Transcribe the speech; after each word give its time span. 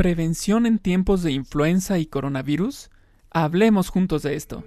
¿Prevención 0.00 0.64
en 0.64 0.78
tiempos 0.78 1.22
de 1.22 1.30
influenza 1.30 1.98
y 1.98 2.06
coronavirus? 2.06 2.88
Hablemos 3.30 3.90
juntos 3.90 4.22
de 4.22 4.34
esto. 4.34 4.64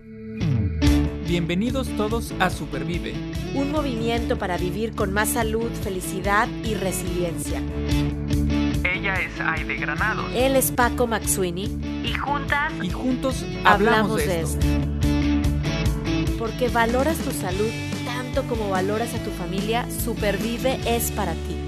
Bienvenidos 1.27 1.87
todos 1.97 2.31
a 2.39 2.51
Supervive. 2.51 3.15
Un 3.55 3.71
movimiento 3.71 4.37
para 4.37 4.57
vivir 4.57 4.93
con 4.93 5.11
más 5.11 5.29
salud, 5.29 5.71
felicidad 5.81 6.47
y 6.63 6.75
resiliencia. 6.75 7.63
Ella 8.83 9.15
es 9.15 9.39
Aide 9.39 9.77
Granados. 9.77 10.31
Él 10.35 10.55
es 10.55 10.71
Paco 10.71 11.07
Maxuini. 11.07 11.79
Y 12.05 12.13
juntas. 12.13 12.71
Y 12.83 12.91
juntos 12.91 13.43
hablamos, 13.65 14.17
de, 14.17 14.41
esto. 14.41 14.67
Porque 16.37 16.69
valoras 16.69 17.17
tu 17.17 17.31
salud 17.31 17.71
tanto 18.05 18.43
como 18.47 18.69
valoras 18.69 19.15
a 19.15 19.23
tu 19.23 19.31
familia, 19.31 19.89
Supervive 19.89 20.79
es 20.85 21.09
para 21.09 21.33
ti. 21.33 21.62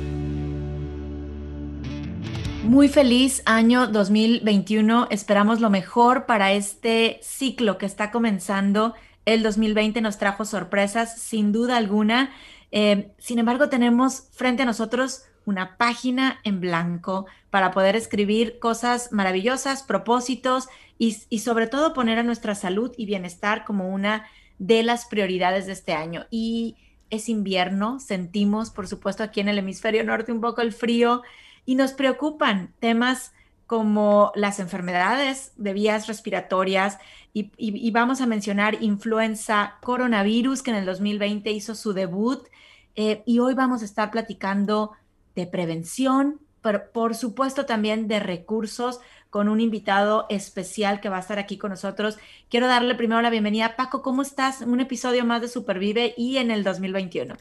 Muy 2.66 2.90
feliz 2.90 3.44
año 3.46 3.86
2021. 3.86 5.08
Esperamos 5.12 5.62
lo 5.62 5.70
mejor 5.70 6.26
para 6.26 6.52
este 6.52 7.20
ciclo 7.22 7.78
que 7.78 7.86
está 7.86 8.10
comenzando. 8.10 8.96
El 9.26 9.44
2020 9.44 10.02
nos 10.02 10.18
trajo 10.18 10.46
sorpresas, 10.46 11.22
sin 11.22 11.52
duda 11.52 11.78
alguna. 11.78 12.32
Eh, 12.72 13.12
sin 13.20 13.38
embargo, 13.38 13.70
tenemos 13.70 14.30
frente 14.32 14.64
a 14.64 14.66
nosotros 14.66 15.26
una 15.46 15.78
página 15.78 16.40
en 16.44 16.60
blanco 16.60 17.28
para 17.52 17.70
poder 17.70 17.96
escribir 17.96 18.58
cosas 18.58 19.12
maravillosas, 19.12 19.84
propósitos 19.84 20.68
y, 20.98 21.18
y, 21.30 21.40
sobre 21.40 21.68
todo 21.68 21.94
poner 21.94 22.18
a 22.18 22.24
nuestra 22.24 22.56
salud 22.56 22.92
y 22.98 23.06
bienestar 23.06 23.64
como 23.64 23.90
una 23.90 24.26
de 24.58 24.82
las 24.82 25.06
prioridades 25.06 25.68
de 25.68 25.74
este 25.74 25.94
año. 25.94 26.26
Y 26.32 26.78
es 27.12 27.30
invierno, 27.30 28.00
sentimos, 28.00 28.72
por 28.72 28.88
supuesto, 28.88 29.22
aquí 29.22 29.40
en 29.40 29.50
el 29.50 29.60
hemisferio 29.60 30.04
norte 30.04 30.32
un 30.32 30.42
poco 30.42 30.62
el 30.62 30.74
frío 30.74 31.22
y 31.66 31.76
nos 31.76 31.94
preocupan 31.94 32.74
temas 32.80 33.34
como 33.68 34.32
las 34.36 34.60
enfermedades 34.60 35.52
de 35.58 35.74
vías 35.74 36.08
respiratorias 36.08 37.00
y, 37.34 37.92
vamos 37.92 38.22
a 38.22 38.28
mencionar 38.28 38.82
influenza, 38.82 39.76
coronavirus, 39.82 40.64
que 40.64 40.72
en 40.72 40.78
el 40.78 40.86
2020 40.86 41.52
hizo 41.52 41.76
su 41.76 41.92
debut. 41.92 42.48
Eh, 42.96 43.24
y 43.26 43.40
hoy 43.40 43.56
vamos 43.56 43.82
a 43.82 43.86
estar 43.86 44.10
platicando 44.10 44.92
de 45.36 45.46
prevención, 45.46 46.40
pero 46.62 46.90
por 46.94 47.14
supuesto 47.14 47.66
también 47.66 48.08
de 48.08 48.22
recursos 48.22 49.02
con 49.30 49.50
un 49.50 49.60
invitado 49.60 50.28
especial 50.30 51.02
que 51.02 51.10
va 51.10 51.18
a 51.18 51.20
estar 51.20 51.38
aquí 51.38 51.58
con 51.58 51.72
nosotros. 51.72 52.18
Quiero 52.50 52.68
darle 52.68 52.96
primero 52.96 53.22
la 53.22 53.30
bienvenida. 53.30 53.76
Paco, 53.76 54.02
¿cómo 54.02 54.22
estás? 54.22 54.62
Un 54.62 54.80
episodio 54.80 55.26
más 55.26 55.42
de 55.42 55.50
Supervive 55.50 56.14
y 56.16 56.38
en 56.38 56.52
el 56.52 56.64
2021. 56.64 57.36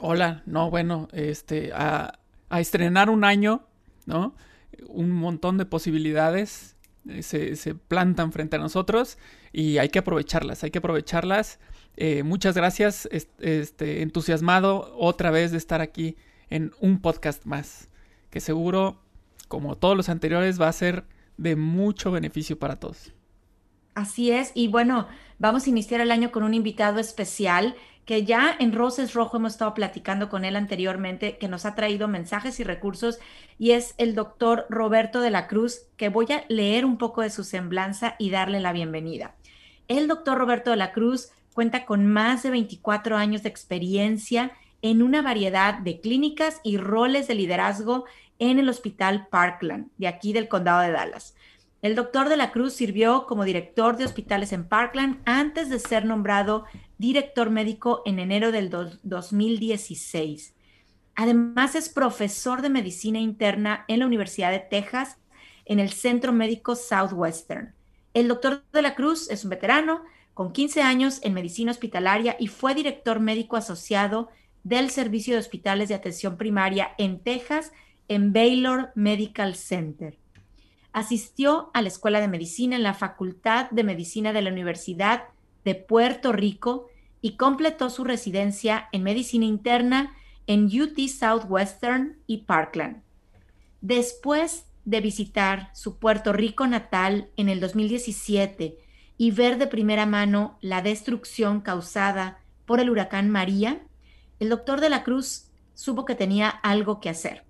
Hola, 0.00 0.42
no, 0.44 0.68
bueno, 0.68 1.08
este, 1.12 1.72
a 2.54 2.60
estrenar 2.60 3.10
un 3.10 3.24
año, 3.24 3.66
¿no? 4.06 4.36
Un 4.86 5.10
montón 5.10 5.58
de 5.58 5.66
posibilidades 5.66 6.76
eh, 7.08 7.24
se, 7.24 7.56
se, 7.56 7.74
plantan 7.74 8.30
frente 8.30 8.54
a 8.54 8.60
nosotros 8.60 9.18
y 9.52 9.78
hay 9.78 9.88
que 9.88 9.98
aprovecharlas, 9.98 10.62
hay 10.62 10.70
que 10.70 10.78
aprovecharlas. 10.78 11.58
Eh, 11.96 12.22
muchas 12.22 12.54
gracias, 12.54 13.08
este, 13.10 14.02
entusiasmado 14.02 14.94
otra 14.96 15.32
vez 15.32 15.50
de 15.50 15.58
estar 15.58 15.80
aquí 15.80 16.16
en 16.48 16.70
un 16.78 17.00
podcast 17.00 17.44
más, 17.44 17.88
que 18.30 18.38
seguro, 18.38 19.02
como 19.48 19.76
todos 19.76 19.96
los 19.96 20.08
anteriores, 20.08 20.60
va 20.60 20.68
a 20.68 20.72
ser 20.72 21.06
de 21.36 21.56
mucho 21.56 22.12
beneficio 22.12 22.56
para 22.56 22.76
todos. 22.76 23.12
Así 23.96 24.30
es, 24.30 24.52
y 24.54 24.68
bueno, 24.68 25.08
vamos 25.40 25.66
a 25.66 25.70
iniciar 25.70 26.00
el 26.00 26.12
año 26.12 26.30
con 26.30 26.44
un 26.44 26.54
invitado 26.54 27.00
especial 27.00 27.74
que 28.04 28.24
ya 28.24 28.54
en 28.58 28.72
Roses 28.72 29.14
Rojo 29.14 29.38
hemos 29.38 29.52
estado 29.52 29.74
platicando 29.74 30.28
con 30.28 30.44
él 30.44 30.56
anteriormente, 30.56 31.38
que 31.38 31.48
nos 31.48 31.64
ha 31.64 31.74
traído 31.74 32.08
mensajes 32.08 32.60
y 32.60 32.64
recursos, 32.64 33.18
y 33.58 33.70
es 33.72 33.94
el 33.98 34.14
doctor 34.14 34.66
Roberto 34.68 35.20
de 35.20 35.30
la 35.30 35.46
Cruz, 35.46 35.86
que 35.96 36.08
voy 36.08 36.26
a 36.32 36.44
leer 36.48 36.84
un 36.84 36.98
poco 36.98 37.22
de 37.22 37.30
su 37.30 37.44
semblanza 37.44 38.16
y 38.18 38.30
darle 38.30 38.60
la 38.60 38.72
bienvenida. 38.72 39.34
El 39.88 40.08
doctor 40.08 40.38
Roberto 40.38 40.70
de 40.70 40.76
la 40.76 40.92
Cruz 40.92 41.30
cuenta 41.54 41.86
con 41.86 42.06
más 42.06 42.42
de 42.42 42.50
24 42.50 43.16
años 43.16 43.42
de 43.42 43.48
experiencia 43.48 44.52
en 44.82 45.02
una 45.02 45.22
variedad 45.22 45.78
de 45.78 46.00
clínicas 46.00 46.60
y 46.62 46.76
roles 46.76 47.26
de 47.26 47.34
liderazgo 47.34 48.04
en 48.38 48.58
el 48.58 48.68
Hospital 48.68 49.28
Parkland, 49.30 49.88
de 49.96 50.08
aquí 50.08 50.32
del 50.32 50.48
condado 50.48 50.80
de 50.80 50.90
Dallas. 50.90 51.34
El 51.84 51.96
doctor 51.96 52.30
de 52.30 52.38
la 52.38 52.50
Cruz 52.50 52.72
sirvió 52.72 53.26
como 53.26 53.44
director 53.44 53.98
de 53.98 54.06
hospitales 54.06 54.54
en 54.54 54.66
Parkland 54.66 55.20
antes 55.26 55.68
de 55.68 55.78
ser 55.78 56.06
nombrado 56.06 56.64
director 56.96 57.50
médico 57.50 58.00
en 58.06 58.18
enero 58.18 58.52
del 58.52 58.70
2016. 59.02 60.54
Además 61.14 61.74
es 61.74 61.90
profesor 61.90 62.62
de 62.62 62.70
medicina 62.70 63.18
interna 63.18 63.84
en 63.86 63.98
la 63.98 64.06
Universidad 64.06 64.50
de 64.50 64.60
Texas 64.60 65.18
en 65.66 65.78
el 65.78 65.90
Centro 65.90 66.32
Médico 66.32 66.74
Southwestern. 66.74 67.74
El 68.14 68.28
doctor 68.28 68.64
de 68.72 68.80
la 68.80 68.94
Cruz 68.94 69.30
es 69.30 69.44
un 69.44 69.50
veterano 69.50 70.04
con 70.32 70.54
15 70.54 70.80
años 70.80 71.18
en 71.20 71.34
medicina 71.34 71.70
hospitalaria 71.70 72.34
y 72.40 72.46
fue 72.46 72.74
director 72.74 73.20
médico 73.20 73.58
asociado 73.58 74.30
del 74.62 74.88
Servicio 74.88 75.34
de 75.34 75.40
Hospitales 75.40 75.90
de 75.90 75.96
Atención 75.96 76.38
Primaria 76.38 76.94
en 76.96 77.22
Texas 77.22 77.72
en 78.08 78.32
Baylor 78.32 78.90
Medical 78.94 79.54
Center. 79.54 80.23
Asistió 80.94 81.70
a 81.74 81.82
la 81.82 81.88
Escuela 81.88 82.20
de 82.20 82.28
Medicina 82.28 82.76
en 82.76 82.84
la 82.84 82.94
Facultad 82.94 83.68
de 83.70 83.82
Medicina 83.82 84.32
de 84.32 84.42
la 84.42 84.50
Universidad 84.50 85.24
de 85.64 85.74
Puerto 85.74 86.32
Rico 86.32 86.86
y 87.20 87.36
completó 87.36 87.90
su 87.90 88.04
residencia 88.04 88.88
en 88.92 89.02
medicina 89.02 89.44
interna 89.44 90.14
en 90.46 90.66
UT 90.66 90.96
Southwestern 91.08 92.16
y 92.28 92.44
Parkland. 92.44 93.02
Después 93.80 94.66
de 94.84 95.00
visitar 95.00 95.70
su 95.74 95.98
Puerto 95.98 96.32
Rico 96.32 96.66
natal 96.66 97.28
en 97.36 97.48
el 97.48 97.58
2017 97.58 98.78
y 99.18 99.30
ver 99.32 99.58
de 99.58 99.66
primera 99.66 100.06
mano 100.06 100.58
la 100.60 100.80
destrucción 100.80 101.60
causada 101.60 102.38
por 102.66 102.78
el 102.78 102.88
huracán 102.88 103.30
María, 103.30 103.82
el 104.38 104.48
doctor 104.48 104.80
de 104.80 104.90
la 104.90 105.02
Cruz 105.02 105.48
supo 105.74 106.04
que 106.04 106.14
tenía 106.14 106.48
algo 106.48 107.00
que 107.00 107.08
hacer. 107.08 107.44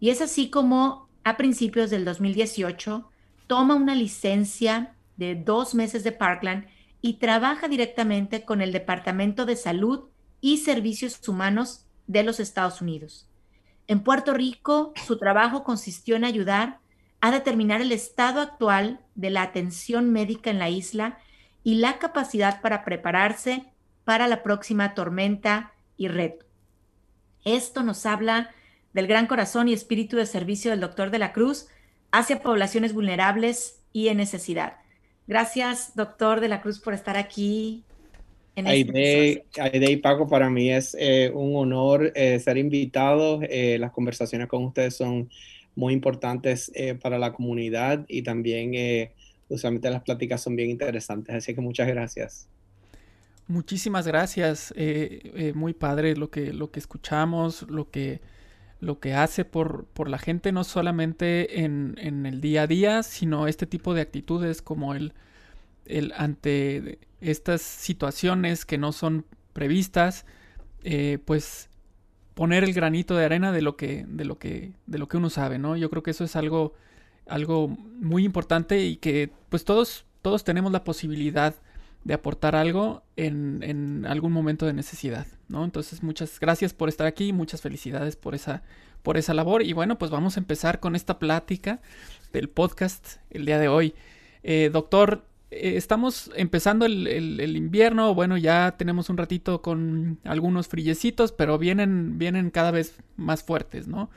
Y 0.00 0.10
es 0.10 0.20
así 0.20 0.50
como 0.50 1.09
a 1.30 1.36
principios 1.36 1.90
del 1.90 2.04
2018 2.04 3.08
toma 3.46 3.76
una 3.76 3.94
licencia 3.94 4.94
de 5.16 5.36
dos 5.36 5.74
meses 5.74 6.02
de 6.02 6.12
Parkland 6.12 6.66
y 7.00 7.14
trabaja 7.14 7.68
directamente 7.68 8.44
con 8.44 8.60
el 8.60 8.72
Departamento 8.72 9.46
de 9.46 9.54
Salud 9.54 10.08
y 10.40 10.58
Servicios 10.58 11.26
Humanos 11.28 11.86
de 12.08 12.24
los 12.24 12.40
Estados 12.40 12.80
Unidos. 12.80 13.28
En 13.86 14.00
Puerto 14.00 14.34
Rico, 14.34 14.92
su 15.06 15.18
trabajo 15.18 15.62
consistió 15.62 16.16
en 16.16 16.24
ayudar 16.24 16.80
a 17.20 17.30
determinar 17.30 17.80
el 17.80 17.92
estado 17.92 18.40
actual 18.40 19.00
de 19.14 19.30
la 19.30 19.42
atención 19.42 20.10
médica 20.10 20.50
en 20.50 20.58
la 20.58 20.68
isla 20.68 21.18
y 21.62 21.76
la 21.76 21.98
capacidad 21.98 22.60
para 22.60 22.84
prepararse 22.84 23.66
para 24.04 24.26
la 24.26 24.42
próxima 24.42 24.94
tormenta 24.94 25.74
y 25.96 26.08
reto. 26.08 26.44
Esto 27.44 27.82
nos 27.84 28.04
habla 28.04 28.50
del 28.92 29.06
gran 29.06 29.26
corazón 29.26 29.68
y 29.68 29.72
espíritu 29.72 30.16
de 30.16 30.26
servicio 30.26 30.70
del 30.70 30.80
doctor 30.80 31.10
de 31.10 31.18
la 31.18 31.32
Cruz 31.32 31.68
hacia 32.12 32.42
poblaciones 32.42 32.92
vulnerables 32.92 33.80
y 33.92 34.08
en 34.08 34.16
necesidad. 34.16 34.74
Gracias, 35.26 35.94
doctor 35.94 36.40
de 36.40 36.48
la 36.48 36.60
Cruz, 36.60 36.80
por 36.80 36.94
estar 36.94 37.16
aquí. 37.16 37.84
En 38.56 38.66
este 38.66 39.44
Aide, 39.60 39.92
y 39.92 39.96
Paco, 39.98 40.28
para 40.28 40.50
mí 40.50 40.72
es 40.72 40.96
eh, 40.98 41.30
un 41.32 41.54
honor 41.56 42.12
eh, 42.16 42.40
ser 42.40 42.58
invitado. 42.58 43.40
Eh, 43.42 43.78
las 43.78 43.92
conversaciones 43.92 44.48
con 44.48 44.64
ustedes 44.64 44.96
son 44.96 45.30
muy 45.76 45.94
importantes 45.94 46.70
para 47.00 47.16
la 47.16 47.32
comunidad 47.32 48.04
y 48.08 48.22
también 48.22 49.12
usualmente 49.48 49.88
las 49.88 50.02
pláticas 50.02 50.42
son 50.42 50.56
bien 50.56 50.68
interesantes. 50.68 51.34
Así 51.34 51.54
que 51.54 51.60
muchas 51.60 51.86
gracias. 51.86 52.48
Muchísimas 53.46 54.06
gracias. 54.06 54.74
muy 55.54 55.72
padre 55.72 56.16
lo 56.16 56.28
que, 56.28 56.52
lo 56.52 56.72
que 56.72 56.80
escuchamos, 56.80 57.62
lo 57.70 57.88
que 57.88 58.20
lo 58.80 58.98
que 58.98 59.14
hace 59.14 59.44
por, 59.44 59.84
por 59.86 60.08
la 60.08 60.18
gente, 60.18 60.52
no 60.52 60.64
solamente 60.64 61.60
en, 61.64 61.94
en, 61.98 62.26
el 62.26 62.40
día 62.40 62.62
a 62.62 62.66
día, 62.66 63.02
sino 63.02 63.46
este 63.46 63.66
tipo 63.66 63.94
de 63.94 64.00
actitudes 64.00 64.62
como 64.62 64.94
el, 64.94 65.12
el 65.84 66.12
ante 66.16 66.98
estas 67.20 67.60
situaciones 67.60 68.64
que 68.64 68.78
no 68.78 68.92
son 68.92 69.26
previstas, 69.52 70.24
eh, 70.82 71.18
pues 71.24 71.68
poner 72.34 72.64
el 72.64 72.72
granito 72.72 73.16
de 73.16 73.26
arena 73.26 73.52
de 73.52 73.60
lo 73.60 73.76
que, 73.76 74.06
de 74.08 74.24
lo 74.24 74.38
que, 74.38 74.72
de 74.86 74.98
lo 74.98 75.08
que 75.08 75.18
uno 75.18 75.28
sabe, 75.28 75.58
¿no? 75.58 75.76
Yo 75.76 75.90
creo 75.90 76.02
que 76.02 76.12
eso 76.12 76.24
es 76.24 76.36
algo, 76.36 76.72
algo 77.26 77.68
muy 77.68 78.24
importante 78.24 78.82
y 78.82 78.96
que 78.96 79.30
pues 79.50 79.64
todos, 79.64 80.06
todos 80.22 80.42
tenemos 80.42 80.72
la 80.72 80.84
posibilidad 80.84 81.54
de 82.04 82.14
aportar 82.14 82.56
algo 82.56 83.02
en, 83.16 83.62
en, 83.62 84.06
algún 84.06 84.32
momento 84.32 84.66
de 84.66 84.72
necesidad, 84.72 85.26
¿no? 85.48 85.64
Entonces, 85.64 86.02
muchas 86.02 86.40
gracias 86.40 86.72
por 86.72 86.88
estar 86.88 87.06
aquí, 87.06 87.32
muchas 87.32 87.60
felicidades 87.60 88.16
por 88.16 88.34
esa, 88.34 88.62
por 89.02 89.16
esa 89.18 89.34
labor. 89.34 89.62
Y 89.62 89.72
bueno, 89.72 89.98
pues 89.98 90.10
vamos 90.10 90.36
a 90.36 90.40
empezar 90.40 90.80
con 90.80 90.96
esta 90.96 91.18
plática 91.18 91.80
del 92.32 92.48
podcast 92.48 93.16
el 93.30 93.44
día 93.44 93.58
de 93.58 93.68
hoy. 93.68 93.94
Eh, 94.42 94.70
doctor, 94.72 95.26
eh, 95.50 95.74
estamos 95.76 96.30
empezando 96.36 96.86
el, 96.86 97.06
el, 97.06 97.56
invierno, 97.56 98.14
bueno, 98.14 98.38
ya 98.38 98.76
tenemos 98.78 99.10
un 99.10 99.18
ratito 99.18 99.60
con 99.60 100.18
algunos 100.24 100.68
frillecitos, 100.68 101.32
pero 101.32 101.58
vienen, 101.58 102.18
vienen 102.18 102.50
cada 102.50 102.70
vez 102.70 102.96
más 103.16 103.42
fuertes, 103.42 103.88
¿no? 103.88 104.10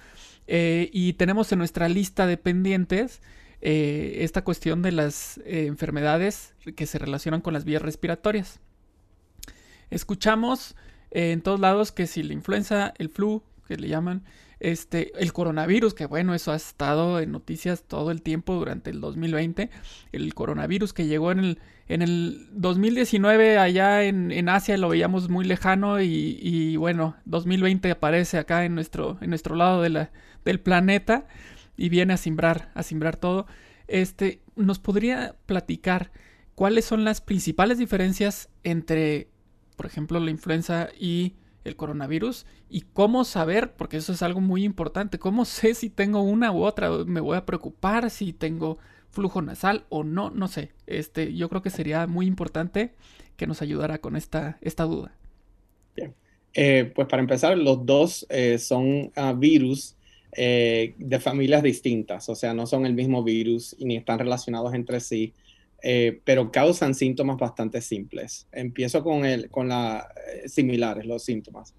y 0.45 1.13
tenemos 1.13 1.53
en 1.53 1.59
nuestra 1.59 1.87
lista 1.87 2.27
de 2.27 2.35
pendientes 2.35 3.21
esta 3.65 4.43
cuestión 4.43 4.81
de 4.81 4.91
las 4.91 5.39
enfermedades 5.45 6.53
que 6.75 6.85
se 6.85 6.99
relacionan 6.99 7.41
con 7.41 7.53
las 7.53 7.63
vías 7.63 7.81
respiratorias. 7.81 8.59
Escuchamos 9.89 10.75
en 11.11 11.41
todos 11.41 11.59
lados 11.59 11.91
que 11.91 12.07
si 12.07 12.23
la 12.23 12.33
influenza, 12.33 12.93
el 12.97 13.09
flu, 13.09 13.43
que 13.67 13.77
le 13.77 13.87
llaman, 13.87 14.23
este, 14.59 15.11
el 15.21 15.33
coronavirus, 15.33 15.93
que 15.93 16.05
bueno, 16.05 16.33
eso 16.33 16.51
ha 16.51 16.55
estado 16.55 17.19
en 17.19 17.31
noticias 17.31 17.83
todo 17.83 18.11
el 18.11 18.21
tiempo 18.21 18.55
durante 18.55 18.89
el 18.89 19.01
2020. 19.01 19.69
El 20.11 20.33
coronavirus 20.33 20.93
que 20.93 21.05
llegó 21.05 21.31
en 21.31 21.39
el, 21.39 21.59
en 21.87 22.01
el 22.01 22.47
2019 22.53 23.57
allá 23.57 24.03
en, 24.03 24.49
Asia 24.49 24.77
lo 24.77 24.89
veíamos 24.89 25.29
muy 25.29 25.45
lejano 25.45 26.01
y, 26.01 26.39
y, 26.41 26.77
bueno, 26.77 27.15
2020 27.25 27.91
aparece 27.91 28.37
acá 28.37 28.65
en 28.65 28.73
nuestro, 28.73 29.17
en 29.21 29.29
nuestro 29.29 29.55
lado 29.55 29.81
de 29.81 29.89
la, 29.89 30.11
del 30.45 30.59
planeta 30.59 31.27
y 31.77 31.89
viene 31.89 32.13
a 32.13 32.17
simbrar, 32.17 32.71
a 32.73 32.83
simbrar 32.83 33.17
todo. 33.17 33.45
Este, 33.87 34.41
¿nos 34.55 34.79
podría 34.79 35.35
platicar 35.45 36.11
cuáles 36.55 36.85
son 36.85 37.03
las 37.03 37.21
principales 37.21 37.77
diferencias 37.77 38.49
entre, 38.63 39.27
por 39.75 39.85
ejemplo, 39.85 40.19
la 40.19 40.31
influenza 40.31 40.89
y 40.99 41.33
el 41.63 41.75
coronavirus 41.75 42.45
y 42.69 42.81
cómo 42.81 43.23
saber, 43.23 43.73
porque 43.73 43.97
eso 43.97 44.13
es 44.13 44.21
algo 44.21 44.41
muy 44.41 44.63
importante, 44.63 45.19
cómo 45.19 45.45
sé 45.45 45.73
si 45.73 45.89
tengo 45.89 46.21
una 46.21 46.51
u 46.51 46.63
otra, 46.63 46.89
me 47.05 47.21
voy 47.21 47.37
a 47.37 47.45
preocupar 47.45 48.09
si 48.09 48.33
tengo 48.33 48.77
flujo 49.09 49.41
nasal 49.41 49.85
o 49.89 50.03
no, 50.03 50.29
no 50.31 50.47
sé. 50.47 50.71
Este, 50.87 51.33
yo 51.33 51.47
creo 51.49 51.61
que 51.61 51.69
sería 51.69 52.07
muy 52.07 52.25
importante 52.25 52.93
que 53.37 53.47
nos 53.47 53.61
ayudara 53.61 53.99
con 53.99 54.15
esta, 54.15 54.57
esta 54.61 54.83
duda. 54.83 55.15
Bien. 55.95 56.15
Eh, 56.55 56.91
pues 56.93 57.07
para 57.07 57.21
empezar, 57.21 57.57
los 57.57 57.85
dos 57.85 58.25
eh, 58.29 58.57
son 58.57 59.11
ah, 59.15 59.33
virus 59.33 59.95
eh, 60.35 60.95
de 60.97 61.19
familias 61.19 61.63
distintas, 61.63 62.29
o 62.29 62.35
sea, 62.35 62.53
no 62.53 62.67
son 62.67 62.85
el 62.85 62.93
mismo 62.93 63.23
virus 63.23 63.75
y 63.77 63.85
ni 63.85 63.97
están 63.97 64.19
relacionados 64.19 64.73
entre 64.73 64.99
sí. 64.99 65.33
Eh, 65.85 66.21
pero 66.23 66.49
causan 66.49 66.95
síntomas 66.95 67.37
bastante 67.37 67.81
simples. 67.81 68.47
Empiezo 68.53 69.03
con, 69.03 69.25
el, 69.25 69.49
con 69.49 69.67
la, 69.67 70.07
eh, 70.33 70.47
similares 70.47 71.05
los 71.05 71.23
síntomas. 71.25 71.75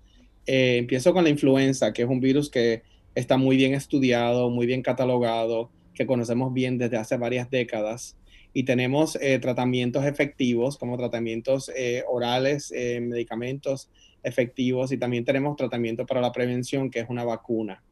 Eh, 0.47 0.77
empiezo 0.77 1.15
con 1.15 1.25
la 1.25 1.31
influenza, 1.31 1.95
que 1.95 2.03
es 2.03 2.09
un 2.09 2.21
virus 2.21 2.51
que 2.51 2.83
está 3.15 3.39
muy 3.39 3.57
bien 3.57 3.73
estudiado, 3.73 4.51
muy 4.51 4.67
bien 4.67 4.83
catalogado, 4.83 5.71
que 5.95 6.05
conocemos 6.05 6.53
bien 6.53 6.77
desde 6.77 6.99
hace 6.99 7.17
varias 7.17 7.49
décadas. 7.49 8.19
Y 8.53 8.65
tenemos 8.65 9.19
tratamientos 9.41 10.05
efectivos, 10.05 10.79
como 10.79 10.97
tratamientos 10.97 11.73
orales, 12.07 12.73
medicamentos 12.73 13.91
efectivos, 14.23 14.93
y 14.93 14.99
también 14.99 15.25
tenemos 15.25 15.57
tratamiento 15.57 16.07
para 16.07 16.21
la 16.21 16.31
prevención, 16.31 16.89
que 16.89 17.01
es 17.01 17.07
una 17.09 17.25
vacuna. 17.25 17.83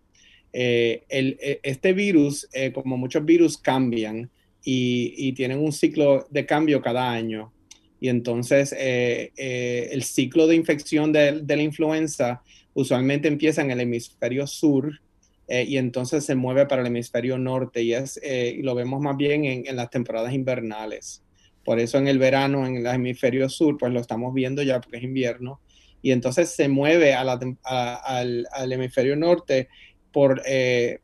El, 0.52 1.38
este 1.62 1.92
virus, 1.92 2.48
como 2.74 2.96
muchos 2.96 3.24
virus, 3.24 3.56
cambian 3.58 4.30
y, 4.64 5.32
tienen 5.32 5.58
un 5.58 5.72
ciclo 5.72 6.26
de 6.30 6.46
cambio 6.46 6.80
cada 6.80 7.10
año. 7.10 7.52
Y 8.00 8.08
entonces 8.08 8.74
eh, 8.76 9.32
eh, 9.36 9.90
el 9.92 10.02
ciclo 10.02 10.46
de 10.46 10.56
infección 10.56 11.12
de, 11.12 11.42
la 11.46 11.62
influenza 11.62 12.42
usualmente 12.74 13.28
empieza 13.28 13.62
en 13.62 13.70
el 13.70 13.80
hemisferio 13.80 14.46
sur 14.46 15.00
eh, 15.46 15.64
y 15.68 15.76
entonces 15.76 16.24
se 16.24 16.34
mueve 16.34 16.66
para 16.66 16.82
el 16.82 16.88
hemisferio 16.88 17.38
norte 17.38 17.82
y, 17.82 17.92
es, 17.92 18.20
lo 18.58 18.74
vemos 18.74 19.00
más 19.00 19.16
bien 19.16 19.44
en, 19.44 19.76
las 19.76 19.90
temporadas 19.90 20.32
invernales. 20.32 21.22
Por 21.64 21.78
eso 21.78 21.98
en 21.98 22.08
el 22.08 22.18
verano 22.18 22.66
en 22.66 22.78
el 22.78 22.86
hemisferio 22.86 23.48
sur 23.48 23.76
pues 23.78 23.92
lo 23.92 24.00
estamos 24.00 24.34
viendo 24.34 24.62
ya 24.62 24.80
porque 24.80 24.96
es 24.96 25.04
invierno 25.04 25.60
y 26.02 26.10
entonces 26.10 26.50
se 26.50 26.68
mueve 26.68 27.14
al, 27.14 28.48
hemisferio 28.72 29.14
norte 29.14 29.68
por, 30.12 30.42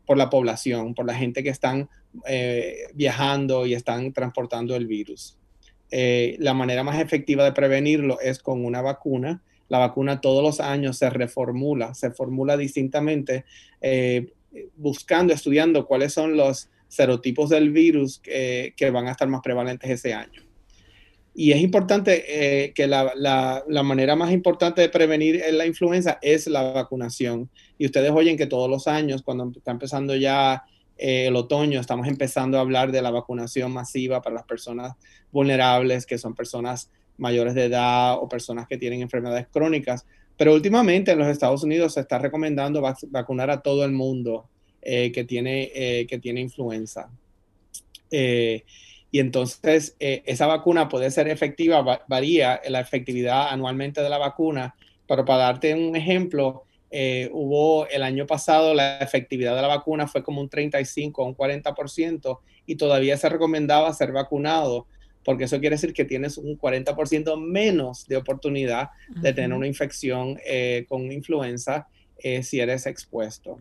por 0.07 0.17
la 0.17 0.31
población, 0.31 0.95
por 0.95 1.07
la 1.07 1.15
gente 1.15 1.43
que 1.43 1.51
están 1.51 1.89
eh, 2.27 2.89
viajando 2.95 3.67
y 3.67 3.75
están 3.75 4.13
transportando 4.13 4.75
el 4.75 4.87
virus. 4.87 5.37
Eh, 5.91 6.37
la 6.41 6.55
manera 6.55 6.83
más 6.83 7.01
efectiva 7.01 7.45
de 7.45 7.53
prevenirlo 7.53 8.19
es 8.21 8.39
con 8.39 8.65
una 8.65 8.83
vacuna. 8.83 9.43
La 9.69 9.79
vacuna 9.79 10.21
todos 10.21 10.43
los 10.43 10.61
años 10.61 10.97
se 10.99 11.11
reformula, 11.11 11.95
se 11.95 12.11
formula 12.11 12.57
distintamente, 12.57 13.45
eh, 13.81 14.33
buscando, 14.77 15.33
estudiando 15.33 15.87
cuáles 15.87 16.13
son 16.15 16.37
los 16.37 16.71
serotipos 16.89 17.51
del 17.51 17.71
virus 17.71 18.19
que, 18.19 18.91
van 18.91 19.07
a 19.07 19.13
estar 19.13 19.29
más 19.29 19.43
prevalentes 19.43 19.91
ese 19.91 20.15
año. 20.15 20.43
Y 21.41 21.53
es 21.53 21.61
importante 21.61 22.73
que 22.75 22.87
la, 22.89 23.13
la, 23.15 23.83
manera 23.85 24.17
más 24.17 24.33
importante 24.33 24.81
de 24.81 24.89
prevenir 24.89 25.41
la 25.53 25.67
influenza 25.67 26.19
es 26.21 26.49
la 26.49 26.73
vacunación. 26.73 27.49
Y 27.79 27.87
ustedes 27.87 28.11
oyen 28.11 28.37
que 28.37 28.49
todos 28.49 28.69
los 28.69 28.89
años, 28.89 29.23
cuando 29.23 29.53
está 29.57 29.71
empezando 29.71 30.17
ya 30.17 30.65
eh, 30.99 31.29
el 31.29 31.37
otoño 31.37 31.81
estamos 31.81 32.09
empezando 32.09 32.59
a 32.59 32.61
hablar 32.61 32.91
de 32.91 33.01
la 33.01 33.11
vacunación 33.11 33.73
masiva 33.73 34.21
para 34.21 34.35
las 34.35 34.45
personas 34.45 34.95
vulnerables, 35.31 36.05
que 36.05 36.19
son 36.19 36.35
personas 36.35 36.91
mayores 37.17 37.55
de 37.55 37.67
edad 37.67 38.17
o 38.17 38.29
personas 38.29 38.67
que 38.67 38.77
tienen 38.77 39.01
enfermedades 39.01 39.47
crónicas. 39.49 40.05
Pero 40.37 40.55
últimamente 40.55 41.13
en 41.13 41.19
los 41.19 41.29
Estados 41.29 41.63
Unidos 41.63 41.95
se 41.95 42.01
está 42.01 42.19
recomendando 42.19 42.83
vacunar 43.09 43.51
a 43.51 43.61
todo 43.61 43.85
el 43.85 43.93
mundo 43.93 44.49
eh, 44.83 45.11
que, 45.13 45.25
tiene, 45.25 45.71
eh, 45.75 46.07
que 46.09 46.19
tiene 46.19 46.41
influenza. 46.41 47.11
Y 49.11 49.21
entonces 49.21 49.97
esa 49.99 50.47
vacuna 50.47 50.89
puede 50.89 51.11
ser 51.11 51.29
efectiva, 51.29 52.03
varía 52.09 52.61
la 52.69 52.81
efectividad 52.81 53.49
anualmente 53.49 54.03
de 54.03 54.09
la 54.11 54.19
vacuna, 54.19 54.75
pero 55.07 55.25
para 55.25 55.45
darte 55.45 55.75
un 55.75 55.97
ejemplo, 55.97 56.65
eh, 56.91 57.29
hubo 57.33 57.87
el 57.89 58.03
año 58.03 58.27
pasado 58.27 58.73
la 58.73 58.99
efectividad 58.99 59.55
de 59.55 59.61
la 59.63 59.69
vacuna 59.69 60.07
fue 60.07 60.23
como 60.23 60.41
un 60.41 60.49
35 60.49 61.23
o 61.23 61.27
un 61.27 61.37
40% 61.37 62.39
y 62.65 62.77
todavía 62.77 63.17
se 63.19 63.29
recomendaba 63.29 63.93
ser 63.93 64.13
vacunado 64.13 64.87
porque 65.23 65.45
eso 65.45 65.61
quiere 65.61 65.75
decir 65.75 65.93
que 65.93 66.07
tienes 66.07 66.39
un 66.39 66.59
40% 66.59 67.39
menos 67.39 68.07
de 68.07 68.17
oportunidad 68.17 68.91
de 69.09 69.35
tener 69.35 69.53
una 69.53 69.67
infección 69.67 70.39
eh, 70.47 70.87
con 70.89 71.13
influenza 71.13 71.87
eh, 72.17 72.43
si 72.43 72.61
eres 72.61 72.87
expuesto. 72.87 73.59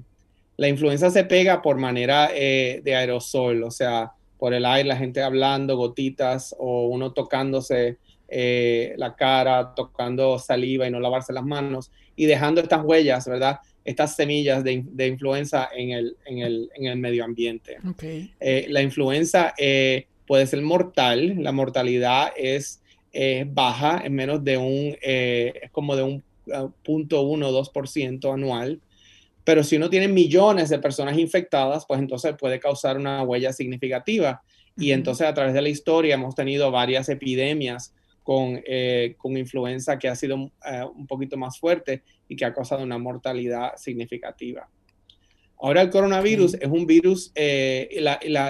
La 0.56 0.70
influenza 0.70 1.10
se 1.10 1.26
pega 1.26 1.62
por 1.62 1.78
manera 1.78 2.30
de 2.30 2.96
aerosol, 2.96 3.64
o 3.64 3.72
sea, 3.72 4.14
por 4.38 4.54
el 4.54 4.66
aire, 4.66 4.90
la 4.90 4.98
gente 4.98 5.22
hablando, 5.22 5.78
gotitas 5.78 6.56
o 6.58 6.88
uno 6.88 7.14
tocándose 7.14 7.98
la 8.30 9.16
cara, 9.16 9.74
tocando 9.74 10.38
saliva 10.38 10.86
y 10.86 10.92
no 10.92 11.00
lavarse 11.00 11.32
las 11.32 11.46
manos 11.46 11.92
y 12.18 12.26
dejando 12.26 12.60
estas 12.60 12.84
huellas, 12.84 13.26
¿verdad? 13.28 13.60
Estas 13.86 14.18
semillas 14.18 14.64
de, 14.66 15.08
influenza 15.08 15.70
en 15.74 15.92
el, 15.92 16.18
en, 16.26 16.88
el, 16.88 16.98
medio 16.98 17.24
ambiente. 17.24 17.78
Eh, 18.02 18.66
la 18.70 18.82
influenza 18.82 19.54
eh, 19.58 20.08
puede 20.26 20.46
ser 20.46 20.62
mortal, 20.62 21.36
la 21.40 21.54
mortalidad 21.54 22.34
es 22.36 22.82
baja, 23.48 24.02
en 24.04 24.14
menos 24.14 24.44
de 24.44 24.58
un, 24.58 24.96
eh, 25.02 25.54
es 25.64 25.72
como 25.72 25.96
de 25.96 26.04
un 26.04 26.24
punto 26.84 27.22
uno, 27.22 27.52
dos 27.52 27.70
por 27.70 27.88
ciento 27.88 28.34
anual. 28.34 28.82
Pero 29.48 29.64
si 29.64 29.78
uno 29.78 29.90
tiene 29.90 30.10
millones 30.10 30.68
de 30.68 30.78
personas 30.78 31.18
infectadas, 31.18 31.86
pues 31.88 32.02
entonces 32.02 32.36
puede 32.38 32.60
causar 32.60 32.98
una 32.98 33.24
huella 33.24 33.54
significativa. 33.54 34.44
Y 34.76 34.92
entonces 34.92 35.26
a 35.26 35.34
través 35.34 35.54
de 35.54 35.62
la 35.62 35.70
historia 35.70 36.16
hemos 36.16 36.36
tenido 36.36 36.70
varias 36.70 37.08
epidemias 37.08 37.96
con, 38.24 38.62
eh, 38.68 39.16
con 39.18 39.38
influenza 39.38 39.98
que 39.98 40.10
ha 40.10 40.16
sido 40.18 40.52
eh, 40.70 40.84
un 40.94 41.08
poquito 41.08 41.38
más 41.38 41.58
fuerte 41.58 42.04
y 42.28 42.36
que 42.36 42.44
ha 42.44 42.54
causado 42.54 42.84
una 42.84 42.98
mortalidad 42.98 43.78
significativa. 43.78 44.70
Ahora 45.62 45.82
el 45.82 45.92
coronavirus 45.92 46.56
es 46.56 46.68
un 46.68 46.86
virus, 46.86 47.32
eh, 47.34 48.04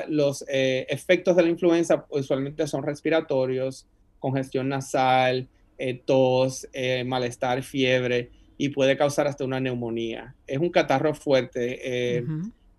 los 0.08 0.44
efectos 0.48 1.36
de 1.36 1.44
la 1.44 1.50
influenza 1.50 2.08
usualmente 2.10 2.66
son 2.66 2.82
respiratorios, 2.82 3.86
congestión 4.18 4.70
nasal, 4.70 5.48
tos, 6.08 6.68
malestar, 7.06 7.62
fiebre 7.62 8.32
y 8.58 8.70
puede 8.70 8.98
causar 8.98 9.28
hasta 9.28 9.46
una 9.46 9.60
neumonía. 9.60 10.36
Es 10.46 10.58
un 10.58 10.70
catarro 10.70 11.14
fuerte 11.14 12.24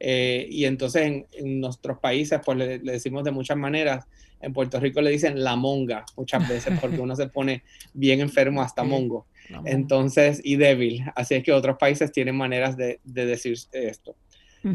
y 0.01 0.65
entonces 0.65 1.25
en, 1.33 1.61
nuestros 1.61 1.99
países 1.99 2.41
pues 2.45 2.59
le, 2.59 2.79
decimos 2.79 3.25
de 3.25 3.33
muchas 3.33 3.57
maneras 3.57 4.07
en 4.41 4.53
Puerto 4.53 4.79
Rico 4.79 5.01
le 5.01 5.11
dicen 5.11 5.43
la 5.43 5.57
monga 5.57 6.05
muchas 6.17 6.49
veces 6.49 6.79
porque 6.81 7.01
uno 7.01 7.17
se 7.17 7.27
pone 7.27 7.63
bien 7.93 8.21
enfermo 8.21 8.63
hasta 8.63 8.85
mongo. 8.85 9.27
Entonces, 9.65 10.41
y 10.45 10.57
débil. 10.57 11.05
Así 11.15 11.35
es 11.35 11.43
que 11.43 11.53
otros 11.53 11.79
países 11.79 12.13
tienen 12.13 12.37
maneras 12.37 12.77
de, 12.77 13.01
decir 13.05 13.57
esto. 13.73 14.17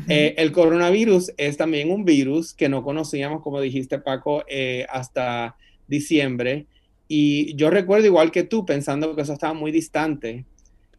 Eh, 0.07 0.33
el 0.38 0.51
coronavirus 0.51 1.33
es 1.38 1.57
también 1.57 1.91
un 1.91 2.05
virus 2.05 2.53
que 2.53 2.69
no 2.69 2.83
conocíamos, 2.83 3.41
como 3.41 3.62
dijiste 3.62 4.00
Paco, 4.00 4.43
eh, 4.48 4.86
hasta 4.89 5.55
diciembre. 5.88 6.65
Y 7.07 7.55
yo 7.55 7.69
recuerdo 7.69 8.07
igual 8.07 8.31
que 8.31 8.43
tú 8.43 8.65
pensando 8.65 9.15
que 9.15 9.22
eso 9.22 9.33
estaba 9.33 9.53
muy 9.53 9.72
distante 9.72 10.45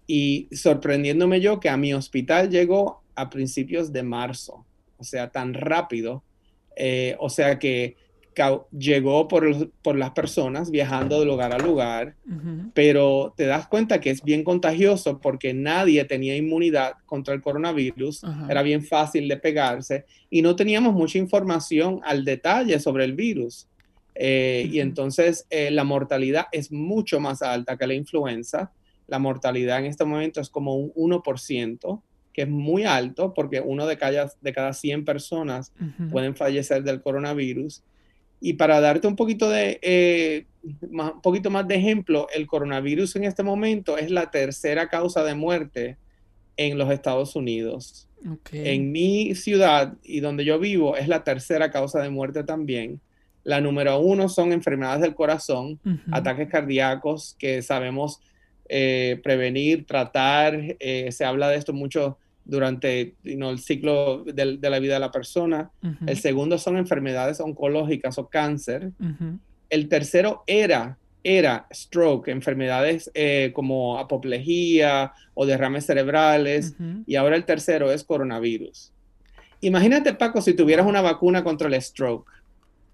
y 0.07 0.49
sorprendiéndome 0.53 1.41
yo 1.41 1.61
que 1.61 1.69
a 1.69 1.77
mi 1.77 1.95
hospital 1.95 2.51
llegó 2.51 3.03
a 3.15 3.31
principios 3.31 3.93
de 3.93 4.03
marzo, 4.03 4.65
o 4.99 5.05
sea, 5.05 5.31
tan 5.31 5.55
rápido. 5.55 6.23
Eh, 6.77 7.17
o 7.21 7.31
sea 7.31 7.59
que 7.59 7.97
llegó 8.77 9.29
por, 9.29 9.71
por, 9.83 9.97
las 9.97 10.11
personas 10.11 10.71
viajando 10.71 11.21
de 11.21 11.27
lugar 11.27 11.53
a 11.53 11.59
lugar, 11.59 12.17
pero 12.73 13.33
te 13.37 13.47
das 13.47 13.67
cuenta 13.69 14.01
que 14.01 14.11
es 14.11 14.23
bien 14.23 14.43
contagioso 14.43 15.21
porque 15.21 15.55
nadie 15.55 16.05
tenía 16.05 16.37
inmunidad 16.37 16.95
contra 17.07 17.35
el 17.35 17.43
coronavirus, 17.43 18.23
era 18.49 18.63
bien 18.63 18.85
fácil 18.85 19.29
de 19.29 19.37
pegarse 19.37 20.05
y 20.31 20.43
no 20.43 20.57
teníamos 20.57 20.95
mucha 20.95 21.19
información 21.19 22.01
al 22.05 22.25
detalle 22.25 22.79
sobre 22.81 23.05
el 23.05 23.13
virus. 23.13 23.69
Eh, 24.17 24.69
y 24.71 24.79
entonces 24.79 25.45
eh, 25.51 25.73
la 25.73 25.83
mortalidad 25.83 26.47
es 26.53 26.71
mucho 26.71 27.19
más 27.19 27.43
alta 27.43 27.77
que 27.77 27.87
la 27.87 27.95
influenza. 27.95 28.73
La 29.07 29.19
mortalidad 29.19 29.79
en 29.79 29.87
este 29.87 30.05
momento 30.05 30.41
es 30.41 30.49
como 30.49 30.77
un 30.77 30.93
1%, 30.95 32.03
que 32.33 32.43
es 32.43 32.49
muy 32.49 32.85
alto 32.85 33.33
porque 33.33 33.61
uno 33.61 33.87
de 33.87 33.97
cada, 33.97 34.31
de 34.41 34.53
cada 34.53 34.73
100 34.73 35.05
personas 35.05 35.73
pueden 36.11 36.35
fallecer 36.35 36.83
del 36.83 37.01
coronavirus. 37.01 37.83
Y 38.41 38.55
para 38.55 38.81
darte 38.81 39.07
un 39.07 39.17
poquito, 39.17 39.49
de, 39.49 39.79
eh, 39.81 40.47
un 40.83 41.21
poquito 41.23 41.51
más 41.51 41.67
de 41.67 41.77
ejemplo, 41.77 42.27
el 42.35 42.47
coronavirus 42.47 43.17
en 43.17 43.25
este 43.25 43.43
momento 43.43 43.97
es 43.97 44.11
la 44.11 44.31
tercera 44.31 44.89
causa 44.89 45.25
de 45.25 45.35
muerte 45.35 45.97
en 46.57 46.77
los 46.77 46.91
Estados 46.91 47.37
Unidos. 47.37 48.09
En 48.53 48.91
mi 48.91 49.35
ciudad 49.35 49.95
y 50.03 50.21
donde 50.21 50.45
yo 50.45 50.59
vivo 50.59 50.97
es 50.97 51.09
la 51.09 51.25
tercera 51.25 51.71
causa 51.71 52.01
de 52.01 52.11
muerte 52.11 52.43
también. 52.43 53.01
La 53.45 53.61
número 53.61 53.99
uno 53.99 54.31
son 54.31 54.53
enfermedades 54.53 55.03
del 55.03 55.15
corazón, 55.15 55.79
ataques 56.11 56.49
cardíacos 56.49 57.37
que 57.39 57.61
sabemos 57.61 58.21
eh, 58.69 59.21
prevenir, 59.23 59.87
tratar. 59.87 60.59
Eh, 60.79 61.11
se 61.13 61.25
habla 61.25 61.49
de 61.49 61.57
esto 61.57 61.73
mucho 61.73 62.19
durante 62.45 63.15
el 63.25 63.59
ciclo 63.59 64.25
de, 64.25 64.59
la 64.61 64.79
vida 64.79 64.95
de 64.95 65.01
la 65.01 65.11
persona. 65.11 65.71
El 66.07 66.19
segundo 66.19 66.59
son 66.59 66.77
enfermedades 66.77 67.41
oncológicas 67.41 68.19
o 68.19 68.29
cáncer. 68.29 68.91
El 69.71 69.89
tercero 69.89 70.45
era, 70.47 70.99
era 71.23 71.67
stroke, 71.73 72.29
enfermedades 72.29 73.11
eh, 73.15 73.51
como 73.55 73.99
apoplejía 73.99 75.13
o 75.33 75.47
derrames 75.47 75.87
cerebrales. 75.87 76.75
Y 77.07 77.17
ahora 77.17 77.37
el 77.37 77.45
tercero 77.45 77.91
es 77.91 78.05
coronavirus. 78.05 78.93
Imagínate, 79.63 80.13
Paco, 80.13 80.43
si 80.43 80.53
tuvieras 80.53 80.87
una 80.87 81.01
vacuna 81.01 81.43
contra 81.43 81.69
el 81.69 81.81
stroke 81.81 82.35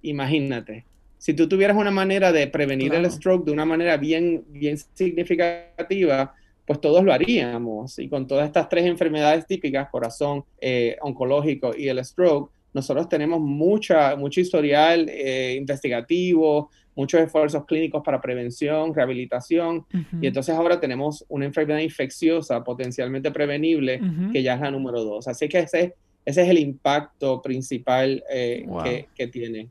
imagínate, 0.03 0.85
si 1.21 1.35
tú 1.35 1.47
tuvieras 1.47 1.77
una 1.77 1.91
manera 1.91 2.33
de 2.33 2.47
prevenir 2.47 2.95
el 2.95 3.09
stroke 3.11 3.45
de 3.45 3.53
una 3.53 3.67
manera 3.67 3.99
bien, 3.99 4.43
bien 4.49 4.79
significativa, 4.95 6.35
pues 6.65 6.81
todos 6.81 7.05
lo 7.05 7.13
haríamos. 7.13 7.99
Y 7.99 8.09
con 8.09 8.27
todas 8.27 8.47
estas 8.47 8.71
tres 8.71 8.87
enfermedades 8.87 9.47
típicas, 9.47 9.91
corazón, 9.91 10.45
eh, 10.63 10.97
oncológico 11.03 11.77
y 11.77 11.89
el 11.89 12.03
stroke, 12.03 12.51
nosotros 12.73 13.07
tenemos 13.11 13.39
mucha, 13.39 14.17
mucho 14.17 14.41
historial 14.41 15.11
eh, 15.11 15.57
investigativo, 15.59 16.71
muchos 16.97 17.21
esfuerzos 17.21 17.67
clínicos 17.67 18.03
para 18.03 18.19
prevención, 18.19 18.95
rehabilitación, 18.95 19.85
y 20.23 20.27
entonces 20.27 20.55
ahora 20.55 20.81
tenemos 20.81 21.27
una 21.29 21.45
enfermedad 21.45 21.81
infecciosa 21.81 22.65
potencialmente 22.65 23.31
prevenible, 23.31 24.01
que 24.33 24.43
ya 24.43 24.55
es 24.55 24.61
la 24.63 24.71
número 24.71 25.05
dos. 25.05 25.29
Así 25.29 25.51
que 25.51 25.59
ese, 25.59 25.95
ese 26.25 26.43
es 26.43 26.49
el 26.49 26.59
impacto 26.59 27.43
principal 27.43 28.25
eh, 28.33 28.67
que, 28.85 29.09
que, 29.15 29.27
tiene 29.27 29.69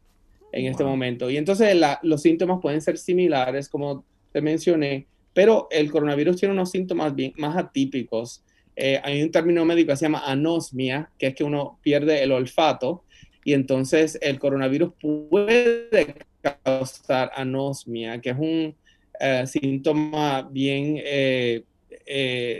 en 0.51 0.65
este 0.65 0.84
momento. 0.84 1.29
Y 1.29 1.38
entonces 1.38 1.75
los 2.01 2.22
síntomas 2.22 2.60
pueden 2.62 2.82
ser 2.82 2.98
similares, 2.98 3.70
como 3.70 4.06
te 4.32 4.41
mencioné, 4.41 5.08
pero 5.34 5.68
el 5.72 5.91
coronavirus 5.91 6.38
tiene 6.38 6.53
unos 6.53 6.72
síntomas 6.72 7.15
bien, 7.15 7.34
más 7.38 7.58
atípicos. 7.58 8.44
Eh, 8.75 9.00
hay 9.03 9.22
un 9.22 9.32
término 9.32 9.65
médico 9.65 9.91
que 9.91 9.98
se 9.98 10.06
llama 10.06 10.24
anosmia, 10.25 11.10
que 11.18 11.27
es 11.27 11.36
que 11.36 11.44
uno 11.44 11.79
pierde 11.82 12.24
el 12.24 12.32
olfato, 12.32 13.03
y 13.44 13.53
entonces 13.53 14.18
el 14.22 14.39
coronavirus 14.39 14.94
puede 15.00 16.15
causar 16.41 17.32
anosmia, 17.36 18.20
que 18.22 18.29
es 18.32 18.38
un 18.38 18.75
eh, 19.20 19.44
síntoma 19.48 20.48
bien 20.50 21.01
eh, 21.03 21.63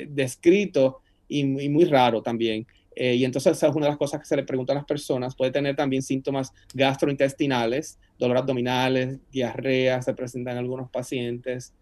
descrito 0.10 1.02
y, 1.28 1.40
y, 1.40 1.70
muy 1.70 1.86
raro 1.86 2.22
también. 2.22 2.66
Eh, 3.02 3.16
y 3.16 3.24
entonces 3.24 3.56
esa 3.56 3.70
es 3.70 3.76
una 3.76 3.86
de 3.86 3.92
las 3.92 3.98
cosas 3.98 4.20
que 4.20 4.26
se 4.26 4.36
le 4.36 4.44
pregunta 4.44 4.74
a 4.74 4.76
las 4.76 4.84
personas. 4.84 5.34
Puede 5.34 5.52
tener 5.52 5.74
también 5.74 6.02
síntomas 6.02 6.52
gastrointestinales, 6.74 7.98
dolor 8.18 8.40
abdominales, 8.40 9.20
diarrea, 9.32 10.02
se 10.02 10.14
presentan 10.14 10.56
en 10.56 10.60
algunos 10.60 10.90
pacientes. 10.92 11.74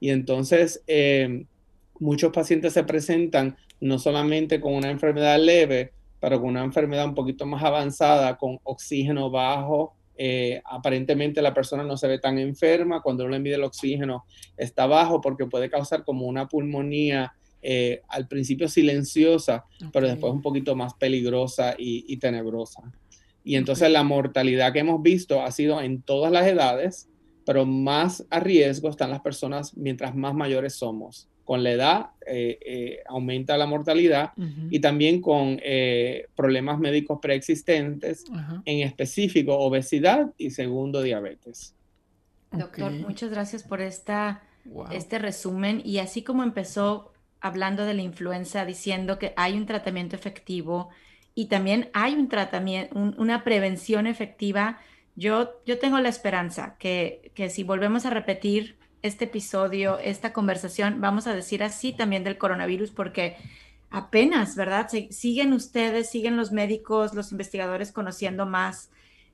Y 0.00 0.10
entonces 0.10 0.84
eh, 0.86 1.46
muchos 1.98 2.30
pacientes 2.30 2.74
se 2.74 2.84
presentan 2.84 3.56
no 3.80 3.98
solamente 3.98 4.60
con 4.60 4.74
una 4.74 4.90
enfermedad 4.90 5.40
leve, 5.40 5.94
pero 6.20 6.42
con 6.42 6.50
una 6.50 6.64
enfermedad 6.64 7.06
un 7.06 7.14
poquito 7.14 7.46
más 7.46 7.64
avanzada, 7.64 8.36
con 8.36 8.58
oxígeno 8.62 9.30
bajo. 9.30 9.94
Eh, 10.18 10.60
aparentemente 10.62 11.40
la 11.40 11.54
persona 11.54 11.84
no 11.84 11.96
se 11.96 12.06
ve 12.06 12.18
tan 12.18 12.38
enferma, 12.38 13.00
cuando 13.00 13.24
uno 13.24 13.32
le 13.32 13.40
mide 13.40 13.54
el 13.54 13.64
oxígeno 13.64 14.26
está 14.58 14.86
bajo 14.86 15.22
porque 15.22 15.46
puede 15.46 15.70
causar 15.70 16.04
como 16.04 16.26
una 16.26 16.48
pulmonía 16.48 17.32
eh, 17.68 18.02
al 18.06 18.28
principio 18.28 18.68
silenciosa, 18.68 19.64
pero 19.92 20.06
después 20.06 20.32
un 20.32 20.40
poquito 20.40 20.76
más 20.76 20.94
peligrosa 20.94 21.74
y, 21.76 22.16
tenebrosa. 22.18 22.80
Y 23.42 23.56
entonces 23.56 23.90
la 23.90 24.04
mortalidad 24.04 24.72
que 24.72 24.78
hemos 24.78 25.02
visto 25.02 25.42
ha 25.42 25.50
sido 25.50 25.82
en 25.82 26.00
todas 26.00 26.30
las 26.30 26.46
edades, 26.46 27.08
pero 27.44 27.66
más 27.66 28.24
a 28.30 28.38
riesgo 28.38 28.88
están 28.88 29.10
las 29.10 29.20
personas 29.20 29.76
mientras 29.76 30.14
más 30.14 30.32
mayores 30.32 30.76
somos. 30.76 31.28
Con 31.42 31.64
la 31.64 31.72
edad 31.72 32.06
eh, 32.24 32.60
eh, 32.64 32.98
aumenta 33.08 33.58
la 33.58 33.66
mortalidad 33.66 34.30
y 34.70 34.78
también 34.78 35.20
con 35.20 35.60
problemas 36.36 36.78
médicos 36.78 37.18
preexistentes, 37.20 38.26
en 38.64 38.86
específico 38.86 39.58
obesidad 39.58 40.32
y 40.38 40.50
segundo 40.50 41.02
diabetes. 41.02 41.74
Doctor, 42.52 42.92
muchas 42.92 43.28
gracias 43.30 43.64
por 43.64 43.80
esta, 43.80 44.44
este 44.92 45.18
resumen. 45.18 45.82
Y 45.84 45.98
así 45.98 46.22
como 46.22 46.44
empezó 46.44 47.10
hablando 47.46 47.84
de 47.84 47.94
la 47.94 48.02
influenza, 48.02 48.64
diciendo 48.64 49.18
que 49.18 49.32
hay 49.36 49.56
un 49.56 49.66
tratamiento 49.66 50.16
efectivo 50.16 50.90
y 51.34 51.46
también 51.46 51.90
hay 51.92 52.14
un 52.14 52.28
tratamiento, 52.28 52.96
una 52.96 53.44
prevención 53.44 54.06
efectiva. 54.06 54.78
Yo, 55.16 55.60
yo 55.66 55.78
tengo 55.78 55.98
la 55.98 56.08
esperanza 56.08 56.76
que, 56.78 57.30
que 57.34 57.50
si 57.50 57.62
volvemos 57.62 58.06
a 58.06 58.10
repetir 58.10 58.78
este 59.02 59.26
episodio, 59.26 59.98
esta 59.98 60.32
conversación, 60.32 61.00
vamos 61.00 61.26
a 61.26 61.34
decir 61.34 61.62
así 61.62 61.92
también 61.92 62.24
del 62.24 62.38
coronavirus, 62.38 62.90
porque 62.90 63.36
apenas, 63.90 64.56
¿verdad? 64.56 64.88
siguen 65.10 65.52
ustedes, 65.52 66.10
siguen 66.10 66.36
los 66.36 66.52
médicos, 66.52 67.14
los 67.14 67.32
investigadores 67.32 67.92
conociendo 67.92 68.46
más. 68.46 68.90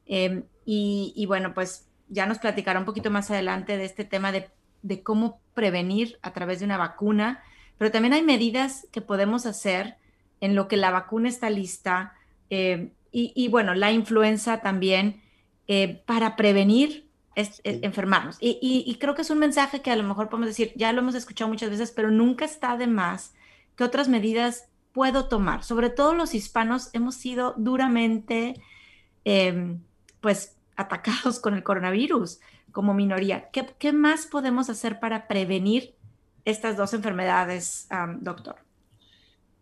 Em, 0.06 0.44
y, 0.64 1.12
y, 1.16 1.26
bueno, 1.26 1.54
pues 1.54 1.88
ya 2.08 2.26
nos 2.26 2.38
platicará 2.38 2.78
un 2.78 2.84
poquito 2.84 3.10
más 3.10 3.30
adelante 3.30 3.76
de 3.76 3.84
este 3.84 4.04
tema 4.04 4.32
de, 4.32 4.50
de 4.82 5.02
cómo 5.02 5.40
prevenir 5.54 6.18
a 6.22 6.32
través 6.32 6.58
de 6.58 6.64
una 6.64 6.76
vacuna 6.76 7.42
pero 7.82 7.90
también 7.90 8.12
hay 8.14 8.22
medidas 8.22 8.86
que 8.92 9.00
podemos 9.00 9.44
hacer 9.44 9.96
en 10.40 10.54
lo 10.54 10.68
que 10.68 10.76
la 10.76 10.92
vacuna 10.92 11.28
está 11.28 11.50
lista 11.50 12.14
eh, 12.48 12.92
y, 13.10 13.48
bueno, 13.48 13.74
la 13.74 13.90
influenza 13.90 14.60
también 14.60 15.20
eh, 15.66 16.00
para 16.06 16.36
prevenir 16.36 17.08
enfermarnos. 17.34 18.36
Y, 18.38 18.96
creo 19.00 19.16
que 19.16 19.22
es 19.22 19.30
un 19.30 19.40
mensaje 19.40 19.82
que 19.82 19.90
a 19.90 19.96
lo 19.96 20.04
mejor 20.04 20.28
podemos 20.28 20.46
decir, 20.46 20.72
ya 20.76 20.92
lo 20.92 21.00
hemos 21.00 21.16
escuchado 21.16 21.48
muchas 21.50 21.70
veces, 21.70 21.90
pero 21.90 22.12
nunca 22.12 22.44
está 22.44 22.76
de 22.76 22.86
más 22.86 23.34
que 23.74 23.82
otras 23.82 24.06
medidas 24.08 24.68
puedo 24.92 25.26
tomar. 25.26 25.64
Sobre 25.64 25.90
todo 25.90 26.14
los 26.14 26.36
hispanos 26.36 26.88
hemos 26.92 27.16
sido 27.16 27.52
duramente, 27.56 28.62
em, 29.24 29.80
pues, 30.20 30.56
atacados 30.76 31.40
con 31.40 31.54
el 31.54 31.64
coronavirus 31.64 32.38
como 32.70 32.94
minoría. 32.94 33.50
¿Qué, 33.50 33.66
¿Qué, 33.80 33.92
más 33.92 34.26
podemos 34.26 34.70
hacer 34.70 35.00
para 35.00 35.26
prevenir 35.26 35.96
estas 36.44 36.76
dos 36.76 36.92
enfermedades, 36.94 37.88
doctor? 38.20 38.56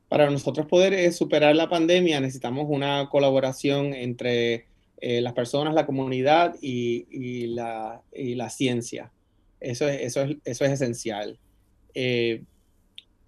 Para 0.08 0.28
nosotros 0.28 0.66
poder 0.66 0.92
eh, 0.92 1.12
superar 1.12 1.54
la 1.54 1.68
pandemia 1.68 2.20
necesitamos 2.20 2.66
una 2.68 3.08
colaboración 3.08 3.94
entre 3.94 4.66
eh, 5.00 5.20
las 5.20 5.34
personas, 5.34 5.72
la 5.72 5.86
comunidad 5.86 6.56
y, 6.60 7.46
la, 7.46 8.02
ciencia. 8.50 9.12
Eso 9.60 9.88
es, 9.88 10.00
eso 10.00 10.34
eso 10.44 10.64
es 10.64 10.70
esencial. 10.72 11.38
Eh, 11.94 12.42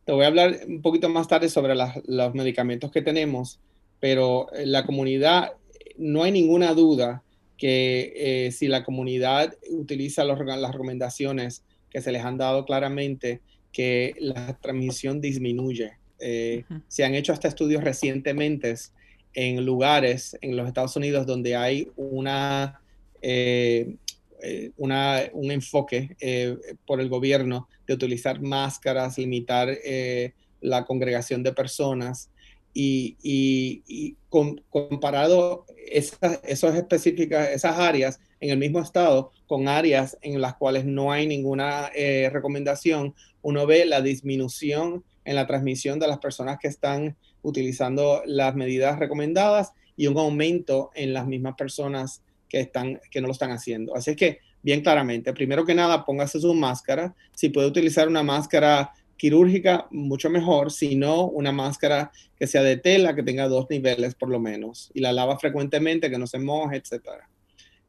te 0.04 0.12
voy 0.12 0.25
a 0.25 0.28
hablar 0.28 0.59
un 0.66 0.82
poquito 0.82 1.09
más 1.09 1.28
tarde 1.28 1.49
sobre 1.49 1.75
los 1.76 2.35
medicamentos 2.35 2.90
que 2.90 3.02
tenemos, 3.02 3.61
pero 4.00 4.49
la 4.64 4.85
comunidad, 4.85 5.52
no 5.97 6.25
hay 6.25 6.32
ninguna 6.32 6.75
duda 6.75 7.23
que 7.56 8.50
si 8.52 8.66
la 8.66 8.82
comunidad 8.82 9.56
utiliza 9.71 10.25
las 10.25 10.37
recomendaciones 10.73 11.62
que 11.92 12.00
se 12.00 12.11
les 12.11 12.25
han 12.25 12.38
dado 12.38 12.64
claramente 12.64 13.40
que 13.72 14.14
la 14.18 14.58
transmisión 14.58 15.20
disminuye. 15.20 15.92
Eh, 16.18 16.64
se 16.88 17.04
han 17.04 17.14
hecho 17.14 17.32
hasta 17.32 17.49
estudios 17.49 17.82
recientemente 17.82 18.75
en 19.34 19.64
lugares 19.64 20.37
en 20.40 20.56
los 20.56 20.68
Estados 20.68 20.94
Unidos 20.96 21.26
donde 21.26 21.56
hay 21.56 21.88
una, 21.96 22.80
eh, 23.20 23.96
eh, 24.42 24.70
un 24.76 25.50
enfoque 25.50 26.16
por 26.87 27.00
el 27.00 27.08
gobierno 27.08 27.68
de 27.87 27.94
utilizar 27.94 28.40
máscaras, 28.40 29.18
limitar 29.18 29.76
la 30.61 30.84
congregación 30.84 31.42
de 31.42 31.52
personas. 31.52 32.30
Y, 32.75 34.17
comparado 34.29 35.67
esas, 35.91 36.41
específicas, 36.45 37.50
esas 37.50 37.79
áreas 37.79 38.21
en 38.41 38.50
el 38.50 38.59
mismo 38.59 38.81
estado 38.81 39.31
con 39.47 39.69
áreas 39.69 40.17
en 40.23 40.41
las 40.41 40.55
cuales 40.55 40.85
no 40.85 41.12
hay 41.12 41.26
ninguna 41.26 41.91
eh, 41.95 42.31
recomendación, 42.33 43.14
uno 43.43 43.67
ve 43.67 43.85
la 43.85 44.00
disminución 44.00 45.05
en 45.25 45.37
la 45.37 45.47
transmisión 45.47 45.99
de 45.99 46.09
las 46.09 46.19
personas 46.19 46.59
que 46.61 46.69
están 46.69 47.17
utilizando 47.43 48.23
las 48.25 48.55
medidas 48.55 48.99
recomendadas 48.99 49.73
y 49.97 50.07
un 50.07 50.19
aumento 50.19 50.91
en 50.95 51.12
las 51.12 51.26
mismas 51.26 51.55
personas 51.57 52.23
que, 52.49 52.61
están, 52.61 53.00
que 53.11 53.21
no 53.21 53.26
lo 53.26 53.33
están 53.33 53.50
haciendo. 53.50 53.95
Así 53.95 54.17
que, 54.17 54.41
bien 54.62 54.81
claramente, 54.81 55.33
primero 55.33 55.64
que 55.64 55.75
nada, 55.75 56.05
póngase 56.05 56.41
su 56.41 56.55
máscara. 56.55 57.14
Si 57.35 57.50
puede 57.50 57.67
utilizar 57.67 58.09
una 58.09 58.23
máscara 58.23 58.93
quirúrgica, 59.23 59.87
mucho 59.93 60.31
mejor, 60.31 60.73
si 60.73 60.97
no, 60.97 61.29
una 61.29 61.52
máscara 61.52 62.11
que 62.37 62.49
sea 62.49 62.64
de 62.64 62.76
tela, 62.76 63.14
que 63.14 63.23
tenga 63.23 63.47
dos 63.47 63.71
niveles 63.71 64.17
por 64.17 64.29
lo 64.29 64.41
menos, 64.41 64.91
y 64.95 65.00
la 65.00 65.12
lava 65.12 65.38
frecuentemente, 65.38 66.11
que 66.11 66.19
no 66.19 66.26
se 66.26 66.41
moje, 66.41 66.79
etc. 66.79 67.05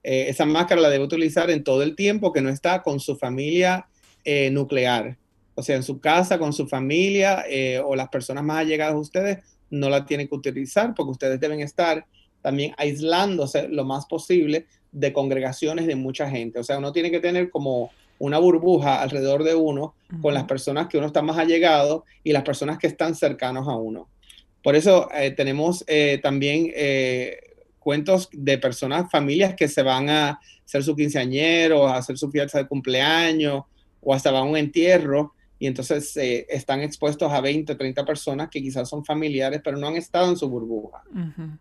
Eh, 0.03 0.27
esa 0.29 0.45
máscara 0.45 0.79
la 0.79 0.91
debe 0.91 1.05
utilizar 1.05 1.49
en 1.49 1.63
todo 1.63 1.81
el 1.81 1.95
tiempo 1.95 2.31
que 2.31 2.41
no 2.41 2.49
está 2.49 2.83
con 2.83 2.99
su 2.99 3.15
familia 3.15 3.87
eh, 4.23 4.51
nuclear, 4.51 5.17
o 5.55 5.63
sea, 5.63 5.75
en 5.75 5.81
su 5.81 5.99
casa, 5.99 6.37
con 6.37 6.53
su 6.53 6.67
familia 6.67 7.45
eh, 7.49 7.81
o 7.83 7.95
las 7.95 8.09
personas 8.09 8.43
más 8.43 8.59
allegadas 8.59 8.93
a 8.93 8.99
ustedes, 8.99 9.39
no 9.71 9.89
la 9.89 10.05
tienen 10.05 10.27
que 10.27 10.35
utilizar 10.35 10.93
porque 10.93 11.13
ustedes 11.13 11.39
deben 11.39 11.61
estar 11.61 12.05
también 12.43 12.75
aislándose 12.77 13.69
lo 13.69 13.85
más 13.85 14.05
posible 14.05 14.67
de 14.91 15.11
congregaciones 15.11 15.87
de 15.87 15.95
mucha 15.95 16.29
gente. 16.29 16.59
O 16.59 16.63
sea, 16.63 16.77
uno 16.77 16.91
tiene 16.91 17.09
que 17.09 17.19
tener 17.19 17.49
como 17.49 17.89
una 18.19 18.37
burbuja 18.39 19.01
alrededor 19.01 19.43
de 19.43 19.55
uno 19.55 19.95
con 20.21 20.33
las 20.33 20.43
personas 20.45 20.87
que 20.87 20.97
uno 20.97 21.07
está 21.07 21.21
más 21.21 21.37
allegado 21.37 22.05
y 22.23 22.31
las 22.31 22.43
personas 22.43 22.77
que 22.77 22.87
están 22.87 23.15
cercanos 23.15 23.67
a 23.67 23.75
uno. 23.75 24.07
Por 24.63 24.75
eso 24.75 25.09
eh, 25.13 25.31
tenemos 25.31 25.83
eh, 25.87 26.19
también 26.23 26.71
eh, 26.73 27.37
cuentos 27.79 28.29
de 28.31 28.57
personas, 28.57 29.11
familias 29.11 29.55
que 29.55 29.67
se 29.67 29.83
van 29.83 30.09
a 30.09 30.39
hacer 30.65 30.83
su 30.83 30.95
quinceañero, 30.95 31.87
a 31.87 31.97
hacer 31.97 32.17
su 32.17 32.31
fiesta 32.31 32.59
de 32.59 32.67
cumpleaños 32.67 33.63
o 34.01 34.13
hasta 34.13 34.31
van 34.31 34.43
a 34.43 34.49
un 34.49 34.57
entierro 34.57 35.33
y 35.59 35.67
entonces 35.67 36.17
están 36.17 36.81
expuestos 36.81 37.31
a 37.31 37.39
20, 37.39 37.75
30 37.75 38.05
personas 38.05 38.49
que 38.49 38.61
quizás 38.61 38.89
son 38.89 39.05
familiares, 39.05 39.61
pero 39.63 39.77
no 39.77 39.87
han 39.87 39.95
estado 39.95 40.29
en 40.29 40.35
su 40.35 40.49
burbuja. 40.49 41.03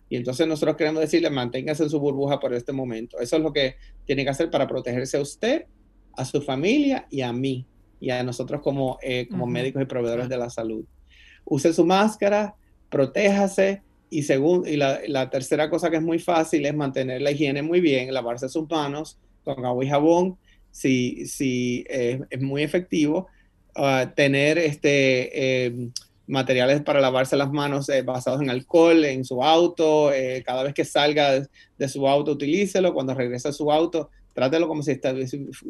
Y 0.08 0.16
entonces 0.16 0.44
nosotros 0.48 0.76
queremos 0.76 1.02
decirle, 1.02 1.30
manténgase 1.30 1.84
en 1.84 1.90
su 1.90 2.00
burbuja 2.00 2.40
por 2.40 2.52
este 2.52 2.72
momento. 2.72 3.20
Eso 3.20 3.36
es 3.36 3.42
lo 3.42 3.52
que 3.52 3.76
tiene 4.04 4.24
que 4.24 4.30
hacer 4.30 4.50
para 4.50 4.66
protegerse 4.66 5.18
a 5.18 5.20
usted 5.20 5.66
a 6.16 6.24
su 6.24 6.42
familia 6.42 7.06
y 7.10 7.22
a 7.22 7.32
mí 7.32 7.66
y 8.02 8.10
a 8.10 8.24
nosotros 8.24 8.60
como, 8.62 8.98
eh, 9.00 9.28
como 9.30 9.46
médicos 9.46 9.80
y 9.80 9.86
proveedores 9.86 10.28
de 10.28 10.36
la 10.36 10.50
salud. 10.50 10.84
Use 11.44 11.72
su 11.72 11.86
máscara, 11.86 12.56
protéjase 12.90 13.82
y, 14.10 14.24
según, 14.24 14.66
y 14.66 14.76
la, 14.76 15.30
tercera 15.30 15.70
cosa 15.70 15.88
que 15.88 15.98
es 15.98 16.02
muy 16.02 16.18
fácil 16.18 16.66
es 16.66 16.74
mantener 16.74 17.22
la 17.22 17.30
higiene 17.30 17.62
muy 17.62 17.80
bien, 17.80 18.12
lavarse 18.12 18.48
sus 18.48 18.68
manos 18.68 19.18
con 19.44 19.64
agua 19.64 19.84
y 19.84 19.88
jabón, 19.88 20.36
si, 20.72 21.26
si 21.26 21.84
eh, 21.88 22.20
es 22.28 22.42
muy 22.42 22.64
efectivo. 22.64 23.28
Ah, 23.76 24.12
tener 24.16 24.58
este, 24.58 25.66
em, 25.66 25.92
materiales 26.26 26.82
para 26.82 27.00
lavarse 27.00 27.36
las 27.36 27.52
manos 27.52 27.88
eh, 27.88 28.02
basados 28.02 28.42
en 28.42 28.50
alcohol 28.50 29.04
en 29.04 29.24
su 29.24 29.44
auto, 29.44 30.10
cada 30.44 30.64
vez 30.64 30.74
que 30.74 30.84
salga 30.84 31.32
de, 31.32 31.46
de, 31.78 31.88
su 31.88 32.08
auto, 32.08 32.32
utilícelo, 32.32 32.92
cuando 32.92 33.14
regrese 33.14 33.48
a 33.48 33.52
su 33.52 33.70
auto, 33.70 34.10
trátelo 34.32 34.68
como 34.68 34.82
si, 34.82 35.00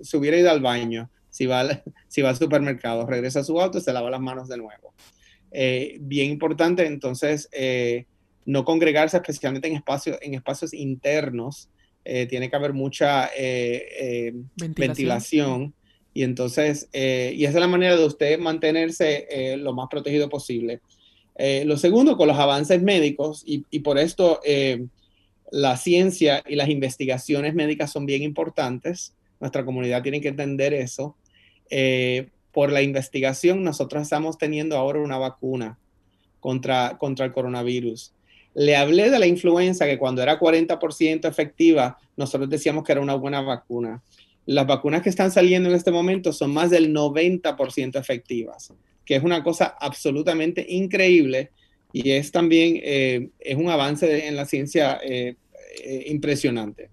se 0.02 0.16
hubiera 0.16 0.38
ido 0.38 0.50
al 0.50 0.60
baño, 0.60 1.10
si 1.30 1.46
va, 1.46 1.60
al, 1.60 1.82
si 2.08 2.22
va 2.22 2.30
al 2.30 2.36
supermercado, 2.36 3.06
regresa 3.06 3.40
a 3.40 3.44
su 3.44 3.60
auto 3.60 3.78
y 3.78 3.80
se 3.80 3.92
lava 3.92 4.10
las 4.10 4.20
manos 4.20 4.48
de 4.48 4.56
nuevo. 4.56 4.92
Eh, 5.50 5.98
bien 6.00 6.30
importante, 6.30 6.86
entonces, 6.86 7.48
eh, 7.52 8.06
no 8.44 8.64
congregarse 8.64 9.16
especialmente 9.16 9.68
en 9.68 9.76
espacios, 9.76 10.18
en 10.22 10.34
espacios 10.34 10.74
internos. 10.74 11.68
Eh, 12.04 12.26
tiene 12.26 12.50
que 12.50 12.56
haber 12.56 12.72
mucha 12.72 13.30
ventilación. 14.56 15.74
Y 16.14 16.24
entonces, 16.24 16.88
y 16.92 17.44
esa 17.44 17.54
es 17.54 17.60
la 17.60 17.68
manera 17.68 17.96
de 17.96 18.04
usted 18.04 18.38
mantenerse 18.38 19.56
lo 19.56 19.72
más 19.72 19.88
protegido 19.88 20.28
posible. 20.28 20.80
lo 21.38 21.76
segundo, 21.78 22.16
con 22.16 22.28
los 22.28 22.36
avances 22.38 22.82
médicos, 22.82 23.42
y, 23.46 23.64
y 23.70 23.78
por 23.78 23.98
esto 23.98 24.40
la 25.52 25.76
ciencia 25.76 26.42
y 26.48 26.56
las 26.56 26.70
investigaciones 26.70 27.54
médicas 27.54 27.92
son 27.92 28.06
bien 28.06 28.22
importantes. 28.22 29.14
Nuestra 29.38 29.66
comunidad 29.66 30.02
tiene 30.02 30.22
que 30.22 30.28
entender 30.28 30.72
eso. 30.72 31.14
Eh, 31.68 32.30
por 32.52 32.72
la 32.72 32.80
investigación, 32.80 33.62
nosotros 33.62 34.02
estamos 34.02 34.38
teniendo 34.38 34.78
ahora 34.78 35.00
una 35.00 35.18
vacuna 35.18 35.78
contra, 36.40 36.96
contra 36.96 37.26
el 37.26 37.32
coronavirus. 37.32 38.14
Le 38.54 38.76
hablé 38.76 39.10
de 39.10 39.18
la 39.18 39.26
influenza 39.26 39.84
que 39.84 39.98
cuando 39.98 40.22
era 40.22 40.40
40% 40.40 41.28
efectiva, 41.28 41.98
nosotros 42.16 42.48
decíamos 42.48 42.82
que 42.82 42.92
era 42.92 43.02
una 43.02 43.14
buena 43.14 43.42
vacuna. 43.42 44.02
Las 44.46 44.66
vacunas 44.66 45.02
que 45.02 45.10
están 45.10 45.30
saliendo 45.30 45.68
en 45.68 45.74
este 45.74 45.90
momento 45.90 46.32
son 46.32 46.54
más 46.54 46.70
del 46.70 46.94
90% 46.94 48.00
efectivas, 48.00 48.72
que 49.04 49.16
es 49.16 49.22
una 49.22 49.42
cosa 49.44 49.76
absolutamente 49.78 50.64
increíble 50.66 51.50
y 51.92 52.12
es 52.12 52.32
también 52.32 52.80
eh, 52.82 53.28
es 53.38 53.56
un 53.56 53.68
avance 53.68 54.26
en 54.26 54.34
la 54.34 54.46
ciencia 54.46 54.98
eh, 55.04 55.36
eh, 55.82 56.04
impresionante. 56.08 56.88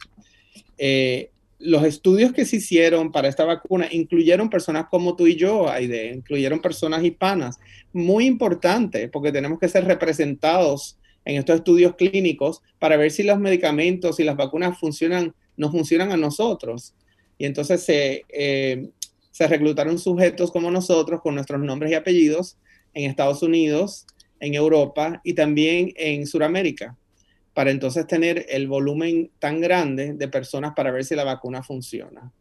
Eh, 0.78 1.32
los 1.60 1.84
estudios 1.84 2.32
que 2.32 2.46
se 2.46 2.56
hicieron 2.56 3.12
para 3.12 3.28
esta 3.28 3.44
vacuna 3.44 3.88
incluyeron 3.92 4.50
personas 4.50 4.86
como 4.89 5.15
tú 5.18 5.28
y 5.28 5.36
yo, 5.36 5.70
Aide, 5.70 6.13
incluyeron 6.13 6.62
personas 6.62 7.04
hispanas. 7.04 7.60
Muy 7.92 8.26
importante, 8.26 9.10
porque 9.10 9.32
tenemos 9.32 9.60
que 9.60 9.68
ser 9.68 9.84
representados 9.84 10.98
en 11.26 11.36
estos 11.36 11.58
estudios 11.58 11.96
clínicos 11.96 12.62
para 12.80 12.96
ver 12.96 13.12
si 13.12 13.24
los 13.24 13.39
medicamentos 13.39 14.20
y 14.20 14.24
las 14.24 14.38
vacunas 14.38 14.80
funcionan, 14.80 15.36
no 15.58 15.70
funcionan 15.70 16.13
a 16.13 16.18
nosotros. 16.18 16.94
Y 17.38 17.46
entonces 17.46 17.84
se, 17.84 18.24
eh, 18.30 18.89
se 19.32 19.48
reclutaron 19.48 20.00
sujetos 20.00 20.52
como 20.52 20.72
nosotros, 20.72 21.22
con 21.22 21.36
nuestros 21.36 21.60
nombres 21.60 21.92
y 21.92 21.96
apellidos, 21.96 22.58
en 22.94 23.10
Estados 23.10 23.44
Unidos, 23.44 24.08
en 24.39 24.54
Europa 24.54 25.20
y 25.26 25.34
también 25.34 25.92
en 25.98 26.26
Sudamérica 26.26 26.98
para 27.60 27.72
entonces 27.72 28.08
tener 28.08 28.45
el 28.48 28.69
volumen 28.69 29.32
tan 29.38 29.60
grande 29.60 30.13
de 30.13 30.30
personas 30.30 30.72
para 30.74 30.91
ver 30.91 31.04
si 31.04 31.13
la 31.13 31.26
vacuna 31.26 31.62
funciona. 31.62 32.32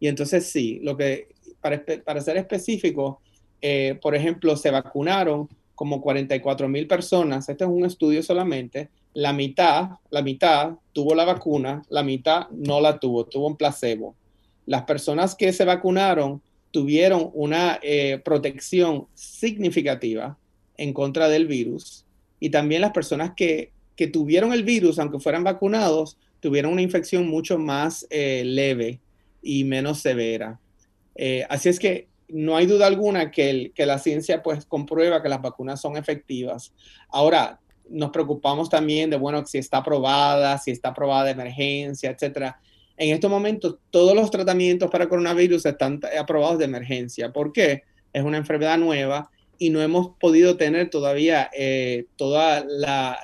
Y 0.00 0.08
entonces 0.08 0.46
sí, 0.46 0.80
lo 0.82 0.96
que, 0.96 1.28
para, 1.60 2.20
ser 2.22 2.38
específico, 2.38 3.20
eh, 3.60 3.98
por 4.00 4.14
ejemplo, 4.14 4.56
se 4.56 4.70
vacunaron 4.70 5.50
como 5.74 6.00
44 6.00 6.66
mil 6.66 6.86
personas, 6.86 7.46
este 7.50 7.64
es 7.64 7.68
un 7.68 7.84
estudio 7.84 8.22
solamente, 8.22 8.88
la 9.12 9.34
mitad, 9.34 9.90
la 10.08 10.22
mitad 10.22 10.76
tuvo 10.94 11.14
la 11.14 11.26
vacuna, 11.26 11.82
la 11.90 12.02
mitad 12.02 12.48
no 12.48 12.80
la 12.80 12.98
tuvo, 12.98 13.26
tuvo 13.26 13.48
un 13.48 13.58
placebo. 13.58 14.16
Las 14.64 14.84
personas 14.84 15.34
que 15.34 15.52
se 15.52 15.66
vacunaron 15.66 16.40
tuvieron 16.70 17.28
una 17.34 17.78
eh, 17.82 18.18
protección 18.24 19.08
significativa 19.12 20.38
en 20.78 20.94
contra 20.94 21.28
del 21.28 21.46
virus 21.46 22.06
y 22.40 22.48
también 22.48 22.80
las 22.80 22.92
personas 22.92 23.32
que 23.36 23.73
que 23.96 24.06
tuvieron 24.06 24.52
el 24.52 24.64
virus, 24.64 24.98
aunque 24.98 25.20
fueran 25.20 25.44
vacunados, 25.44 26.18
tuvieron 26.40 26.72
una 26.72 26.82
infección 26.82 27.26
mucho 27.26 27.58
más 27.58 28.06
eh, 28.10 28.42
leve 28.44 29.00
y 29.42 29.64
menos 29.64 30.00
severa. 30.00 30.60
Eh, 31.14 31.44
así 31.48 31.68
es 31.68 31.78
que 31.78 32.08
no 32.28 32.56
hay 32.56 32.66
duda 32.66 32.86
alguna 32.86 33.30
que, 33.30 33.72
que, 33.74 33.86
la 33.86 33.98
ciencia 33.98 34.42
pues 34.42 34.64
comprueba 34.64 35.22
que 35.22 35.28
las 35.28 35.42
vacunas 35.42 35.80
son 35.80 35.96
efectivas. 35.96 36.72
Ahora, 37.08 37.60
nos 37.88 38.10
preocupamos 38.10 38.68
también 38.68 39.10
de, 39.10 39.16
bueno, 39.16 39.44
si 39.46 39.58
está 39.58 39.78
aprobada, 39.78 40.58
si 40.58 40.70
está 40.70 40.90
aprobada 40.90 41.24
de 41.24 41.30
emergencia, 41.32 42.10
etcétera. 42.10 42.58
En 42.96 43.12
estos 43.12 43.30
momentos, 43.30 43.76
todos 43.90 44.14
los 44.14 44.30
tratamientos 44.30 44.90
para 44.90 45.08
coronavirus 45.08 45.66
están 45.66 46.00
aprobados 46.18 46.58
de 46.58 46.64
emergencia. 46.64 47.32
¿Por 47.32 47.52
qué? 47.52 47.82
Es 48.12 48.22
una 48.22 48.38
enfermedad 48.38 48.78
nueva 48.78 49.30
y 49.58 49.70
no 49.70 49.82
hemos 49.82 50.16
podido 50.18 50.56
tener 50.56 50.90
todavía 50.90 51.50
eh, 51.56 52.06
toda 52.16 52.64
la, 52.66 53.18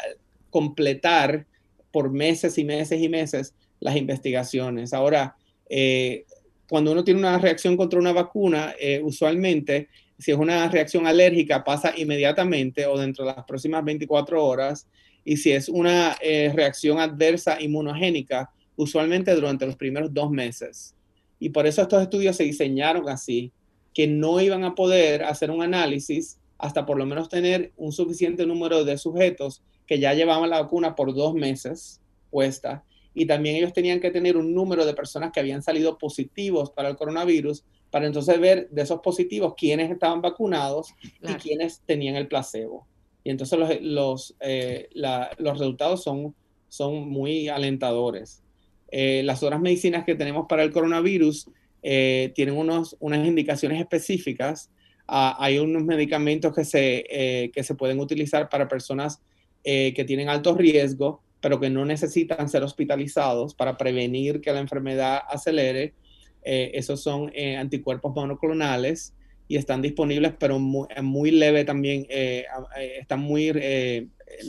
completar 0.51 1.47
por 1.91 2.11
meses 2.11 2.59
y 2.59 2.65
meses 2.65 3.01
y 3.01 3.09
meses 3.09 3.55
las 3.81 3.97
investigaciones. 3.97 4.93
Ahora, 4.93 5.37
eh, 5.69 6.25
cuando 6.69 6.93
uno 6.93 7.03
tiene 7.03 7.21
una 7.21 7.39
reacción 7.39 7.77
contra 7.77 7.99
una 7.99 8.13
vacuna, 8.13 8.75
eh, 8.79 9.01
usualmente, 9.03 9.89
si 10.19 10.31
es 10.31 10.37
una 10.37 10.69
reacción 10.69 11.07
alérgica, 11.07 11.65
pasa 11.65 11.93
inmediatamente 11.97 12.87
o 12.87 12.99
dentro 12.99 13.25
de 13.25 13.33
las 13.35 13.45
próximas 13.45 13.85
24 13.85 14.45
horas. 14.45 14.87
Y 15.25 15.37
si 15.37 15.53
es 15.53 15.69
una 15.69 16.17
eh, 16.21 16.53
reacción 16.55 16.99
adversa 16.99 17.61
inmunogénica, 17.61 18.51
usualmente 18.77 19.35
durante 19.35 19.67
los 19.67 19.77
primeros 19.77 20.13
dos 20.13 20.31
meses. 20.31 20.95
Y 21.39 21.49
por 21.49 21.67
eso 21.67 21.83
estos 21.83 22.03
estudios 22.03 22.37
se 22.37 22.45
diseñaron 22.45 23.09
así, 23.09 23.53
que 23.93 24.07
no 24.07 24.41
iban 24.41 24.63
a 24.65 24.75
poder 24.75 25.25
hacer 25.25 25.51
un 25.51 25.63
análisis 25.63 26.39
hasta 26.59 26.87
por 26.87 26.99
lo 26.99 27.07
menos 27.07 27.29
tener 27.29 27.73
un 27.77 27.91
suficiente 27.93 28.47
número 28.47 28.85
de 28.85 28.99
sujetos 28.99 29.63
que 29.91 29.99
ya 29.99 30.15
llevaban 30.15 30.49
la 30.49 30.63
vacuna 30.63 30.95
por 30.95 31.13
dos 31.13 31.35
meses 31.35 32.01
puesta 32.31 32.85
y 33.13 33.27
también 33.27 33.57
ellos 33.57 33.73
tenían 33.73 33.99
que 33.99 34.13
tener 34.13 34.37
un 34.37 34.55
número 34.55 34.87
de 34.87 34.95
personas 34.95 35.33
que 35.33 35.41
habían 35.41 35.65
salido 35.65 35.99
positivos 35.99 36.71
para 36.71 36.89
el 36.89 36.97
coronavirus 36.97 37.65
para 37.91 38.07
entonces 38.07 38.39
ver 38.39 38.69
de 38.71 38.83
esos 38.83 39.01
positivos 39.01 39.55
quiénes 39.57 39.91
estaban 39.91 40.23
vacunados 40.23 40.95
y 41.21 41.35
quiénes 41.35 41.81
tenían 41.81 42.15
el 42.15 42.29
placebo. 42.29 42.87
Y 43.25 43.31
entonces 43.31 43.59
los, 43.59 43.81
los, 43.83 44.37
los 45.39 45.59
resultados 45.59 46.05
son, 46.05 46.37
son 46.69 47.09
muy 47.09 47.49
alentadores. 47.49 48.45
las 48.93 49.43
otras 49.43 49.61
medicinas 49.61 50.05
que 50.05 50.15
tenemos 50.15 50.47
para 50.49 50.63
el 50.63 50.71
coronavirus 50.71 51.51
tienen 51.83 52.57
unos, 52.57 52.97
unas 53.01 53.27
indicaciones 53.27 53.81
específicas 53.81 54.71
Ah, 55.13 55.35
hay 55.41 55.59
unos 55.59 55.83
medicamentos 55.83 56.55
que 56.55 56.65
se, 56.65 57.05
eh, 57.11 57.51
que 57.51 57.65
se 57.65 57.75
pueden 57.75 57.99
utilizar 57.99 58.49
para 58.49 58.69
personas 58.69 59.21
eh, 59.65 59.93
que 59.95 60.05
tienen 60.05 60.29
alto 60.29 60.55
riesgo, 60.55 61.23
pero 61.41 61.59
que 61.61 61.71
no 61.71 61.85
necesitan 61.85 62.49
ser 62.49 62.63
hospitalizados 62.63 63.55
para 63.55 63.77
prevenir 63.77 64.41
que 64.41 64.53
la 64.53 64.61
enfermedad 64.61 65.21
acelere. 65.29 65.95
Eh, 66.43 66.71
esos 66.75 67.03
son 67.03 67.33
anticuerpos 67.59 68.15
monoclonales 68.15 69.15
y 69.49 69.57
están 69.57 69.83
disponibles, 69.83 70.35
pero 70.39 70.59
muy, 70.59 70.89
muy 71.03 71.31
leve 71.31 71.65
también, 71.65 72.07
están 72.09 73.21
muy, 73.21 73.53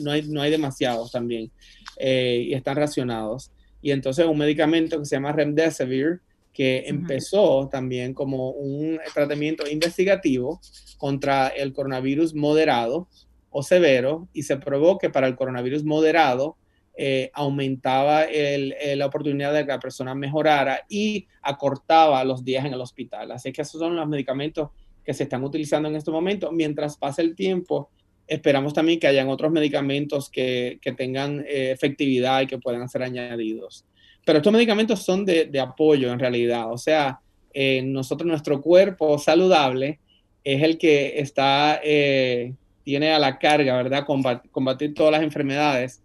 no, 0.00 0.12
hay, 0.12 0.22
no 0.22 0.40
hay 0.40 0.50
demasiados 0.50 1.10
también, 1.10 1.50
y 1.98 2.54
están 2.54 2.76
racionados. 2.76 3.50
Y 3.82 3.90
entonces 3.90 4.24
un 4.26 4.38
medicamento 4.38 4.98
que 4.98 5.04
se 5.04 5.16
llama 5.16 5.32
Remdesivir, 5.32 6.20
que 6.52 6.84
empezó 6.86 7.68
también 7.68 8.14
como 8.14 8.50
un 8.50 9.00
tratamiento 9.14 9.68
investigativo 9.68 10.60
contra 10.98 11.48
el 11.48 11.72
coronavirus 11.72 12.34
moderado 12.34 13.08
o 13.52 13.62
severo 13.62 14.28
y 14.32 14.42
se 14.42 14.56
probó 14.56 14.98
que 14.98 15.10
para 15.10 15.26
el 15.26 15.36
coronavirus 15.36 15.84
moderado 15.84 16.56
eh, 16.96 17.30
aumentaba 17.34 18.26
la 18.26 19.06
oportunidad 19.06 19.54
de 19.54 19.62
que 19.64 19.72
la 19.72 19.80
persona 19.80 20.14
mejorara 20.14 20.84
y 20.88 21.26
acortaba 21.40 22.24
los 22.24 22.44
días 22.44 22.64
en 22.64 22.74
el 22.74 22.80
hospital. 22.80 23.30
Así 23.32 23.52
que 23.52 23.62
esos 23.62 23.80
son 23.80 23.96
los 23.96 24.08
medicamentos 24.08 24.70
que 25.04 25.14
se 25.14 25.24
están 25.24 25.42
utilizando 25.44 25.88
en 25.88 25.96
este 25.96 26.10
momento. 26.10 26.52
Mientras 26.52 26.96
pasa 26.96 27.22
el 27.22 27.34
tiempo, 27.34 27.90
esperamos 28.26 28.72
también 28.72 28.98
que 28.98 29.06
hayan 29.06 29.28
otros 29.28 29.52
medicamentos 29.52 30.30
que, 30.30 30.78
tengan 30.96 31.40
eh, 31.40 31.72
efectividad 31.72 32.42
y 32.42 32.46
que 32.46 32.58
puedan 32.58 32.88
ser 32.88 33.02
añadidos. 33.02 33.84
Pero 34.24 34.38
estos 34.38 34.52
medicamentos 34.52 35.02
son 35.02 35.24
de, 35.24 35.60
apoyo 35.60 36.12
en 36.12 36.18
realidad. 36.18 36.72
O 36.72 36.78
sea, 36.78 37.20
eh, 37.52 37.82
nosotros, 37.82 38.26
nuestro 38.26 38.60
cuerpo 38.60 39.18
saludable 39.18 39.98
es 40.44 40.62
el 40.62 40.78
que 40.78 41.20
está, 41.20 41.80
eh, 41.82 42.54
tiene 42.84 43.12
a 43.12 43.18
la 43.18 43.38
carga, 43.38 43.76
¿verdad? 43.76 44.04
Combatir, 44.06 44.94
todas 44.94 45.12
las 45.12 45.22
enfermedades, 45.22 46.02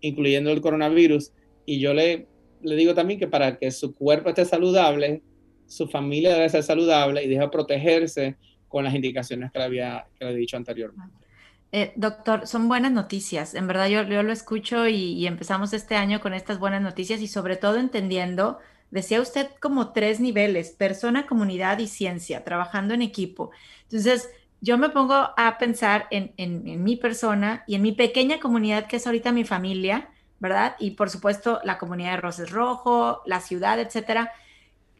incluyendo 0.00 0.50
el 0.50 0.60
coronavirus. 0.60 1.32
Y 1.66 1.80
yo 1.80 1.94
le, 1.94 2.26
le 2.62 2.76
digo 2.76 2.94
también 2.94 3.18
que 3.18 3.26
para 3.26 3.56
que 3.58 3.70
su 3.70 3.94
cuerpo 3.94 4.28
esté 4.28 4.44
saludable, 4.44 5.22
su 5.66 5.88
familia 5.88 6.34
debe 6.34 6.48
ser 6.48 6.62
saludable 6.62 7.22
y 7.24 7.28
debe 7.28 7.48
protegerse 7.48 8.36
con 8.68 8.84
las 8.84 8.94
indicaciones 8.94 9.52
que 9.52 9.58
le 9.58 9.64
había 9.64 10.06
que 10.18 10.24
le 10.24 10.32
he 10.32 10.36
dicho 10.36 10.56
anteriormente. 10.56 11.24
Eh, 11.76 11.92
doctor, 11.96 12.46
son 12.46 12.68
buenas 12.68 12.92
noticias. 12.92 13.54
En 13.54 13.66
verdad 13.66 13.88
yo, 13.88 14.04
yo 14.04 14.22
lo 14.22 14.32
escucho 14.32 14.86
y, 14.86 15.26
empezamos 15.26 15.72
este 15.72 15.96
año 15.96 16.20
con 16.20 16.32
estas 16.32 16.60
buenas 16.60 16.80
noticias 16.80 17.20
y 17.20 17.26
sobre 17.26 17.56
todo 17.56 17.78
entendiendo, 17.78 18.60
decía 18.92 19.20
usted 19.20 19.48
como 19.60 19.92
tres 19.92 20.20
niveles, 20.20 20.70
persona, 20.70 21.26
comunidad 21.26 21.80
y 21.80 21.88
ciencia, 21.88 22.44
trabajando 22.44 22.94
en 22.94 23.02
equipo. 23.02 23.50
Entonces, 23.82 24.30
yo 24.64 24.78
me 24.78 24.88
pongo 24.88 25.14
a 25.36 25.58
pensar 25.58 26.06
en, 26.10 26.32
en, 26.38 26.82
mi 26.82 26.96
persona 26.96 27.64
y 27.66 27.74
en 27.74 27.82
mi 27.82 27.92
pequeña 27.92 28.40
comunidad 28.40 28.86
que 28.86 28.96
es 28.96 29.06
ahorita 29.06 29.30
mi 29.30 29.44
familia, 29.44 30.08
¿verdad? 30.40 30.74
Y 30.78 30.92
por 30.92 31.10
supuesto 31.10 31.60
la 31.64 31.76
comunidad 31.76 32.12
de 32.12 32.16
Roses 32.22 32.50
Rojo, 32.50 33.20
la 33.26 33.40
ciudad, 33.40 33.78
etcétera. 33.78 34.32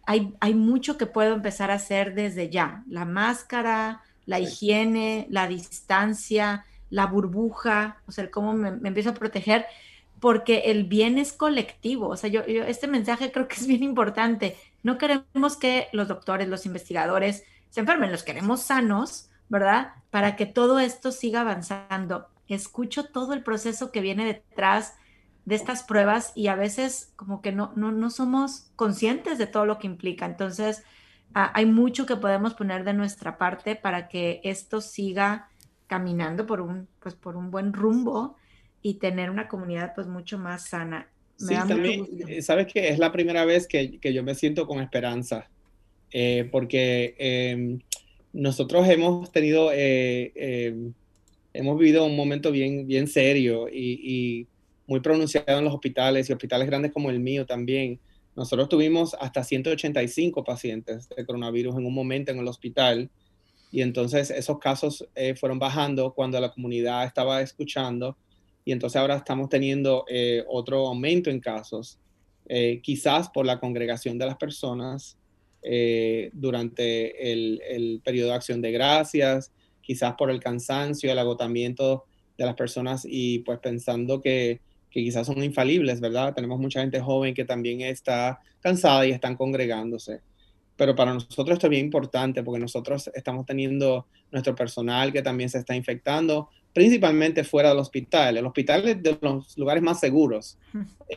Hay, 0.04 0.34
hay 0.40 0.52
mucho 0.52 0.98
que 0.98 1.06
puedo 1.06 1.34
empezar 1.34 1.70
a 1.70 1.74
hacer 1.76 2.14
desde 2.14 2.50
ya. 2.50 2.84
La 2.86 3.06
máscara, 3.06 4.02
la 4.26 4.38
higiene, 4.38 5.26
la 5.30 5.46
distancia, 5.46 6.66
la 6.90 7.06
burbuja, 7.06 8.02
o 8.06 8.12
sea, 8.12 8.30
cómo 8.30 8.52
me, 8.52 8.68
empiezo 8.68 9.10
a 9.10 9.14
proteger, 9.14 9.64
porque 10.20 10.64
el 10.66 10.84
bien 10.84 11.16
es 11.16 11.32
colectivo. 11.32 12.08
O 12.08 12.18
sea, 12.18 12.28
yo, 12.28 12.42
este 12.42 12.86
mensaje 12.86 13.32
creo 13.32 13.48
que 13.48 13.56
es 13.56 13.66
bien 13.66 13.82
importante. 13.82 14.58
No 14.82 14.98
queremos 14.98 15.56
que 15.56 15.88
los 15.92 16.06
doctores, 16.06 16.48
los 16.48 16.66
investigadores 16.66 17.44
se 17.70 17.80
enfermen, 17.80 18.12
los 18.12 18.24
queremos 18.24 18.60
sanos, 18.60 19.30
¿verdad? 19.48 19.92
Para 20.10 20.36
que 20.36 20.46
todo 20.46 20.78
esto 20.78 21.12
siga 21.12 21.42
avanzando. 21.42 22.28
Escucho 22.48 23.06
todo 23.06 23.32
el 23.32 23.42
proceso 23.42 23.90
que 23.90 24.00
viene 24.00 24.24
detrás 24.24 24.94
de 25.44 25.54
estas 25.54 25.82
pruebas 25.82 26.32
y 26.34 26.48
a 26.48 26.54
veces 26.54 27.12
como 27.16 27.42
que 27.42 27.52
no, 27.52 27.72
no, 27.76 27.92
no 27.92 28.10
somos 28.10 28.70
conscientes 28.76 29.38
de 29.38 29.46
todo 29.46 29.66
lo 29.66 29.78
que 29.78 29.86
implica. 29.86 30.26
Entonces, 30.26 30.82
hay 31.34 31.66
mucho 31.66 32.06
que 32.06 32.16
podemos 32.16 32.54
poner 32.54 32.84
de 32.84 32.94
nuestra 32.94 33.38
parte 33.38 33.74
para 33.74 34.08
que 34.08 34.40
esto 34.44 34.80
siga 34.80 35.48
caminando 35.88 36.46
por 36.46 36.60
un, 36.60 36.88
pues, 37.00 37.14
por 37.14 37.36
un 37.36 37.50
buen 37.50 37.72
rumbo 37.72 38.36
y 38.82 38.94
tener 38.94 39.30
una 39.30 39.48
comunidad 39.48 39.94
pues 39.94 40.06
mucho 40.06 40.38
más 40.38 40.68
sana. 40.68 41.08
sí, 41.36 41.54
también, 41.54 42.06
eh, 42.28 42.40
sabes 42.40 42.72
que 42.72 42.88
es 42.88 42.98
la 42.98 43.10
primera 43.10 43.44
vez 43.44 43.66
que, 43.66 43.98
que 43.98 44.12
yo 44.12 44.22
me 44.22 44.34
siento 44.34 44.66
con 44.66 44.80
esperanza, 44.80 45.48
eh, 46.12 46.48
porque 46.52 47.16
em, 47.18 47.80
nosotros 48.34 48.86
hemos 48.88 49.30
tenido, 49.30 49.70
eh, 49.72 50.32
em, 50.34 50.92
hemos 51.52 51.78
vivido 51.78 52.04
un 52.04 52.16
momento 52.16 52.50
bien, 52.50 52.86
bien 52.86 53.06
serio 53.06 53.68
y, 53.72 54.48
muy 54.86 55.00
pronunciado 55.00 55.58
en 55.58 55.64
los 55.64 55.72
hospitales 55.72 56.28
y 56.28 56.32
hospitales 56.34 56.66
grandes 56.66 56.92
como 56.92 57.08
el 57.08 57.18
mío 57.18 57.46
también. 57.46 57.98
Nosotros 58.36 58.68
tuvimos 58.68 59.14
hasta 59.18 59.42
185 59.42 60.44
pacientes 60.44 61.08
de 61.08 61.24
coronavirus 61.24 61.76
en 61.78 61.86
un 61.86 61.94
momento 61.94 62.32
en 62.32 62.38
el 62.38 62.48
hospital 62.48 63.08
y 63.72 63.80
entonces 63.80 64.30
esos 64.30 64.58
casos 64.58 65.08
eh, 65.14 65.34
fueron 65.36 65.58
bajando 65.58 66.12
cuando 66.12 66.38
la 66.38 66.52
comunidad 66.52 67.06
estaba 67.06 67.40
escuchando 67.40 68.18
y 68.62 68.72
entonces 68.72 69.00
ahora 69.00 69.16
estamos 69.16 69.48
teniendo 69.48 70.04
eh, 70.06 70.44
otro 70.48 70.86
aumento 70.86 71.30
en 71.30 71.40
casos, 71.40 71.98
quizás 72.82 73.30
por 73.30 73.46
la 73.46 73.58
congregación 73.58 74.18
de 74.18 74.26
las 74.26 74.36
personas 74.36 75.16
durante 76.32 77.32
el, 77.32 77.60
el, 77.68 78.00
periodo 78.04 78.28
de 78.28 78.34
acción 78.34 78.60
de 78.60 78.72
gracias, 78.72 79.52
quizás 79.80 80.14
por 80.14 80.30
el 80.30 80.40
cansancio, 80.40 81.10
el 81.10 81.18
agotamiento 81.18 82.04
de 82.36 82.44
las 82.44 82.54
personas 82.54 83.06
y 83.08 83.38
pues 83.40 83.58
pensando 83.60 84.20
que 84.20 84.60
que 84.94 85.02
quizás 85.02 85.26
son 85.26 85.42
infalibles, 85.42 86.00
¿verdad? 86.00 86.34
Tenemos 86.34 86.60
mucha 86.60 86.80
gente 86.80 87.00
joven 87.00 87.34
que 87.34 87.44
también 87.44 87.80
está 87.80 88.38
cansada 88.60 89.04
y 89.04 89.10
están 89.10 89.34
congregándose. 89.34 90.20
Pero 90.76 90.94
para 90.94 91.12
nosotros 91.12 91.54
esto 91.54 91.66
es 91.66 91.70
bien 91.70 91.86
importante 91.86 92.44
porque 92.44 92.60
nosotros 92.60 93.10
estamos 93.12 93.44
teniendo 93.44 94.06
nuestro 94.30 94.54
personal 94.54 95.12
que 95.12 95.20
también 95.20 95.50
se 95.50 95.58
está 95.58 95.74
infectando, 95.74 96.48
principalmente 96.74 97.44
fuera 97.44 97.70
del 97.70 97.78
hospital. 97.78 98.36
El 98.36 98.46
hospital 98.46 98.86
es 98.88 99.02
de 99.02 99.16
los 99.20 99.56
lugares 99.56 99.82
más 99.82 100.00
seguros 100.00 100.58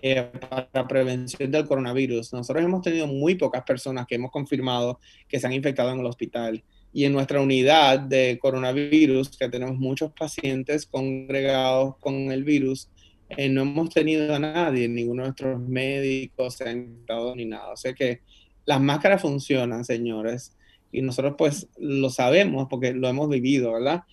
eh, 0.01 0.29
para 0.49 0.87
prevención 0.87 1.51
del 1.51 1.65
coronavirus. 1.65 2.31
Nosotros 2.31 2.63
hemos 2.63 2.83
tenido 2.83 3.07
muy 3.07 3.35
pocas 3.35 3.63
personas 3.63 4.05
que 4.05 4.15
hemos 4.15 4.31
confirmado 4.31 4.99
que 5.27 5.39
se 5.39 5.47
han 5.47 5.53
infectado 5.53 5.91
en 5.91 5.99
el 5.99 6.05
hospital. 6.05 6.63
Y 6.93 7.05
en 7.05 7.13
nuestra 7.13 7.41
unidad 7.41 7.99
de 7.99 8.37
coronavirus, 8.39 9.35
que 9.35 9.49
tenemos 9.49 9.77
muchos 9.77 10.11
pacientes 10.13 10.85
congregados 10.85 11.97
con 11.97 12.31
el 12.31 12.43
virus, 12.43 12.89
eh, 13.29 13.49
no 13.49 13.63
hemos 13.63 13.89
tenido 13.89 14.33
a 14.33 14.39
nadie, 14.39 14.87
ninguno 14.87 15.23
de 15.23 15.29
nuestros 15.29 15.59
médicos 15.59 16.53
se 16.53 16.69
ha 16.69 16.71
infectado 16.71 17.35
ni 17.35 17.45
nada. 17.45 17.73
O 17.73 17.77
sea 17.77 17.93
que 17.93 18.21
las 18.63 18.79
máscaras 18.79 19.23
funcionan, 19.23 19.83
señores, 19.83 20.55
y 20.91 21.01
nosotros 21.01 21.33
pues 21.35 21.67
lo 21.79 22.11
sabemos 22.11 22.67
porque 22.69 22.93
lo 22.93 23.07
hemos 23.07 23.27
vivido, 23.27 23.73
¿verdad? 23.73 24.03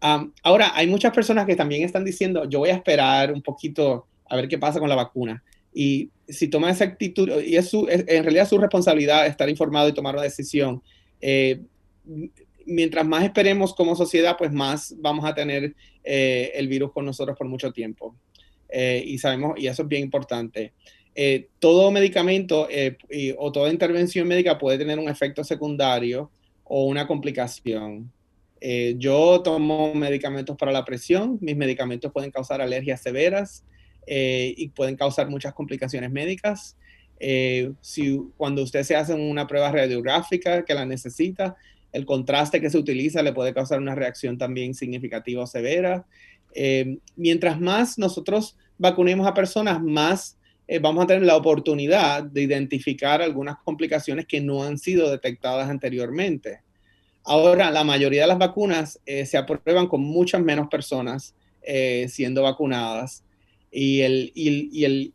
Ahora, 0.00 0.72
hay 0.74 0.86
muchas 0.86 1.12
personas 1.12 1.46
que 1.46 1.56
también 1.56 1.82
están 1.82 2.04
diciendo, 2.04 2.48
yo 2.48 2.60
voy 2.60 2.70
a 2.70 2.74
esperar 2.74 3.32
un 3.32 3.42
poquito 3.42 4.06
a 4.28 4.36
ver 4.36 4.48
qué 4.48 4.58
pasa 4.58 4.80
con 4.80 4.88
la 4.88 4.94
vacuna. 4.94 5.42
Y 5.72 6.10
si 6.28 6.48
toma 6.48 6.70
esa 6.70 6.84
actitud, 6.84 7.30
y 7.44 7.56
es, 7.56 7.68
su, 7.68 7.86
en 7.88 8.24
realidad 8.24 8.48
su 8.48 8.58
responsabilidad 8.58 9.26
estar 9.26 9.48
informado 9.48 9.88
y 9.88 9.94
tomar 9.94 10.14
una 10.14 10.24
decisión, 10.24 10.82
eh, 11.20 11.60
mientras 12.64 13.06
más 13.06 13.24
esperemos 13.24 13.74
como 13.74 13.94
sociedad, 13.94 14.36
pues 14.36 14.52
más 14.52 14.94
vamos 14.98 15.24
a 15.24 15.34
tener 15.34 15.74
eh, 16.04 16.52
el 16.54 16.68
virus 16.68 16.92
con 16.92 17.04
nosotros 17.04 17.36
por 17.36 17.48
mucho 17.48 17.72
tiempo. 17.72 18.16
Eh, 18.68 19.02
y 19.06 19.18
sabemos, 19.18 19.58
y 19.58 19.66
eso 19.68 19.82
es 19.82 19.88
bien 19.88 20.02
importante. 20.02 20.72
Eh, 21.14 21.48
todo 21.60 21.90
medicamento 21.90 22.68
eh, 22.70 22.96
o 23.38 23.50
toda 23.50 23.70
intervención 23.70 24.28
médica 24.28 24.58
puede 24.58 24.76
tener 24.76 24.98
un 24.98 25.08
efecto 25.08 25.42
secundario 25.44 26.30
o 26.64 26.84
una 26.84 27.06
complicación. 27.06 28.12
Yo 28.98 29.42
tomo 29.42 29.94
medicamentos 29.94 30.56
para 30.56 30.72
la 30.72 30.84
presión, 30.84 31.38
mis 31.40 31.56
medicamentos 31.56 32.12
pueden 32.12 32.30
causar 32.30 32.60
alergias 32.60 33.00
severas 33.00 33.64
y 34.06 34.68
pueden 34.68 34.96
causar 34.96 35.28
muchas 35.28 35.54
complicaciones 35.54 36.10
médicas. 36.10 36.76
si 37.80 38.20
cuando 38.36 38.62
usted 38.62 38.82
se 38.82 38.96
hace 38.96 39.14
una 39.14 39.46
prueba 39.46 39.70
radiográfica 39.70 40.64
que 40.64 40.74
la 40.74 40.84
necesita, 40.84 41.56
el 41.96 42.04
contraste 42.04 42.60
que 42.60 42.68
se 42.68 42.78
utiliza 42.78 43.22
le 43.22 43.32
puede 43.32 43.54
causar 43.54 43.80
una 43.80 43.94
reacción 43.94 44.36
también 44.36 44.74
significativa 44.74 45.42
o 45.42 45.46
severa. 45.46 46.04
Eh, 46.54 46.98
mientras 47.16 47.58
más 47.58 47.98
nosotros 47.98 48.56
vacunemos 48.76 49.26
a 49.26 49.32
personas, 49.32 49.82
más 49.82 50.38
eh, 50.68 50.78
vamos 50.78 51.04
a 51.04 51.06
tener 51.06 51.22
la 51.22 51.36
oportunidad 51.36 52.22
de 52.22 52.42
identificar 52.42 53.22
algunas 53.22 53.56
complicaciones 53.58 54.26
que 54.26 54.42
no 54.42 54.62
han 54.62 54.76
sido 54.76 55.10
detectadas 55.10 55.70
anteriormente. 55.70 56.60
Ahora, 57.26 57.70
la 57.70 57.84
mayoría 57.84 58.22
de 58.22 58.28
las 58.28 58.38
vacunas 58.38 59.00
eh, 59.04 59.26
se 59.26 59.36
aprueban 59.36 59.88
con 59.88 60.02
muchas 60.02 60.42
menos 60.42 60.68
personas 60.68 61.34
eh, 61.62 62.06
siendo 62.08 62.42
vacunadas. 62.42 63.24
Y, 63.70 64.00
el, 64.00 64.32
y, 64.34 64.84
el, 64.84 65.12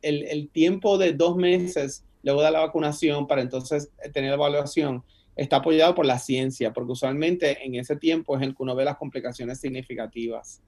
el, 0.00 0.24
el, 0.24 0.48
tiempo 0.48 0.96
de 0.96 1.12
dos 1.12 1.36
meses 1.36 2.04
luego 2.22 2.42
de 2.42 2.50
la 2.50 2.60
vacunación 2.60 3.26
para 3.26 3.42
entonces 3.42 3.90
tener 4.12 4.30
la 4.30 4.36
evaluación 4.36 5.02
está 5.36 5.56
apoyado 5.56 5.94
por 5.94 6.04
la 6.04 6.18
ciencia, 6.18 6.72
porque 6.72 6.92
usualmente 6.92 7.64
en 7.64 7.74
ese 7.74 7.96
tiempo 7.96 8.36
es 8.36 8.42
el 8.42 8.50
que 8.50 8.62
uno 8.62 8.74
ve 8.74 8.84
las 8.84 8.98
complicaciones 8.98 9.58
significativas. 9.58 10.62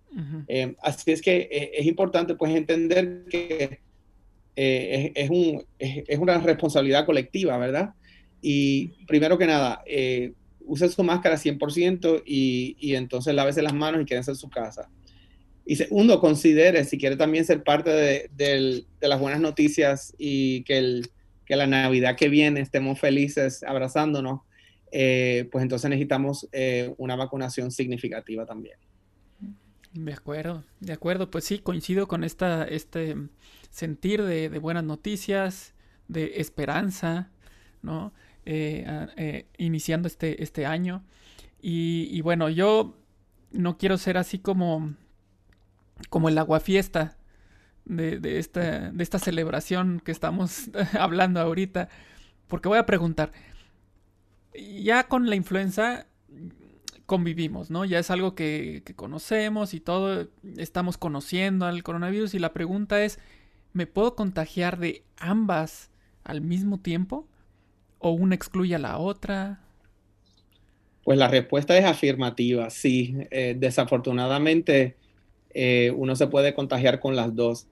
Eh, 0.48 0.74
así 0.82 1.12
es 1.12 1.20
que 1.20 1.48
eh, 1.50 1.72
es 1.74 1.86
importante 1.86 2.34
pues 2.34 2.54
entender 2.54 3.24
que 3.28 3.80
eh, 4.56 5.12
es, 5.14 5.30
un, 5.30 5.62
es, 5.78 6.18
una 6.18 6.38
responsabilidad 6.38 7.04
colectiva, 7.04 7.56
¿verdad? 7.58 7.94
Y 8.40 8.88
primero 9.06 9.36
que 9.36 9.46
nada, 9.46 9.84
use 10.66 10.88
su 10.88 11.02
máscara 11.02 11.36
100% 11.36 12.22
y, 12.26 12.76
y 12.78 12.94
entonces 12.94 13.34
lávese 13.34 13.62
las 13.62 13.74
manos 13.74 14.02
y 14.02 14.04
quédese 14.04 14.32
en 14.32 14.36
su 14.36 14.50
casa. 14.50 14.88
Y 15.64 15.76
segundo, 15.76 16.20
considere 16.20 16.84
si 16.84 16.98
quiere 16.98 17.16
también 17.16 17.44
ser 17.44 17.62
parte 17.62 17.90
de, 17.90 18.30
de 18.36 19.08
las 19.08 19.20
buenas 19.20 19.40
noticias 19.40 20.14
y 20.18 20.64
que, 20.64 20.78
el, 20.78 21.10
que 21.46 21.56
la 21.56 21.66
Navidad 21.66 22.16
que 22.16 22.28
viene 22.28 22.60
estemos 22.60 22.98
felices 22.98 23.62
abrazándonos 23.62 24.40
eh, 24.94 25.48
pues 25.50 25.62
entonces 25.62 25.88
necesitamos 25.88 26.46
eh, 26.52 26.94
una 26.98 27.16
vacunación 27.16 27.70
significativa 27.70 28.44
también. 28.44 28.76
De 29.94 30.12
acuerdo, 30.12 30.64
de 30.80 30.92
acuerdo, 30.92 31.30
pues 31.30 31.44
sí, 31.44 31.58
coincido 31.58 32.06
con 32.06 32.24
esta, 32.24 32.64
este 32.64 33.16
sentir 33.70 34.22
de, 34.22 34.48
buenas 34.58 34.84
noticias, 34.84 35.74
de 36.08 36.34
esperanza, 36.36 37.30
¿no? 37.80 38.12
Eh, 38.44 39.46
iniciando 39.58 40.08
este, 40.08 40.42
este 40.42 40.66
año. 40.66 41.04
Y, 41.60 42.20
bueno, 42.22 42.48
yo 42.48 42.96
no 43.52 43.78
quiero 43.78 43.96
ser 43.98 44.18
así 44.18 44.38
como, 44.38 44.94
como 46.10 46.28
el 46.28 46.36
aguafiesta 46.38 47.16
de, 47.84 48.18
de, 48.18 48.38
esta, 48.38 48.90
de 48.90 49.02
esta 49.02 49.20
celebración 49.20 50.00
que 50.04 50.10
estamos 50.10 50.70
hablando 50.98 51.40
ahorita, 51.40 51.88
porque 52.48 52.68
voy 52.68 52.78
a 52.78 52.86
preguntar, 52.86 53.32
ya 54.54 55.06
con 55.06 55.30
la 55.30 55.36
influenza 55.36 56.06
convivimos, 57.06 57.70
¿no? 57.70 57.84
Ya 57.84 57.98
es 57.98 58.10
algo 58.10 58.34
que, 58.34 58.82
conocemos 58.96 59.74
y 59.74 59.80
todo, 59.80 60.28
estamos 60.56 60.98
conociendo 60.98 61.66
al 61.66 61.82
coronavirus 61.82 62.34
y 62.34 62.38
la 62.38 62.52
pregunta 62.52 63.02
es, 63.02 63.18
¿me 63.72 63.86
puedo 63.86 64.14
contagiar 64.16 64.78
de 64.78 65.04
ambas 65.18 65.90
al 66.24 66.40
mismo 66.40 66.80
tiempo? 66.80 67.28
¿O 68.04 68.10
una 68.10 68.34
excluye 68.34 68.74
a 68.74 68.80
la 68.80 68.98
otra? 68.98 69.60
Pues 71.04 71.16
la 71.16 71.28
respuesta 71.28 71.78
es 71.78 71.84
afirmativa, 71.84 72.68
sí. 72.68 73.14
Eh, 73.30 73.54
desafortunadamente, 73.56 74.96
eh, 75.54 75.92
uno 75.96 76.16
se 76.16 76.26
puede 76.26 76.52
contagiar 76.52 76.98
con 76.98 77.14
las 77.14 77.34
dos. 77.34 77.68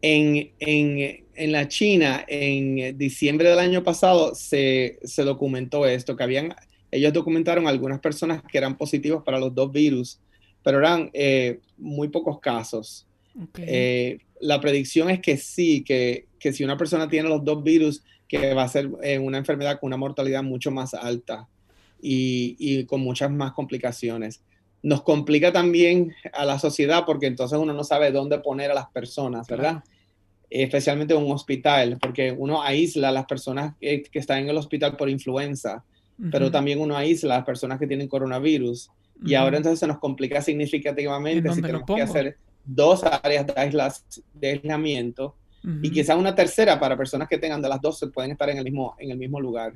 En, 0.00 0.52
en, 0.58 1.52
la 1.52 1.68
China, 1.68 2.24
en 2.26 2.96
diciembre 2.96 3.50
del 3.50 3.58
año 3.58 3.84
pasado, 3.84 4.34
se, 4.34 4.98
documentó 5.18 5.86
esto, 5.86 6.16
que 6.16 6.24
habían, 6.24 6.54
ellos 6.90 7.12
documentaron 7.12 7.68
algunas 7.68 8.00
personas 8.00 8.42
que 8.50 8.56
eran 8.56 8.78
positivas 8.78 9.22
para 9.22 9.38
los 9.38 9.54
dos 9.54 9.70
virus, 9.70 10.18
pero 10.64 10.78
eran 10.78 11.10
eh, 11.12 11.60
muy 11.76 12.08
pocos 12.08 12.40
casos. 12.40 13.06
La 14.40 14.60
predicción 14.60 15.08
es 15.10 15.20
que 15.20 15.36
sí, 15.36 15.84
que, 15.84 16.26
si 16.52 16.64
una 16.64 16.76
persona 16.76 17.08
tiene 17.08 17.28
los 17.28 17.44
dos 17.44 17.62
virus, 17.62 18.02
que 18.40 18.54
va 18.54 18.62
a 18.62 18.68
ser 18.68 18.90
eh, 19.02 19.18
una 19.18 19.36
enfermedad 19.36 19.78
con 19.78 19.88
una 19.88 19.98
mortalidad 19.98 20.42
mucho 20.42 20.70
más 20.70 20.94
alta 20.94 21.48
y, 22.00 22.56
y 22.58 22.86
con 22.86 23.02
muchas 23.02 23.30
más 23.30 23.52
complicaciones. 23.52 24.42
Nos 24.82 25.02
complica 25.02 25.52
también 25.52 26.14
a 26.32 26.46
la 26.46 26.58
sociedad 26.58 27.04
porque 27.04 27.26
entonces 27.26 27.58
uno 27.58 27.74
no 27.74 27.84
sabe 27.84 28.10
dónde 28.10 28.38
poner 28.38 28.70
a 28.70 28.74
las 28.74 28.88
personas, 28.88 29.46
¿verdad? 29.46 29.84
Especialmente 30.48 31.14
en 31.14 31.22
un 31.22 31.30
hospital, 31.30 31.98
porque 32.00 32.32
uno 32.32 32.62
aísla 32.62 33.10
a 33.10 33.12
las 33.12 33.26
personas 33.26 33.74
que, 33.78 34.02
están 34.14 34.38
en 34.38 34.48
el 34.48 34.56
hospital 34.56 34.96
por 34.96 35.10
influenza, 35.10 35.84
pero 36.30 36.50
también 36.50 36.80
uno 36.80 36.96
aísla 36.96 37.34
a 37.34 37.38
las 37.38 37.46
personas 37.46 37.78
que 37.78 37.86
tienen 37.86 38.08
coronavirus. 38.08 38.90
Y 39.24 39.34
ahora 39.34 39.58
entonces 39.58 39.78
se 39.78 39.86
nos 39.86 39.98
complica 39.98 40.40
significativamente 40.40 41.52
si 41.52 41.62
tenemos 41.62 41.84
que 41.86 42.02
hacer 42.02 42.38
dos 42.64 43.04
áreas 43.04 43.46
de, 43.46 44.48
aislamiento 44.48 45.36
y 45.82 45.90
quizá 45.90 46.16
una 46.16 46.34
tercera 46.34 46.80
para 46.80 46.96
personas 46.96 47.28
que 47.28 47.38
tengan 47.38 47.62
de 47.62 47.68
las 47.68 47.80
dos 47.80 48.04
pueden 48.12 48.32
estar 48.32 48.50
en 48.50 48.58
el 48.58 48.64
mismo, 48.64 48.96
en 48.98 49.10
el 49.10 49.18
mismo 49.18 49.40
lugar. 49.40 49.74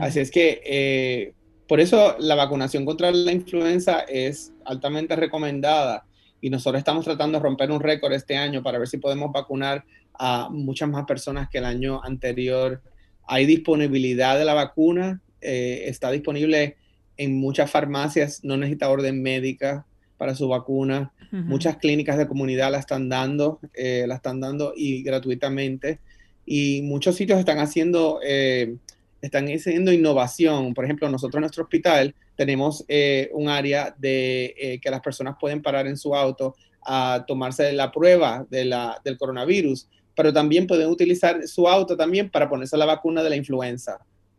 Así 0.00 0.20
es 0.20 0.30
que 0.30 0.60
eh, 0.64 1.32
por 1.68 1.80
eso 1.80 2.16
la 2.18 2.34
vacunación 2.34 2.84
contra 2.84 3.10
la 3.10 3.30
influenza 3.30 4.00
es 4.00 4.52
altamente 4.64 5.14
recomendada 5.14 6.04
y 6.40 6.50
nosotros 6.50 6.78
estamos 6.78 7.04
tratando 7.04 7.38
de 7.38 7.42
romper 7.44 7.70
un 7.70 7.80
récord 7.80 8.12
este 8.12 8.36
año 8.36 8.62
para 8.62 8.78
ver 8.78 8.88
si 8.88 8.98
podemos 8.98 9.30
vacunar 9.32 9.84
a 10.18 10.48
muchas 10.50 10.88
más 10.88 11.04
personas 11.04 11.48
que 11.48 11.58
el 11.58 11.64
año 11.64 12.02
anterior. 12.02 12.82
Hay 13.26 13.46
disponibilidad 13.46 14.38
de 14.38 14.44
la 14.44 14.54
vacuna, 14.54 15.20
eh, 15.40 15.84
está 15.86 16.10
disponible 16.10 16.76
en 17.16 17.38
muchas 17.38 17.70
farmacias, 17.70 18.42
no 18.42 18.56
necesita 18.56 18.88
orden 18.88 19.22
médica 19.22 19.86
para 20.18 20.34
su 20.34 20.48
vacuna. 20.48 21.12
Muchas 21.30 21.76
clínicas 21.76 22.18
de 22.18 22.26
comunidad 22.26 22.72
la 22.72 22.78
están 22.78 23.08
dando, 23.08 23.60
eh, 23.74 24.04
la 24.06 24.16
están 24.16 24.40
dando 24.40 24.72
y 24.76 25.02
gratuitamente. 25.02 26.00
Y 26.44 26.82
muchos 26.82 27.16
sitios 27.16 27.38
están 27.38 27.58
haciendo 27.58 28.20
eh, 28.24 28.76
están 29.22 29.46
haciendo 29.46 29.92
innovación. 29.92 30.74
Por 30.74 30.84
ejemplo, 30.84 31.08
nosotros 31.08 31.38
en 31.38 31.42
nuestro 31.42 31.64
hospital 31.64 32.14
tenemos 32.36 32.84
eh, 32.88 33.30
un 33.32 33.48
área 33.48 33.94
de 33.98 34.78
que 34.82 34.90
las 34.90 35.00
personas 35.00 35.36
pueden 35.40 35.62
parar 35.62 35.86
en 35.86 35.96
su 35.96 36.14
auto 36.14 36.54
a 36.82 37.24
tomarse 37.26 37.72
la 37.72 37.90
prueba 37.92 38.46
de 38.50 38.64
la, 38.64 39.00
del 39.04 39.18
coronavirus, 39.18 39.88
pero 40.16 40.32
también 40.32 40.66
pueden 40.66 40.88
utilizar 40.88 41.46
su 41.46 41.68
auto 41.68 41.96
también 41.96 42.30
para 42.30 42.48
ponerse 42.48 42.76
la 42.76 42.86
vacuna 42.86 43.22
de 43.22 43.30
la 43.30 43.36
influenza. 43.36 43.98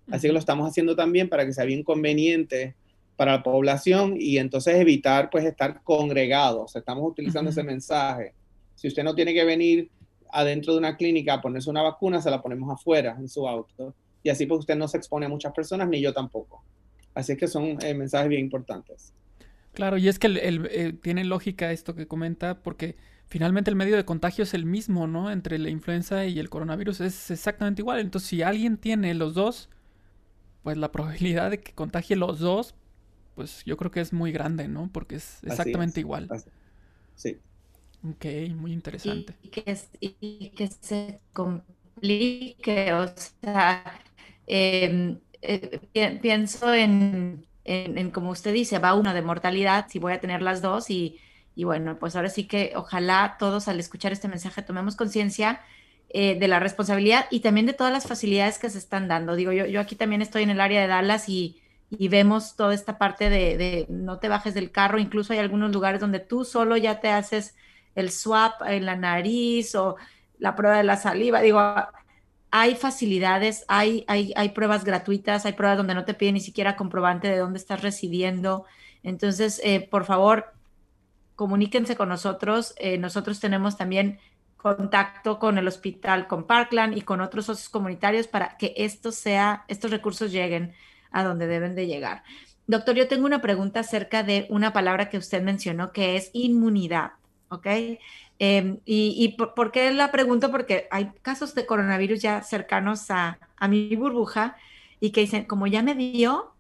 Así 0.09 0.27
que 0.27 0.33
lo 0.33 0.39
estamos 0.39 0.67
haciendo 0.67 0.95
también 0.95 1.29
para 1.29 1.45
que 1.45 1.53
sea 1.53 1.65
bien 1.65 1.83
conveniente 1.83 2.75
para 3.19 3.33
la 3.33 3.43
población 3.43 4.15
y 4.17 4.37
entonces 4.37 4.75
evitar 4.75 5.29
pues 5.29 5.43
estar 5.43 5.83
congregados. 5.83 6.73
Estamos 6.77 7.03
utilizando 7.11 7.49
ese 7.49 7.63
mensaje. 7.63 8.33
Si 8.75 8.87
usted 8.87 9.03
no 9.03 9.13
tiene 9.13 9.33
que 9.33 9.43
venir 9.43 9.91
adentro 10.31 10.71
de 10.71 10.79
una 10.79 10.95
clínica 10.95 11.33
a 11.33 11.41
ponerse 11.41 11.69
una 11.69 11.81
vacuna, 11.81 12.21
se 12.21 12.31
la 12.31 12.41
ponemos 12.41 12.71
afuera 12.71 13.17
en 13.19 13.27
su 13.27 13.45
auto 13.45 13.93
y 14.23 14.29
así 14.29 14.45
pues 14.45 14.61
usted 14.61 14.77
no 14.77 14.87
se 14.87 14.95
expone 14.95 15.25
a 15.25 15.29
muchas 15.29 15.51
personas 15.51 15.89
ni 15.89 15.99
yo 15.99 16.13
tampoco. 16.13 16.63
Así 17.13 17.33
es 17.33 17.37
que 17.37 17.49
son 17.49 17.77
eh, 17.81 17.93
mensajes 17.93 18.29
bien 18.29 18.39
importantes. 18.39 19.13
Claro, 19.73 19.97
y 19.97 20.07
es 20.07 20.17
que 20.17 20.27
el, 20.27 20.69
eh, 20.71 20.93
tiene 20.93 21.25
lógica 21.25 21.73
esto 21.73 21.95
que 21.95 22.07
comenta 22.07 22.63
porque 22.63 22.95
finalmente 23.27 23.69
el 23.69 23.75
medio 23.75 23.97
de 23.97 24.05
contagio 24.05 24.45
es 24.45 24.53
el 24.53 24.65
mismo, 24.65 25.07
¿no? 25.07 25.29
Entre 25.29 25.59
la 25.59 25.69
influenza 25.69 26.25
y 26.25 26.39
el 26.39 26.49
coronavirus 26.49 27.01
es 27.01 27.31
exactamente 27.31 27.81
igual. 27.81 27.99
Entonces, 27.99 28.29
si 28.29 28.43
alguien 28.43 28.77
tiene 28.77 29.13
los 29.13 29.33
dos, 29.33 29.69
pues 30.63 30.77
la 30.77 30.93
probabilidad 30.93 31.51
de 31.51 31.59
que 31.59 31.73
contagie 31.73 32.15
los 32.15 32.39
dos, 32.39 32.75
pues 33.39 33.63
yo 33.63 33.77
creo 33.77 33.89
que 33.89 34.01
es 34.01 34.11
muy 34.11 34.33
grande, 34.33 34.67
¿no? 34.67 34.89
Porque 34.91 35.15
es 35.15 35.39
exactamente 35.43 36.01
igual. 36.01 36.27
Sí. 37.15 37.37
Ok, 38.03 38.25
muy 38.53 38.73
interesante. 38.73 39.33
Y 39.41 39.47
que, 39.47 39.77
y 40.01 40.49
que 40.49 40.67
se 40.67 41.21
complique, 41.31 42.91
o 42.91 43.07
sea, 43.41 44.01
Em, 44.51 45.19
eh, 45.43 45.79
pienso 46.21 46.73
en, 46.73 47.45
como 48.11 48.31
usted 48.31 48.51
dice, 48.51 48.79
va 48.79 48.95
uno 48.95 49.13
de 49.13 49.21
mortalidad, 49.21 49.85
si 49.87 49.99
voy 49.99 50.13
a 50.13 50.19
tener 50.19 50.41
las 50.41 50.61
dos 50.63 50.89
y, 50.89 51.19
bueno, 51.55 51.99
pues 51.99 52.15
ahora 52.15 52.29
sí 52.29 52.45
que 52.45 52.73
ojalá 52.75 53.35
todos 53.37 53.67
al 53.67 53.79
escuchar 53.79 54.11
este 54.11 54.27
mensaje 54.27 54.63
tomemos 54.63 54.95
conciencia 54.95 55.61
eh, 56.09 56.39
de 56.39 56.47
la 56.47 56.59
responsabilidad 56.59 57.25
y 57.29 57.41
también 57.41 57.67
de 57.67 57.73
todas 57.73 57.93
las 57.93 58.07
facilidades 58.07 58.57
que 58.57 58.71
se 58.71 58.79
están 58.79 59.07
dando. 59.07 59.35
Digo, 59.35 59.51
yo, 59.51 59.67
yo 59.67 59.79
aquí 59.81 59.95
también 59.95 60.23
estoy 60.23 60.43
en 60.43 60.49
el 60.49 60.61
área 60.61 60.81
de 60.81 60.87
Dallas 60.87 61.29
y, 61.29 61.61
vemos 61.89 62.55
toda 62.55 62.73
esta 62.73 62.97
parte 62.97 63.29
de, 63.29 63.57
de, 63.57 63.85
no 63.89 64.19
te 64.19 64.29
bajes 64.29 64.53
del 64.53 64.71
carro, 64.71 64.99
incluso 64.99 65.33
hay 65.33 65.39
algunos 65.39 65.71
lugares 65.71 65.99
donde 65.99 66.19
tú 66.19 66.45
solo 66.45 66.77
ya 66.77 66.99
te 66.99 67.09
haces 67.09 67.55
el 67.95 68.11
swap 68.11 68.61
en 68.67 68.85
la 68.85 68.95
nariz 68.95 69.75
o 69.75 69.97
la 70.37 70.55
prueba 70.55 70.77
de 70.77 70.83
la 70.83 70.97
saliva. 70.97 71.41
Digo, 71.41 71.59
hay 72.51 72.75
facilidades, 72.75 73.65
hay, 73.67 74.05
hay, 74.07 74.33
hay, 74.35 74.49
pruebas 74.49 74.83
gratuitas, 74.83 75.45
hay 75.45 75.53
pruebas 75.53 75.77
donde 75.77 75.93
no 75.93 76.05
te 76.05 76.13
piden 76.13 76.35
ni 76.35 76.39
siquiera 76.39 76.75
comprobante 76.75 77.27
de 77.27 77.37
dónde 77.37 77.59
estás 77.59 77.81
residiendo. 77.81 78.65
Entonces, 79.03 79.61
eh, 79.63 79.81
por 79.81 80.05
favor, 80.05 80.53
comuníquense 81.35 81.95
con 81.95 82.09
nosotros. 82.09 82.73
Eh, 82.77 82.97
nosotros 82.97 83.39
tenemos 83.39 83.77
también 83.77 84.19
contacto 84.57 85.39
con 85.39 85.57
el 85.57 85.67
hospital, 85.67 86.27
con 86.27 86.45
Parkland 86.45 86.97
y 86.97 87.01
con 87.01 87.21
otros 87.21 87.45
socios 87.45 87.69
comunitarios 87.69 88.27
para 88.27 88.57
que 88.57 88.73
esto 88.77 89.11
sea, 89.11 89.63
estos 89.67 89.91
recursos 89.91 90.31
lleguen 90.31 90.73
a 91.11 91.23
donde 91.23 91.47
deben 91.47 91.75
de 91.75 91.87
llegar. 91.87 92.23
Doctor, 92.67 92.95
yo 92.95 93.07
tengo 93.07 93.25
una 93.25 93.41
pregunta 93.41 93.79
acerca 93.79 94.23
de 94.23 94.45
una 94.49 94.73
palabra 94.73 95.09
que 95.09 95.17
usted 95.17 95.41
mencionó 95.41 95.91
que 95.91 96.15
es 96.15 96.29
inmunidad, 96.33 97.13
¿ok? 97.49 97.67
Em, 98.37 98.79
y, 98.85 99.35
por, 99.37 99.71
qué 99.71 99.91
la 99.91 100.11
pregunto? 100.11 100.51
Porque 100.51 100.87
hay 100.91 101.11
casos 101.21 101.55
de 101.55 101.65
coronavirus 101.65 102.21
ya 102.21 102.41
cercanos 102.43 103.09
a, 103.09 103.39
mi 103.67 103.95
burbuja 103.95 104.55
y 104.99 105.11
que 105.11 105.21
dicen, 105.21 105.45
como 105.45 105.67
ya 105.67 105.81
me 105.81 105.95
dio, 105.95 106.53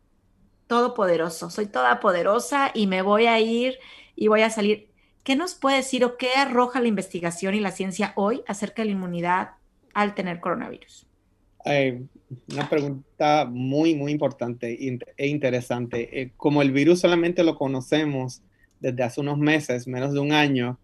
todopoderoso, 0.67 1.49
soy 1.49 1.67
toda 1.67 1.99
poderosa 1.99 2.71
y 2.73 2.87
me 2.87 3.01
voy 3.01 3.27
a 3.27 3.39
ir 3.39 3.77
y 4.15 4.27
voy 4.27 4.41
a 4.41 4.49
salir. 4.49 4.89
¿qué 5.23 5.35
nos 5.35 5.53
puede 5.53 5.77
decir 5.77 6.03
o 6.05 6.17
qué 6.17 6.33
arroja 6.33 6.81
la 6.81 6.87
investigación 6.87 7.53
y 7.53 7.59
la 7.59 7.69
ciencia 7.69 8.13
hoy 8.15 8.41
acerca 8.47 8.81
de 8.81 8.87
la 8.87 8.91
inmunidad 8.93 9.51
al 9.93 10.15
tener 10.15 10.39
coronavirus? 10.39 11.05
Una 12.51 12.69
pregunta 12.69 13.45
muy, 13.45 13.95
muy 13.95 14.11
importante 14.11 14.77
e 15.17 15.27
interesante. 15.27 16.21
Eh, 16.21 16.31
como 16.37 16.61
el 16.61 16.71
virus 16.71 16.99
solamente 16.99 17.43
lo 17.43 17.55
conocemos 17.55 18.41
desde 18.79 19.03
hace 19.03 19.21
unos 19.21 19.37
meses, 19.37 19.87
menos 19.87 20.13
de 20.13 20.19
un 20.19 20.31
año, 20.31 20.79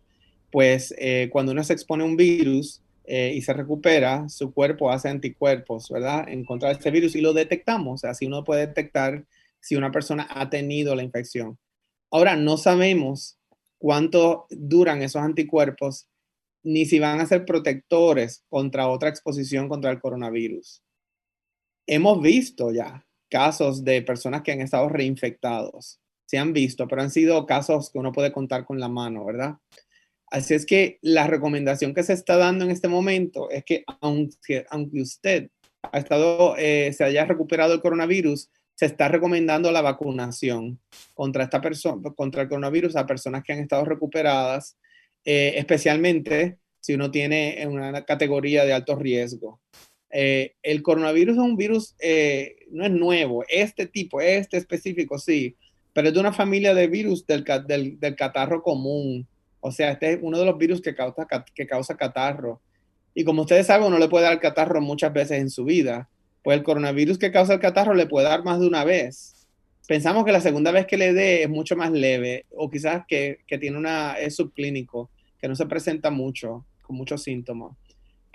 pues 0.52 0.94
eh, 0.98 1.30
cuando 1.32 1.52
uno 1.52 1.64
se 1.64 1.74
expone 1.74 2.04
a 2.04 2.08
un 2.08 2.18
virus 2.18 2.82
eh, 3.06 3.34
y 3.36 3.42
se 3.42 3.54
recupera, 3.54 4.28
su 4.30 4.54
cuerpo 4.54 4.92
hace 4.92 5.10
anticuerpos, 5.10 5.90
¿verdad? 5.90 6.28
En 6.28 6.44
contra 6.46 6.70
de 6.70 6.76
este 6.76 6.92
virus 6.92 7.16
y 7.16 7.22
lo 7.22 7.34
detectamos. 7.34 8.04
Así 8.04 8.26
uno 8.26 8.44
puede 8.44 8.68
detectar 8.68 9.26
si 9.60 9.76
una 9.76 9.92
persona 9.92 10.28
ha 10.30 10.50
tenido 10.50 10.96
la 10.96 11.04
infección. 11.04 11.58
Ahora, 12.12 12.36
no 12.36 12.58
sabemos 12.58 13.38
cuánto 13.78 14.48
duran 14.50 15.02
esos 15.02 15.22
anticuerpos 15.22 16.08
ni 16.64 16.86
si 16.86 16.98
van 17.00 17.20
a 17.20 17.28
ser 17.28 17.46
protectores 17.46 18.44
contra 18.50 18.88
otra 18.88 19.10
exposición 19.10 19.70
contra 19.70 19.92
el 19.92 20.00
coronavirus. 20.00 20.82
Hemos 21.88 22.22
visto 22.22 22.72
ya 22.72 23.06
casos 23.30 23.84
de 23.84 24.02
personas 24.02 24.42
que 24.42 24.52
han 24.52 24.62
estado 24.62 24.90
reinfectados. 24.90 26.00
Se 26.26 26.38
han 26.38 26.54
visto, 26.54 26.88
pero 26.88 27.02
han 27.02 27.12
sido 27.12 27.46
casos 27.46 27.92
que 27.92 28.00
uno 28.00 28.12
puede 28.12 28.32
contar 28.32 28.66
con 28.66 28.80
la 28.80 28.90
mano, 28.90 29.26
¿verdad? 29.26 29.56
Así 30.28 30.54
es 30.54 30.66
que 30.66 30.98
la 31.02 31.28
recomendación 31.28 31.94
que 31.94 32.04
se 32.04 32.14
está 32.14 32.38
dando 32.38 32.66
en 32.66 32.72
este 32.72 32.88
momento 32.88 33.50
es 33.50 33.64
que 33.64 33.84
aunque, 34.02 34.66
aunque 34.70 35.02
usted 35.02 35.50
ha 35.84 36.00
estado, 36.00 36.56
eh, 36.58 36.92
se 36.94 37.04
haya 37.04 37.26
recuperado 37.26 37.74
el 37.74 37.82
coronavirus, 37.82 38.50
se 38.74 38.88
está 38.88 39.08
recomendando 39.08 39.72
la 39.72 39.82
vacunación 39.82 40.80
contra 41.14 41.44
esta 41.44 41.62
persona, 41.62 42.12
contra 42.16 42.42
el 42.42 42.50
coronavirus 42.50 42.96
a 42.96 43.06
personas 43.06 43.44
que 43.44 43.54
han 43.54 43.60
estado 43.60 43.86
recuperadas 43.86 44.78
eh, 45.26 45.54
especialmente 45.58 46.60
si 46.80 46.94
uno 46.94 47.10
tiene 47.10 47.66
una 47.68 48.06
categoría 48.06 48.64
de 48.64 48.74
alto 48.74 48.96
riesgo. 48.96 49.60
Eh, 50.12 50.54
el 50.64 50.82
coronavirus 50.82 51.36
es 51.36 51.42
un 51.42 51.58
virus, 51.58 51.96
eh, 52.00 52.58
no 52.72 52.86
es 52.86 52.92
nuevo, 52.92 53.44
este 53.50 53.86
tipo, 53.86 54.22
este 54.22 54.58
específico, 54.58 55.18
sí, 55.18 55.56
pero 55.94 56.10
es 56.10 56.14
de 56.14 56.20
una 56.20 56.34
familia 56.34 56.74
de 56.74 56.88
virus 56.88 57.26
del, 57.26 57.44
del, 58.00 58.16
catarro 58.16 58.62
común. 58.62 59.28
O 59.62 59.72
sea, 59.72 59.92
este 59.92 60.14
es 60.14 60.20
uno 60.22 60.38
de 60.38 60.46
los 60.46 60.58
virus 60.58 60.82
que 60.82 60.94
causa, 60.94 61.28
que 61.54 61.66
causa 61.66 61.96
catarro. 61.98 62.62
Y 63.14 63.24
como 63.24 63.44
ustedes 63.44 63.68
saben, 63.68 63.88
uno 63.88 63.98
le 63.98 64.10
puede 64.10 64.26
dar 64.26 64.40
catarro 64.40 64.82
muchas 64.82 65.14
veces 65.14 65.40
en 65.40 65.50
su 65.50 65.64
vida. 65.64 66.10
Pues 66.44 66.58
el 66.58 66.64
coronavirus 66.64 67.18
que 67.18 67.32
causa 67.32 67.54
el 67.54 67.62
catarro 67.62 67.94
le 67.94 68.08
puede 68.08 68.28
dar 68.28 68.44
más 68.44 68.60
de 68.60 68.68
una 68.68 68.84
vez. 68.84 69.48
Pensamos 69.88 70.26
que 70.26 70.34
la 70.34 70.42
segunda 70.42 70.72
vez 70.72 70.86
que 70.86 70.98
le 70.98 71.14
dé 71.14 71.44
es 71.44 71.50
mucho 71.50 71.76
más 71.76 71.92
leve 71.92 72.46
o 72.52 72.70
quizás 72.70 73.04
que, 73.08 73.40
que 73.48 73.58
tiene 73.58 73.78
una, 73.78 74.16
es 74.20 74.36
subclínico 74.36 75.10
que 75.40 75.48
no 75.48 75.56
se 75.56 75.66
presenta 75.66 76.10
mucho, 76.10 76.66
con 76.82 76.98
muchos 76.98 77.24
síntomas. 77.24 77.72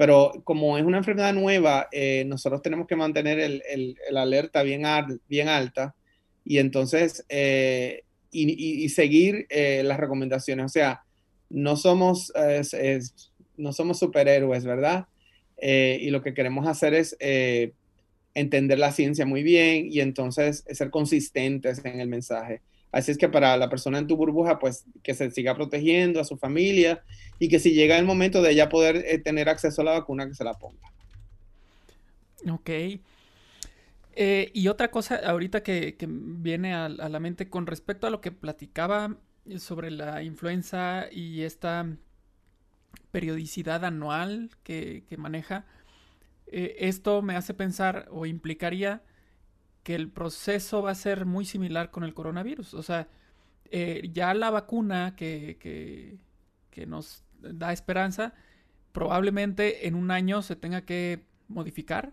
Pero 0.01 0.33
como 0.45 0.79
es 0.79 0.85
una 0.87 0.97
enfermedad 0.97 1.35
nueva, 1.35 1.87
eh, 1.93 2.25
nosotros 2.27 2.63
tenemos 2.63 2.87
que 2.87 2.97
mantener 2.97 3.39
el, 3.39 3.63
el, 3.69 4.17
alerta 4.17 4.63
bien, 4.63 4.83
bien 5.29 5.49
alta 5.49 5.95
y 6.43 6.57
entonces 6.57 7.27
eh, 7.29 8.05
y, 8.31 8.83
y, 8.83 8.89
seguir 8.89 9.47
eh, 9.51 9.83
las 9.85 10.01
recomendaciones. 10.01 10.65
O 10.65 10.69
sea, 10.71 11.03
no 11.51 11.77
somos, 11.77 12.33
no 13.59 13.75
somos 13.75 13.99
superhéroes, 13.99 14.65
¿verdad? 14.65 15.07
y 15.61 16.09
lo 16.09 16.23
que 16.23 16.33
queremos 16.33 16.67
hacer 16.67 16.95
es 16.95 17.15
entender 18.33 18.79
la 18.79 18.93
ciencia 18.93 19.27
muy 19.27 19.43
bien 19.43 19.93
y 19.93 20.01
entonces 20.01 20.65
ser 20.71 20.89
consistentes 20.89 21.85
en 21.85 22.01
el 22.01 22.09
mensaje. 22.09 22.63
Así 22.93 23.13
es 23.13 23.19
que 23.19 23.29
para 23.29 23.57
la 23.57 23.69
persona 23.69 23.99
en 23.99 24.07
tu 24.07 24.17
burbuja, 24.17 24.59
pues 24.59 24.85
que 25.03 25.15
se 25.15 25.31
siga 25.31 25.55
protegiendo 25.55 26.21
a 26.21 26.25
su 26.25 26.37
familia 26.37 27.05
y 27.39 27.49
que 27.49 27.61
si 27.61 27.73
llega 27.73 27.99
el 27.99 28.05
momento 28.05 28.43
de 28.43 28.51
ella 28.51 28.69
poder 28.69 28.97
eh, 29.07 29.19
tener 29.19 29.49
acceso 29.49 29.83
a 29.83 29.85
la 29.85 29.93
vacuna, 29.93 30.27
que 30.27 30.35
se 30.35 30.45
la 30.45 30.55
ponga. 30.55 30.91
Ok. 32.51 32.71
Eh, 34.23 34.51
y 34.53 34.69
otra 34.69 34.91
cosa 34.91 35.17
ahorita 35.17 35.63
que, 35.63 35.97
viene 36.09 36.75
a, 36.75 36.89
la 36.89 37.21
mente 37.21 37.49
con 37.49 37.67
respecto 37.67 38.07
a 38.07 38.11
lo 38.11 38.21
que 38.21 38.33
platicaba 38.33 39.17
sobre 39.59 39.91
la 39.91 40.23
influenza 40.23 41.07
y 41.13 41.43
esta 41.43 41.87
periodicidad 43.13 43.85
anual 43.85 44.51
que, 44.65 45.05
maneja, 45.17 45.65
eh, 46.49 46.77
esto 46.81 47.23
me 47.23 47.37
hace 47.37 47.55
pensar 47.55 48.09
o 48.11 48.27
implicaría 48.27 49.03
que 49.83 49.95
el 49.95 50.11
proceso 50.11 50.83
va 50.83 50.91
a 50.91 50.95
ser 50.95 51.27
muy 51.27 51.45
similar 51.45 51.91
con 51.91 52.05
el 52.05 52.15
coronavirus. 52.15 52.75
O 52.75 52.83
sea, 52.83 53.09
eh, 53.71 54.11
ya 54.13 54.35
la 54.35 54.51
vacuna 54.51 55.15
que, 55.17 55.59
que, 55.61 56.87
nos 56.87 57.23
da 57.41 57.75
esperanza, 57.75 58.33
probablemente 58.93 59.87
en 59.87 59.95
un 59.95 60.11
año 60.11 60.41
se 60.41 60.57
tenga 60.57 60.87
que 60.87 61.21
modificar. 61.47 62.13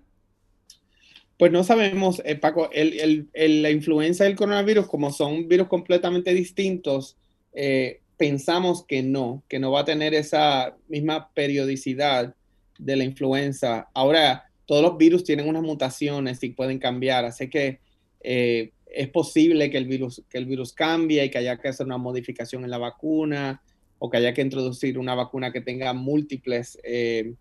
Pues 1.37 1.51
no 1.51 1.63
sabemos, 1.63 2.21
eh, 2.25 2.35
Paco, 2.35 2.69
la 2.73 3.69
influenza 3.71 4.25
del 4.25 4.35
coronavirus, 4.35 4.87
como 4.87 5.11
son 5.11 5.47
virus 5.47 5.67
completamente 5.67 6.33
distintos, 6.33 7.15
eh, 7.53 8.01
pensamos 8.17 8.83
que 8.85 9.03
no, 9.03 9.43
que 9.47 9.59
no 9.59 9.71
va 9.71 9.81
a 9.81 9.85
tener 9.85 10.13
esa 10.13 10.75
misma 10.89 11.29
periodicidad 11.33 12.35
de 12.77 12.95
la 12.95 13.03
influenza. 13.03 13.87
Ahora, 13.93 14.46
todos 14.67 14.83
los 14.83 14.97
virus 14.97 15.23
tienen 15.23 15.47
unas 15.47 15.63
mutaciones 15.63 16.43
y 16.43 16.49
pueden 16.49 16.77
cambiar, 16.77 17.25
así 17.25 17.49
que 17.49 17.79
eh, 18.21 18.71
es 18.85 19.07
posible 19.07 19.71
que 19.71 19.77
el, 19.77 19.85
virus, 19.85 20.21
que 20.29 20.37
el 20.37 20.45
virus 20.45 20.73
cambie 20.73 21.23
y 21.23 21.29
que 21.29 21.37
haya 21.37 21.57
que 21.57 21.69
hacer 21.69 21.85
una 21.85 21.97
modificación 21.97 22.65
en 22.65 22.69
la 22.69 22.77
vacuna 22.77 23.61
o 23.97 24.09
que 24.09 24.17
haya 24.17 24.33
que 24.33 24.41
introducir 24.41 24.99
una 24.99 25.15
vacuna 25.15 25.53
que 25.53 25.61
tenga 25.61 25.93
múltiples, 25.93 26.77
eh, 26.83 27.33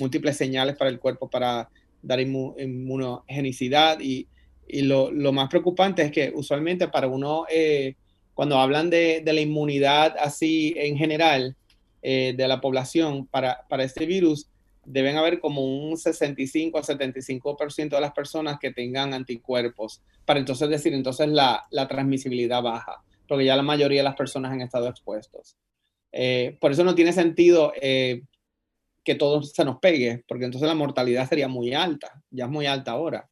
múltiples 0.00 0.38
señales 0.38 0.76
para 0.76 0.90
el 0.90 0.98
cuerpo 0.98 1.28
para 1.28 1.68
dar 2.02 2.18
inmunogenicidad. 2.18 4.00
Y, 4.00 4.26
y 4.66 4.82
lo, 4.82 5.10
lo, 5.10 5.32
más 5.32 5.50
preocupante 5.50 6.02
es 6.02 6.10
que 6.10 6.32
usualmente 6.34 6.88
para 6.88 7.08
uno, 7.08 7.44
eh, 7.50 7.94
cuando 8.32 8.58
hablan 8.58 8.88
de, 8.88 9.20
de, 9.22 9.32
la 9.34 9.42
inmunidad 9.42 10.16
así 10.18 10.74
en 10.76 10.96
general 10.96 11.56
de 12.02 12.48
la 12.48 12.62
población 12.62 13.26
para, 13.26 13.66
para 13.68 13.84
este 13.84 14.06
virus, 14.06 14.49
deben 14.84 15.16
haber 15.16 15.40
como 15.40 15.64
un 15.64 15.96
65 15.96 16.78
a 16.78 16.82
75% 16.82 17.90
de 17.90 18.00
las 18.00 18.12
personas 18.12 18.58
que 18.58 18.72
tengan 18.72 19.14
anticuerpos, 19.14 20.02
para 20.24 20.40
entonces 20.40 20.68
decir, 20.68 20.94
entonces 20.94 21.28
la, 21.28 21.66
la 21.70 21.88
transmisibilidad 21.88 22.62
baja, 22.62 23.02
porque 23.28 23.44
ya 23.44 23.56
la 23.56 23.62
mayoría 23.62 24.00
de 24.00 24.04
las 24.04 24.16
personas 24.16 24.52
han 24.52 24.60
estado 24.60 24.88
expuestos. 24.88 25.56
Eh, 26.12 26.56
por 26.60 26.72
eso 26.72 26.84
no 26.84 26.94
tiene 26.94 27.12
sentido 27.12 27.72
eh, 27.80 28.22
que 29.04 29.14
todo 29.14 29.42
se 29.42 29.64
nos 29.64 29.78
pegue, 29.78 30.24
porque 30.26 30.44
entonces 30.44 30.68
la 30.68 30.74
mortalidad 30.74 31.28
sería 31.28 31.48
muy 31.48 31.74
alta, 31.74 32.22
ya 32.30 32.44
es 32.44 32.50
muy 32.50 32.66
alta 32.66 32.92
ahora. 32.92 33.28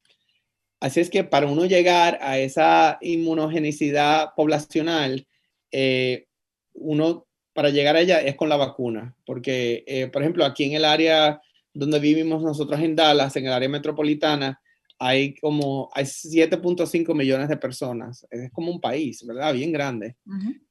Así 0.80 1.00
es 1.00 1.10
que 1.10 1.24
para 1.24 1.46
uno 1.46 1.66
llegar 1.66 2.18
a 2.22 2.38
esa 2.38 2.98
inmunogenicidad 3.00 4.30
poblacional, 4.36 5.26
eh, 5.72 6.26
uno 6.74 7.27
para 7.58 7.70
llegar 7.70 7.96
a 7.96 8.00
ella 8.00 8.20
es 8.20 8.36
con 8.36 8.48
la 8.48 8.56
vacuna, 8.56 9.16
porque, 9.26 9.82
eh, 9.88 10.06
por 10.06 10.22
ejemplo, 10.22 10.44
aquí 10.44 10.62
en 10.62 10.74
el 10.74 10.84
área 10.84 11.42
donde 11.74 11.98
vivimos 11.98 12.40
nosotros 12.40 12.78
en 12.78 12.94
Dallas, 12.94 13.34
en 13.34 13.46
el 13.46 13.52
área 13.52 13.68
metropolitana, 13.68 14.60
hay 14.96 15.34
como 15.34 15.90
hay 15.92 16.04
7.5 16.04 17.16
millones 17.16 17.48
de 17.48 17.56
personas. 17.56 18.24
Es 18.30 18.52
como 18.52 18.70
un 18.70 18.80
país, 18.80 19.26
¿verdad? 19.26 19.52
Bien 19.52 19.72
grande. 19.72 20.14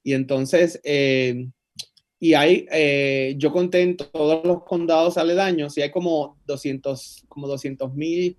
Y 0.02 0.14
entonces, 0.14 0.80
eh, 0.86 1.50
y 2.22 2.36
hay, 2.36 2.66
eh, 2.72 3.36
yo 3.38 3.52
conté 3.52 3.82
en 3.82 3.98
todos 3.98 4.46
los 4.46 4.64
condados 4.64 5.18
aledaños 5.18 5.78
y 5.78 5.82
hay 5.82 5.92
como 5.92 6.40
200 6.46 7.26
como 7.28 7.50
200 7.50 7.94
mil 7.96 8.38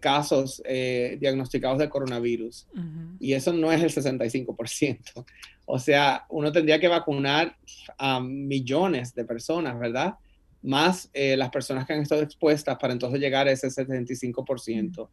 casos 0.00 0.62
diagnosticados 1.20 1.80
de 1.80 1.90
coronavirus. 1.90 2.66
Y 3.20 3.34
eso 3.34 3.52
no 3.52 3.70
es 3.70 3.82
el 3.82 3.90
65%. 3.90 5.26
O 5.70 5.78
sea, 5.78 6.24
uno 6.30 6.50
tendría 6.50 6.80
que 6.80 6.88
vacunar 6.88 7.54
a 7.98 8.20
millones 8.20 9.14
de 9.14 9.26
personas, 9.26 9.78
¿verdad? 9.78 10.14
Más 10.62 11.10
eh, 11.12 11.36
las 11.36 11.50
personas 11.50 11.86
que 11.86 11.92
han 11.92 12.00
estado 12.00 12.22
expuestas 12.22 12.78
para 12.78 12.94
entonces 12.94 13.20
llegar 13.20 13.46
a 13.46 13.52
ese 13.52 13.68
75%. 13.68 15.10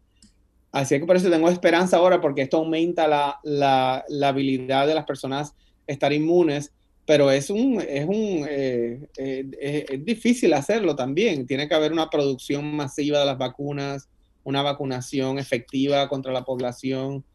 Así 0.71 0.97
que 0.97 1.05
por 1.05 1.17
eso 1.17 1.29
tengo 1.29 1.49
esperanza 1.49 1.97
ahora 1.97 2.21
porque 2.21 2.43
esto 2.43 2.55
aumenta 2.55 3.05
la, 3.05 3.37
la, 3.43 4.05
la 4.07 4.29
habilidad 4.29 4.87
de 4.87 4.95
las 4.95 5.03
personas 5.03 5.53
estar 5.87 6.13
inmunes, 6.13 6.71
pero 7.05 7.31
es 7.31 7.49
un, 7.49 7.81
es 7.81 8.05
un, 8.05 8.47
eh, 8.49 9.09
eh, 9.17 9.85
es 9.89 10.05
difícil 10.05 10.53
hacerlo 10.53 10.95
también. 10.95 11.45
Tiene 11.45 11.67
que 11.67 11.75
haber 11.75 11.91
una 11.91 12.09
producción 12.09 12.77
masiva 12.77 13.19
de 13.19 13.25
las 13.25 13.37
vacunas, 13.37 14.07
una 14.45 14.61
vacunación 14.61 15.37
efectiva 15.37 16.07
contra 16.07 16.31
la 16.31 16.45
población 16.45 17.25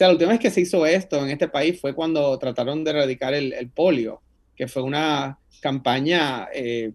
sea, 0.00 0.06
la 0.06 0.14
última 0.14 0.30
vez 0.30 0.40
que 0.40 0.50
se 0.50 0.62
hizo 0.62 0.86
esto 0.86 1.22
en 1.22 1.28
este 1.30 1.46
país 1.46 1.78
fue 1.78 1.94
cuando 1.94 2.38
trataron 2.38 2.82
de 2.84 2.90
erradicar 2.90 3.34
el, 3.34 3.68
polio, 3.68 4.22
que 4.56 4.66
fue 4.66 4.82
una 4.82 5.38
campaña 5.60 6.48
eh, 6.54 6.92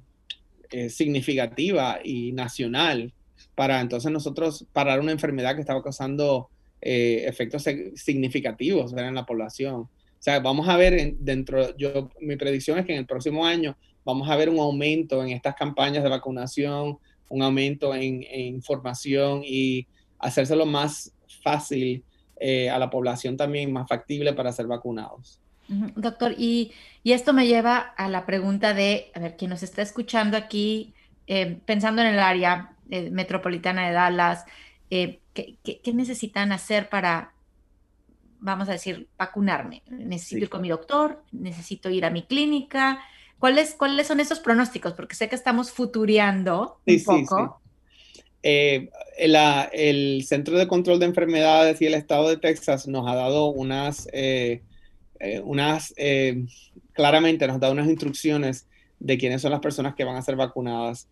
eh, 0.72 0.90
significativa 0.90 2.00
y 2.04 2.32
nacional 2.32 3.14
para 3.54 3.80
entonces 3.80 4.12
nosotros 4.12 4.66
parar 4.74 5.00
una 5.00 5.12
enfermedad 5.12 5.54
que 5.54 5.62
estaba 5.62 5.84
causando 5.84 6.50
eh, 6.82 7.26
efectos 7.28 7.64
significativos 7.94 8.92
en 8.94 9.14
la 9.14 9.24
población. 9.24 9.82
O 9.82 9.90
sea, 10.18 10.40
vamos 10.40 10.68
a 10.68 10.76
ver 10.76 11.14
dentro, 11.20 11.78
yo, 11.78 12.10
mi 12.22 12.38
predicción 12.38 12.80
es 12.80 12.88
que 12.88 12.94
en 12.94 13.00
el 13.00 13.06
próximo 13.06 13.46
año 13.46 13.78
vamos 14.04 14.28
a 14.32 14.36
ver 14.36 14.50
un 14.50 14.58
aumento 14.58 15.24
en 15.24 15.30
estas 15.30 15.54
campañas 15.54 16.04
de 16.04 16.10
vacunación, 16.10 16.98
un 17.30 17.42
aumento 17.44 17.94
en, 17.94 18.24
información 18.24 19.42
y 19.46 19.86
hacérselo 20.18 20.66
más 20.66 21.14
fácil 21.44 22.04
eh, 22.38 22.70
a 22.70 22.80
la 22.80 22.90
población 22.90 23.38
también, 23.38 23.72
más 23.72 23.88
factible 23.88 24.34
para 24.34 24.52
ser 24.52 24.68
vacunados. 24.68 25.40
Doctor, 25.68 26.36
y, 26.38 26.74
esto 27.04 27.34
me 27.34 27.48
lleva 27.48 27.78
a 27.78 28.08
la 28.10 28.26
pregunta 28.26 28.74
de, 28.74 29.12
a 29.16 29.20
ver, 29.20 29.36
quien 29.36 29.50
nos 29.50 29.64
está 29.64 29.82
escuchando 29.82 30.38
aquí, 30.38 30.94
eh, 31.28 31.60
pensando 31.66 32.02
en 32.02 32.10
el 32.10 32.20
área 32.20 32.76
eh, 32.90 33.10
metropolitana 33.10 33.88
de 33.88 33.94
Dallas, 33.94 34.46
¿qué, 34.90 35.22
necesitan 35.94 36.52
hacer 36.52 36.90
para, 36.90 37.34
vamos 38.40 38.70
a 38.70 38.74
decir, 38.74 39.08
vacunarme? 39.18 39.82
¿Necesito 39.88 40.44
ir 40.44 40.50
con 40.50 40.62
mi 40.62 40.70
doctor? 40.70 41.24
¿Necesito 41.32 41.90
ir 41.90 42.06
a 42.06 42.12
mi 42.12 42.24
clínica? 42.24 43.00
¿Cuáles, 43.40 43.76
¿Cuáles 43.76 44.08
son 44.08 44.20
esos 44.20 44.40
pronósticos? 44.40 44.94
Porque 44.94 45.16
sé 45.16 45.30
que 45.30 45.36
estamos 45.36 45.72
futureando 45.72 46.80
un 46.86 47.04
poco. 47.04 47.62
Eh, 48.48 48.90
el 49.18 50.24
Centro 50.24 50.56
de 50.56 50.68
Control 50.68 51.00
de 51.00 51.08
Enfermedades 51.08 51.82
y 51.82 51.88
el 51.88 51.96
Estado 51.96 52.30
de 52.30 52.38
Texas 52.38 52.88
nos 52.88 53.08
ha 53.08 53.16
dado 53.16 53.48
unas, 53.48 54.08
eh, 54.14 54.62
eh, 55.20 55.40
unas 55.44 55.96
claramente 56.94 57.48
nos 57.48 57.60
dado 57.60 57.74
unas 57.74 57.90
instrucciones 57.90 58.68
de 59.00 59.18
quiénes 59.18 59.42
son 59.42 59.50
las 59.50 59.62
personas 59.62 59.96
que 59.96 60.04
van 60.04 60.16
a 60.16 60.22
ser 60.22 60.36
vacunadas. 60.36 61.10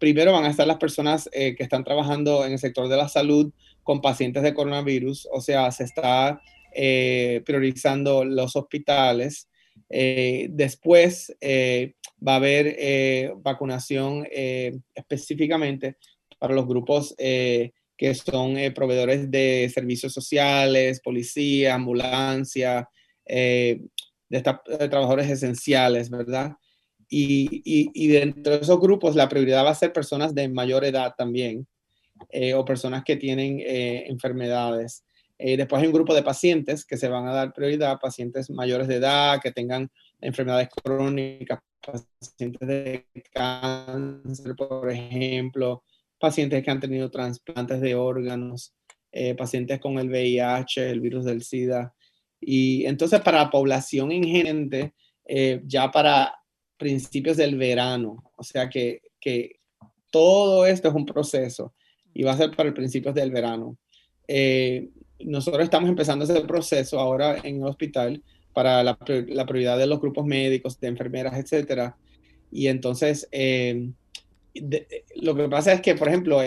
primero 0.00 0.32
van 0.32 0.44
a 0.44 0.50
estar 0.50 0.66
las 0.66 0.78
personas 0.78 1.28
que 1.32 1.56
están 1.58 1.84
trabajando 1.84 2.46
en 2.46 2.52
el 2.52 2.58
sector 2.58 2.88
de 2.88 2.96
la 2.96 3.08
salud 3.08 3.52
con 3.82 4.00
pacientes 4.00 4.42
de 4.42 4.54
coronavirus, 4.54 5.28
o 5.30 5.42
sea, 5.42 5.70
se 5.72 5.84
está 5.84 6.40
priorizando 7.44 8.24
los 8.24 8.56
hospitales, 8.56 9.48
eh, 9.88 10.48
después 10.50 11.34
eh, 11.40 11.94
va 12.26 12.34
a 12.34 12.36
haber 12.36 12.74
eh, 12.78 13.32
vacunación 13.38 14.26
específicamente 14.94 15.96
para 16.38 16.54
los 16.54 16.66
grupos 16.66 17.14
que 17.16 18.14
son 18.14 18.56
proveedores 18.74 19.30
de 19.30 19.70
servicios 19.72 20.12
sociales, 20.12 21.00
policía, 21.00 21.74
ambulancia, 21.74 22.88
de, 23.24 23.80
trabajadores 24.30 25.30
esenciales, 25.30 26.10
¿verdad? 26.10 26.52
Y, 27.08 27.62
y, 27.64 28.08
dentro 28.08 28.54
de 28.54 28.62
esos 28.62 28.80
grupos 28.80 29.14
la 29.14 29.28
prioridad 29.28 29.64
va 29.64 29.70
a 29.70 29.74
ser 29.74 29.92
personas 29.92 30.34
de 30.34 30.48
mayor 30.48 30.84
edad 30.84 31.14
también 31.16 31.66
o 32.54 32.64
personas 32.64 33.04
que 33.04 33.16
tienen 33.16 33.62
enfermedades. 33.64 35.04
Eh, 35.38 35.56
después 35.56 35.80
hay 35.80 35.88
un 35.88 35.94
grupo 35.94 36.14
de 36.14 36.22
pacientes 36.22 36.84
que 36.84 36.96
se 36.96 37.08
van 37.08 37.26
a 37.26 37.32
dar 37.32 37.52
prioridad, 37.52 37.98
pacientes 38.00 38.48
mayores 38.50 38.88
de 38.88 38.96
edad, 38.96 39.40
que 39.42 39.52
tengan 39.52 39.90
enfermedades 40.20 40.68
crónicas, 40.82 41.60
pacientes 41.80 42.66
de 42.66 43.06
cáncer, 43.32 44.56
por 44.56 44.90
ejemplo, 44.90 45.84
pacientes 46.18 46.62
que 46.64 46.70
han 46.70 46.80
tenido 46.80 47.10
trasplantes 47.10 47.80
de 47.80 47.94
órganos, 47.94 48.74
eh, 49.12 49.34
pacientes 49.34 49.80
con 49.80 49.98
el 49.98 50.08
VIH, 50.08 50.90
el 50.90 51.00
virus 51.00 51.24
del 51.24 51.42
SIDA. 51.42 51.94
Y 52.40 52.84
entonces 52.86 53.20
para 53.20 53.44
la 53.44 53.50
población 53.50 54.12
en 54.12 54.24
gente, 54.24 54.94
eh, 55.24 55.62
ya 55.64 55.90
para 55.90 56.34
principios 56.76 57.36
del 57.36 57.56
verano, 57.56 58.22
o 58.36 58.42
sea 58.42 58.68
que, 58.68 59.00
que, 59.20 59.56
todo 60.10 60.64
esto 60.64 60.88
es 60.88 60.94
un 60.94 61.04
proceso 61.04 61.74
y 62.14 62.22
va 62.22 62.32
a 62.32 62.36
ser 62.36 62.50
para 62.52 62.72
principios 62.72 63.14
del 63.14 63.30
verano. 63.30 63.76
Eh, 64.28 64.88
nosotros 65.20 65.64
estamos 65.64 65.90
empezando 65.90 66.24
ese 66.24 66.40
proceso 66.42 66.98
ahora 66.98 67.36
en 67.42 67.56
el 67.56 67.64
hospital 67.64 68.22
para 68.52 68.82
la, 68.82 68.96
prioridad 68.96 69.76
de 69.76 69.86
los 69.86 70.00
grupos 70.00 70.24
médicos, 70.24 70.80
de 70.80 70.88
enfermeras, 70.88 71.36
etcétera. 71.36 71.96
Y 72.50 72.68
entonces, 72.68 73.28
eh, 73.30 73.90
lo 75.16 75.34
que 75.34 75.48
pasa 75.48 75.72
es 75.72 75.80
que, 75.80 75.94
por 75.94 76.08
ejemplo, 76.08 76.40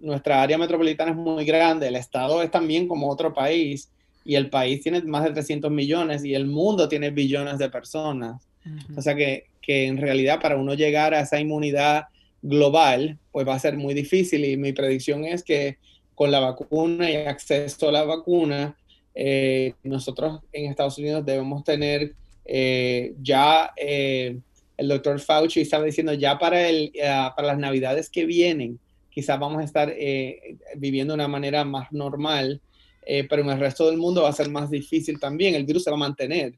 nuestra 0.00 0.42
área 0.42 0.58
metropolitana 0.58 1.12
es 1.12 1.16
muy 1.16 1.44
grande, 1.44 1.88
el 1.88 1.96
estado 1.96 2.42
es 2.42 2.50
también 2.50 2.88
como 2.88 3.08
otro 3.08 3.32
país, 3.32 3.90
y 4.24 4.36
el 4.36 4.50
país 4.50 4.82
tiene 4.82 5.02
más 5.02 5.24
de 5.24 5.32
300 5.32 5.70
millones 5.70 6.24
y 6.24 6.34
el 6.34 6.46
mundo 6.46 6.88
tiene 6.88 7.10
billones 7.10 7.58
de 7.58 7.70
personas. 7.70 8.46
O 8.96 9.02
sea 9.02 9.14
que, 9.14 9.46
que 9.60 9.86
en 9.86 9.96
realidad 9.96 10.40
para 10.40 10.56
uno 10.56 10.74
llegar 10.74 11.14
a 11.14 11.20
esa 11.20 11.40
inmunidad 11.40 12.04
global, 12.40 13.18
pues 13.32 13.46
va 13.46 13.54
a 13.54 13.58
ser 13.58 13.76
muy 13.76 13.94
difícil 13.94 14.44
y 14.44 14.56
mi 14.56 14.72
predicción 14.72 15.24
es 15.24 15.42
que 15.42 15.78
con 16.14 16.30
la 16.30 16.40
vacuna 16.40 17.10
y 17.10 17.16
acceso 17.16 17.88
a 17.88 17.92
la 17.92 18.04
vacuna, 18.04 18.76
eh, 19.14 19.74
nosotros 19.82 20.40
en 20.52 20.70
Estados 20.70 20.98
Unidos 20.98 21.24
debemos 21.24 21.64
tener 21.64 22.14
eh, 22.44 23.14
ya, 23.20 23.72
eh, 23.76 24.38
el 24.76 24.88
doctor 24.88 25.20
Fauci 25.20 25.60
estaba 25.60 25.84
diciendo, 25.84 26.14
ya 26.14 26.38
para, 26.38 26.68
el, 26.68 26.92
para 27.36 27.48
las 27.48 27.58
navidades 27.58 28.10
que 28.10 28.24
vienen, 28.26 28.78
quizás 29.10 29.38
vamos 29.38 29.60
a 29.60 29.64
estar 29.64 29.94
viviendo 30.76 31.12
de 31.12 31.16
una 31.16 31.28
manera 31.28 31.64
más 31.64 31.92
normal, 31.92 32.60
pero 33.04 33.42
en 33.42 33.50
el 33.50 33.60
resto 33.60 33.86
del 33.86 33.98
mundo 33.98 34.22
va 34.22 34.30
a 34.30 34.32
ser 34.32 34.48
más 34.48 34.70
difícil 34.70 35.20
también. 35.20 35.54
El 35.54 35.66
virus 35.66 35.84
se 35.84 35.90
va 35.90 35.96
a 35.96 36.00
mantener 36.00 36.54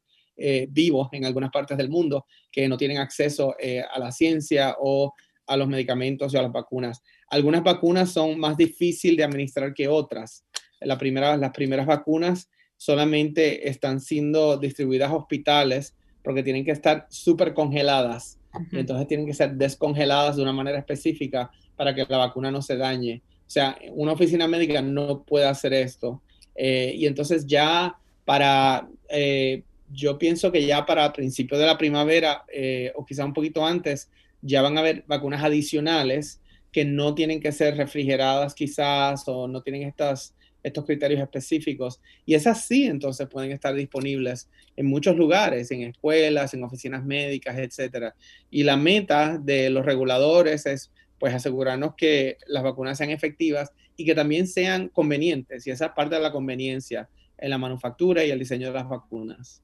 vivo 0.68 1.08
en 1.12 1.24
algunas 1.24 1.50
partes 1.50 1.76
del 1.76 1.88
mundo 1.88 2.26
que 2.50 2.68
no 2.68 2.76
tienen 2.76 2.98
acceso 2.98 3.54
a 3.92 3.98
la 3.98 4.12
ciencia 4.12 4.76
o 4.78 5.12
a 5.46 5.56
los 5.56 5.68
medicamentos 5.68 6.32
y 6.32 6.36
a 6.36 6.42
las 6.42 6.52
vacunas. 6.52 7.02
Algunas 7.28 7.62
vacunas 7.62 8.12
son 8.12 8.38
más 8.38 8.56
difíciles 8.56 9.16
de 9.16 9.24
administrar 9.24 9.74
que 9.74 9.88
otras. 9.88 10.44
La 10.80 10.96
primera, 10.96 11.36
las 11.36 11.50
primeras 11.50 11.86
vacunas 11.86 12.48
solamente 12.76 13.68
están 13.68 14.00
siendo 14.00 14.56
distribuidas 14.58 15.10
a 15.10 15.16
hospitales 15.16 15.94
porque 16.24 16.42
tienen 16.42 16.64
que 16.64 16.72
estar 16.72 17.06
súper 17.10 17.54
congeladas. 17.54 18.38
y 18.72 18.78
entonces 18.78 19.06
tienen 19.06 19.26
que 19.26 19.34
ser 19.34 19.54
descongeladas 19.54 20.36
de 20.36 20.42
una 20.42 20.52
manera 20.52 20.78
específica 20.78 21.50
para 21.76 21.94
que 21.94 22.06
la 22.08 22.18
vacuna 22.18 22.50
no 22.50 22.62
se 22.62 22.76
dañe. 22.76 23.22
O 23.46 23.50
sea, 23.50 23.76
una 23.92 24.12
oficina 24.12 24.48
médica 24.48 24.80
no 24.80 25.22
puede 25.22 25.46
hacer 25.46 25.74
esto. 25.74 26.22
Eh, 26.54 26.94
y 26.96 27.06
entonces 27.06 27.46
ya 27.46 27.96
para, 28.24 28.88
eh, 29.08 29.62
yo 29.92 30.18
pienso 30.18 30.50
que 30.50 30.64
ya 30.64 30.86
para 30.86 31.12
principios 31.12 31.60
de 31.60 31.66
la 31.66 31.76
primavera 31.76 32.44
eh, 32.52 32.92
o 32.94 33.04
quizá 33.04 33.24
un 33.24 33.34
poquito 33.34 33.66
antes, 33.66 34.08
ya 34.40 34.62
van 34.62 34.76
a 34.76 34.80
haber 34.80 35.04
vacunas 35.06 35.42
adicionales 35.42 36.40
que 36.74 36.84
no 36.84 37.14
tienen 37.14 37.38
que 37.38 37.52
ser 37.52 37.76
refrigeradas 37.76 38.52
quizás 38.52 39.22
o 39.28 39.46
no 39.46 39.62
tienen 39.62 39.84
estas, 39.84 40.34
estos 40.60 40.84
criterios 40.84 41.20
específicos. 41.20 42.00
Y 42.26 42.34
esas 42.34 42.66
sí, 42.66 42.86
entonces 42.86 43.28
pueden 43.28 43.52
estar 43.52 43.72
disponibles 43.76 44.50
en 44.74 44.86
muchos 44.86 45.14
lugares, 45.14 45.70
en 45.70 45.82
escuelas, 45.82 46.52
en 46.52 46.64
oficinas 46.64 47.04
médicas, 47.04 47.56
etc. 47.58 48.12
Y 48.50 48.64
la 48.64 48.76
meta 48.76 49.38
de 49.38 49.70
los 49.70 49.86
reguladores 49.86 50.66
es 50.66 50.90
pues 51.20 51.32
asegurarnos 51.32 51.94
que 51.96 52.38
las 52.48 52.64
vacunas 52.64 52.98
sean 52.98 53.10
efectivas 53.10 53.70
y 53.96 54.04
que 54.04 54.16
también 54.16 54.48
sean 54.48 54.88
convenientes. 54.88 55.68
Y 55.68 55.70
esa 55.70 55.86
es 55.86 55.92
parte 55.92 56.16
de 56.16 56.22
la 56.22 56.32
conveniencia 56.32 57.08
en 57.38 57.50
la 57.50 57.58
manufactura 57.58 58.24
y 58.24 58.32
el 58.32 58.40
diseño 58.40 58.66
de 58.66 58.74
las 58.74 58.88
vacunas. 58.88 59.62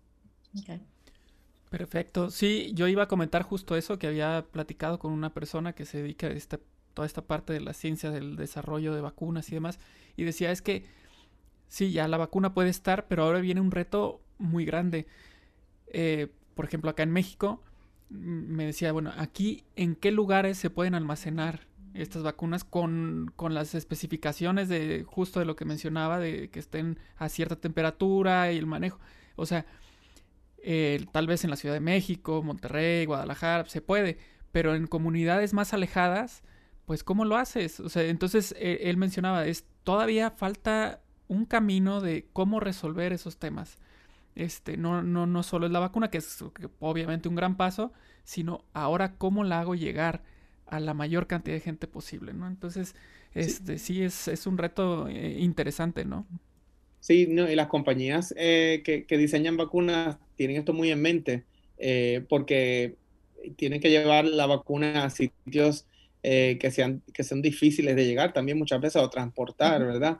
Perfecto. 1.70 2.30
Sí, 2.30 2.70
yo 2.74 2.86
iba 2.86 3.04
a 3.04 3.08
comentar 3.08 3.42
justo 3.42 3.76
eso, 3.76 3.98
que 3.98 4.08
había 4.08 4.44
platicado 4.52 5.00
con 5.00 5.12
una 5.12 5.34
persona 5.34 5.72
que 5.72 5.86
se 5.86 6.02
dedica 6.02 6.26
a 6.26 6.30
esta, 6.30 6.58
toda 6.94 7.06
esta 7.06 7.22
parte 7.22 7.52
de 7.52 7.60
la 7.60 7.72
ciencia 7.72 8.10
del 8.10 8.36
desarrollo 8.36 8.94
de 8.94 9.00
vacunas 9.00 9.48
y 9.50 9.54
demás, 9.54 9.78
y 10.16 10.24
decía 10.24 10.50
es 10.50 10.62
que 10.62 10.84
sí, 11.68 11.92
ya 11.92 12.08
la 12.08 12.16
vacuna 12.16 12.52
puede 12.52 12.70
estar, 12.70 13.06
pero 13.08 13.24
ahora 13.24 13.40
viene 13.40 13.60
un 13.60 13.70
reto 13.70 14.20
muy 14.38 14.64
grande. 14.64 15.06
Eh, 15.88 16.28
por 16.54 16.64
ejemplo, 16.64 16.90
acá 16.90 17.02
en 17.02 17.12
México, 17.12 17.62
me 18.10 18.66
decía, 18.66 18.92
bueno, 18.92 19.12
aquí 19.16 19.64
en 19.76 19.94
qué 19.94 20.10
lugares 20.10 20.58
se 20.58 20.68
pueden 20.68 20.94
almacenar 20.94 21.68
estas 21.94 22.22
vacunas 22.22 22.64
con, 22.64 23.32
con, 23.36 23.54
las 23.54 23.74
especificaciones 23.74 24.68
de 24.68 25.04
justo 25.06 25.38
de 25.40 25.46
lo 25.46 25.56
que 25.56 25.64
mencionaba, 25.64 26.18
de 26.18 26.50
que 26.50 26.58
estén 26.58 26.98
a 27.16 27.28
cierta 27.28 27.56
temperatura 27.56 28.52
y 28.52 28.58
el 28.58 28.66
manejo. 28.66 28.98
O 29.36 29.46
sea, 29.46 29.64
tal 31.12 31.26
vez 31.26 31.44
en 31.44 31.50
la 31.50 31.56
Ciudad 31.56 31.74
de 31.74 31.80
México, 31.80 32.42
Monterrey, 32.42 33.06
Guadalajara, 33.06 33.66
se 33.66 33.80
puede, 33.80 34.18
pero 34.52 34.74
en 34.74 34.86
comunidades 34.86 35.54
más 35.54 35.72
alejadas, 35.72 36.42
pues 36.90 37.04
¿cómo 37.04 37.24
lo 37.24 37.36
haces? 37.36 37.78
O 37.78 37.88
sea, 37.88 38.02
entonces 38.02 38.52
e, 38.58 38.90
él 38.90 38.96
mencionaba, 38.96 39.46
es 39.46 39.64
todavía 39.84 40.32
falta 40.32 41.00
un 41.28 41.44
camino 41.44 42.00
de 42.00 42.26
cómo 42.32 42.58
resolver 42.58 43.12
esos 43.12 43.36
temas. 43.36 43.78
Este, 44.34 44.76
no, 44.76 45.00
no, 45.00 45.24
no 45.24 45.44
solo 45.44 45.66
es 45.66 45.72
la 45.72 45.78
vacuna, 45.78 46.10
que 46.10 46.18
es 46.18 46.44
obviamente 46.80 47.28
un 47.28 47.36
gran 47.36 47.56
paso, 47.56 47.92
sino 48.24 48.64
ahora 48.72 49.14
cómo 49.18 49.44
la 49.44 49.60
hago 49.60 49.76
llegar 49.76 50.24
a 50.66 50.80
la 50.80 50.92
mayor 50.92 51.28
cantidad 51.28 51.54
de 51.54 51.60
gente 51.60 51.86
posible, 51.86 52.32
¿no? 52.34 52.48
Entonces, 52.48 52.96
este, 53.34 53.78
sí, 53.78 54.02
es, 54.02 54.26
es, 54.26 54.48
un 54.48 54.58
reto 54.58 55.06
eh, 55.06 55.36
interesante, 55.38 56.04
¿no? 56.04 56.26
Sí, 56.98 57.28
no, 57.30 57.48
y 57.48 57.54
las 57.54 57.68
compañías 57.68 58.34
eh, 58.36 58.82
que, 58.84 59.04
que, 59.04 59.16
diseñan 59.16 59.56
vacunas 59.56 60.18
tienen 60.34 60.56
esto 60.56 60.72
muy 60.72 60.90
en 60.90 61.00
mente, 61.00 61.44
eh, 61.78 62.24
porque 62.28 62.96
tienen 63.54 63.80
que 63.80 63.90
llevar 63.90 64.24
la 64.24 64.46
vacuna 64.46 65.04
a 65.04 65.10
sitios 65.10 65.86
eh, 66.22 66.58
que, 66.60 66.70
sean, 66.70 67.02
que 67.12 67.24
sean 67.24 67.42
difíciles 67.42 67.96
de 67.96 68.04
llegar 68.04 68.32
también 68.32 68.58
muchas 68.58 68.80
veces 68.80 69.02
o 69.02 69.10
transportar, 69.10 69.84
¿verdad? 69.84 70.18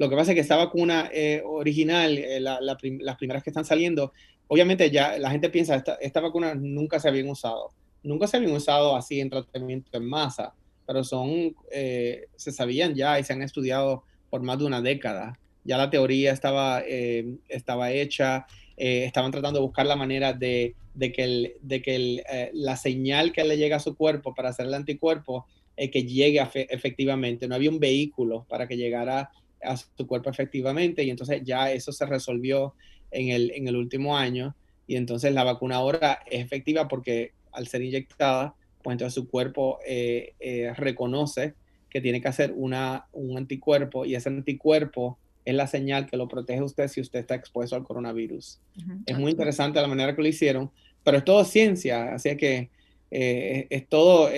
Lo 0.00 0.08
que 0.08 0.16
pasa 0.16 0.30
es 0.30 0.34
que 0.34 0.40
esta 0.40 0.56
vacuna 0.56 1.10
eh, 1.12 1.42
original, 1.44 2.16
eh, 2.16 2.40
las 2.40 3.16
primeras 3.18 3.42
que 3.42 3.50
están 3.50 3.66
saliendo, 3.66 4.14
obviamente 4.48 4.90
ya 4.90 5.18
la 5.18 5.30
gente 5.30 5.50
piensa, 5.50 5.74
esta, 5.74 5.96
esta 5.96 6.20
vacuna 6.20 6.54
nunca 6.54 6.98
se 6.98 7.08
habían 7.08 7.28
usado. 7.28 7.74
Nunca 8.02 8.26
se 8.26 8.38
habían 8.38 8.52
usado 8.52 8.96
así 8.96 9.20
en 9.20 9.28
tratamiento 9.28 9.90
en 9.98 10.08
masa, 10.08 10.54
pero 10.86 11.04
son, 11.04 11.54
eh, 11.70 12.28
se 12.34 12.50
sabían 12.50 12.94
ya 12.94 13.20
y 13.20 13.24
se 13.24 13.34
han 13.34 13.42
estudiado 13.42 14.04
por 14.30 14.40
más 14.40 14.58
de 14.58 14.64
una 14.64 14.80
década. 14.80 15.38
Ya 15.64 15.76
la 15.76 15.90
teoría 15.90 16.32
estaba, 16.32 16.80
estaba 16.80 17.92
hecha, 17.92 18.46
estaban 18.80 19.30
tratando 19.30 19.60
de 19.60 19.66
buscar 19.66 19.86
la 19.86 19.96
manera 19.96 20.32
de, 20.32 20.74
de 20.94 21.12
que, 21.12 21.24
el, 21.24 21.54
de 21.60 21.82
que 21.82 21.96
el, 21.96 22.22
la 22.52 22.76
señal 22.76 23.32
que 23.32 23.44
le 23.44 23.56
llega 23.56 23.76
a 23.76 23.80
su 23.80 23.94
cuerpo 23.94 24.34
para 24.34 24.50
hacer 24.50 24.66
el 24.66 24.74
anticuerpo 24.74 25.46
que 25.76 26.04
llegue 26.04 26.40
efectivamente. 26.68 27.48
No 27.48 27.54
había 27.54 27.70
un 27.70 27.80
vehículo 27.80 28.44
para 28.48 28.66
que 28.66 28.76
llegara 28.76 29.30
a 29.62 29.76
su 29.76 30.06
cuerpo 30.06 30.30
efectivamente 30.30 31.02
y 31.02 31.10
entonces 31.10 31.42
ya 31.44 31.70
eso 31.70 31.92
se 31.92 32.06
resolvió 32.06 32.74
en 33.10 33.28
el, 33.28 33.50
en 33.52 33.68
el 33.68 33.76
último 33.76 34.16
año 34.16 34.54
y 34.86 34.96
entonces 34.96 35.32
la 35.32 35.44
vacuna 35.44 35.76
ahora 35.76 36.20
es 36.28 36.44
efectiva 36.44 36.88
porque 36.88 37.32
al 37.52 37.68
ser 37.68 37.82
inyectada, 37.82 38.54
pues 38.82 38.94
entonces 38.94 39.14
su 39.14 39.28
cuerpo 39.28 39.78
eh, 39.86 40.34
eh, 40.40 40.72
reconoce 40.76 41.54
que 41.88 42.00
tiene 42.00 42.20
que 42.20 42.28
hacer 42.28 42.52
una, 42.56 43.06
un 43.12 43.36
anticuerpo 43.36 44.04
y 44.04 44.14
ese 44.14 44.28
anticuerpo 44.28 45.18
es 45.44 45.54
la 45.54 45.66
señal 45.66 46.06
que 46.06 46.16
lo 46.16 46.28
protege 46.28 46.60
a 46.60 46.64
usted 46.64 46.88
si 46.88 47.00
usted 47.00 47.20
está 47.20 47.34
expuesto 47.34 47.76
al 47.76 47.84
coronavirus. 47.84 48.60
Es 49.06 49.18
muy 49.18 49.32
interesante 49.32 49.80
la 49.80 49.88
manera 49.88 50.14
que 50.14 50.22
lo 50.22 50.28
hicieron, 50.28 50.70
pero 51.02 51.18
es 51.18 51.24
todo 51.24 51.44
ciencia, 51.44 52.14
así 52.14 52.36
que 52.36 52.70
eh, 53.10 53.66
es 53.70 53.88
todo, 53.88 54.28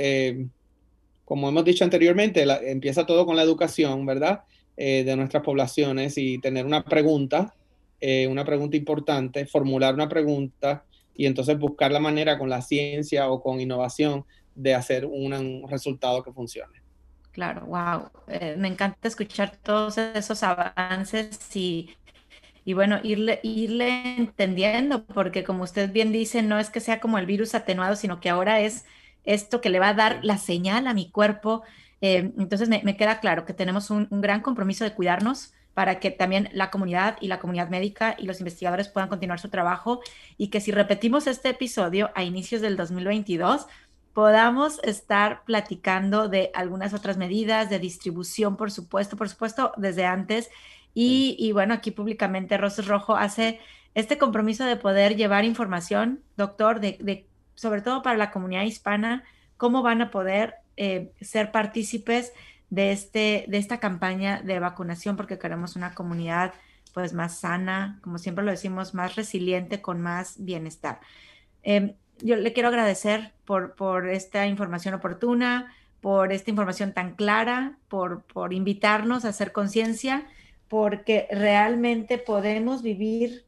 como 1.25 1.49
hemos 1.49 1.65
dicho 1.65 1.85
anteriormente, 1.85 2.45
empieza 2.71 3.07
todo 3.07 3.27
con 3.27 3.37
la 3.37 3.43
educación, 3.43 4.07
¿verdad? 4.07 4.45
Eh, 4.75 5.05
de 5.05 5.17
nuestras 5.17 5.43
poblaciones 5.45 6.17
y 6.17 6.39
tener 6.39 6.67
una 6.67 6.83
pregunta, 6.83 7.55
eh, 8.01 8.27
una 8.27 8.45
pregunta 8.45 8.77
importante, 8.77 9.45
formular 9.45 9.93
una 9.93 10.09
pregunta 10.09 10.85
y 11.15 11.27
entonces 11.27 11.59
buscar 11.59 11.93
la 11.93 12.01
manera 12.01 12.39
con 12.39 12.49
la 12.49 12.63
ciencia 12.63 13.31
o 13.31 13.43
con 13.43 13.61
innovación 13.61 14.25
de 14.55 14.75
hacer 14.75 15.05
un, 15.05 15.69
resultado 15.69 16.23
que 16.23 16.33
funcione. 16.33 16.82
Claro, 17.33 17.67
wow. 17.67 18.11
Eh, 18.29 18.57
me 18.59 18.69
encanta 18.69 19.09
escuchar 19.09 19.57
todos 19.57 19.99
esos 19.99 20.43
avances 20.43 21.57
y, 21.57 21.97
y 22.65 22.75
bueno, 22.75 23.01
irle, 23.03 23.41
irle 23.43 24.17
entendiendo, 24.19 25.05
porque 25.07 25.43
como 25.45 25.65
usted 25.65 25.91
bien 25.91 26.13
dice, 26.13 26.43
no 26.43 26.59
es 26.59 26.71
que 26.71 26.81
sea 26.81 27.01
como 27.01 27.19
el 27.19 27.27
virus 27.27 27.55
atenuado, 27.55 27.97
sino 27.97 28.21
que 28.21 28.29
ahora 28.31 28.61
es 28.61 28.85
esto 29.25 29.61
que 29.61 29.71
le 29.71 29.79
va 29.79 29.91
a 29.91 29.95
dar 29.95 30.21
la 30.23 30.37
señal 30.39 30.87
a 30.87 30.95
mi 30.95 31.11
cuerpo 31.11 31.63
eh, 32.03 32.33
entonces 32.37 32.69
me, 32.69 32.97
queda 32.97 33.21
claro 33.21 33.47
que 33.47 33.55
tenemos 33.55 33.89
un, 33.91 34.09
gran 34.11 34.43
compromiso 34.43 34.85
de 34.85 34.93
cuidarnos 34.93 35.55
para 35.73 36.01
que 36.01 36.11
también 36.11 36.51
la 36.53 36.69
comunidad 36.71 37.17
y 37.21 37.29
la 37.29 37.39
comunidad 37.39 37.71
médica 37.71 38.17
y 38.19 38.27
los 38.27 38.41
investigadores 38.41 38.89
puedan 38.89 39.09
continuar 39.09 39.39
su 39.39 39.49
trabajo 39.49 40.01
y 40.37 40.49
que 40.49 40.61
si 40.61 40.73
repetimos 40.73 41.29
este 41.29 41.51
episodio 41.51 42.11
a 42.15 42.25
inicios 42.25 42.61
del 42.61 42.77
2022, 42.77 43.69
podamos 44.13 44.81
estar 44.83 45.45
platicando 45.45 46.29
de 46.29 46.51
algunas 46.55 46.95
otras 46.95 47.17
medidas 47.17 47.71
de 47.71 47.79
distribución, 47.79 48.57
por 48.57 48.71
supuesto, 48.71 49.17
por 49.17 49.29
supuesto, 49.29 49.73
desde 49.77 50.05
antes. 50.05 50.51
Y, 50.95 51.51
bueno, 51.53 51.73
aquí 51.73 51.91
públicamente 51.91 52.59
Roses 52.59 52.87
Rojo 52.87 53.17
hace 53.17 53.61
este 53.95 54.19
compromiso 54.19 54.65
de 54.65 54.77
poder 54.77 55.17
llevar 55.17 55.45
información, 55.45 56.23
doctor, 56.37 56.81
de, 56.81 57.27
sobre 57.55 57.81
todo 57.81 58.03
para 58.03 58.19
la 58.19 58.31
comunidad 58.31 58.65
hispana, 58.65 59.25
cómo 59.57 59.83
van 59.83 60.03
a 60.03 60.11
poder 60.11 60.57
eh, 60.77 61.13
ser 61.21 61.51
partícipes 61.51 62.33
de, 62.69 62.93
este, 62.93 63.47
de 63.49 63.59
esta 63.59 63.81
campaña 63.81 64.43
de 64.43 64.59
vacunación 64.59 65.17
porque 65.17 65.39
queremos 65.39 65.77
una 65.77 65.95
comunidad 65.95 66.53
pues 66.93 67.13
más 67.13 67.39
sana, 67.39 67.99
como 68.03 68.19
siempre 68.19 68.45
lo 68.45 68.51
decimos, 68.51 68.93
más 68.95 69.17
resiliente, 69.17 69.81
con 69.81 70.01
más 70.01 70.43
bienestar. 70.45 71.01
Em, 71.63 71.95
yo 72.23 72.37
le 72.37 72.53
quiero 72.53 72.69
agradecer 72.69 73.33
por, 73.45 73.75
por 73.75 74.09
esta 74.09 74.47
información 74.47 74.95
oportuna, 74.95 75.75
por 76.01 76.33
esta 76.33 76.51
información 76.51 76.93
tan 76.93 77.15
clara, 77.15 77.79
por, 77.89 78.23
por 78.23 78.53
invitarnos 78.53 79.25
a 79.25 79.29
hacer 79.29 79.53
conciencia, 79.53 80.27
porque 80.69 81.29
realmente 81.31 82.19
podemos 82.19 82.83
vivir 82.83 83.45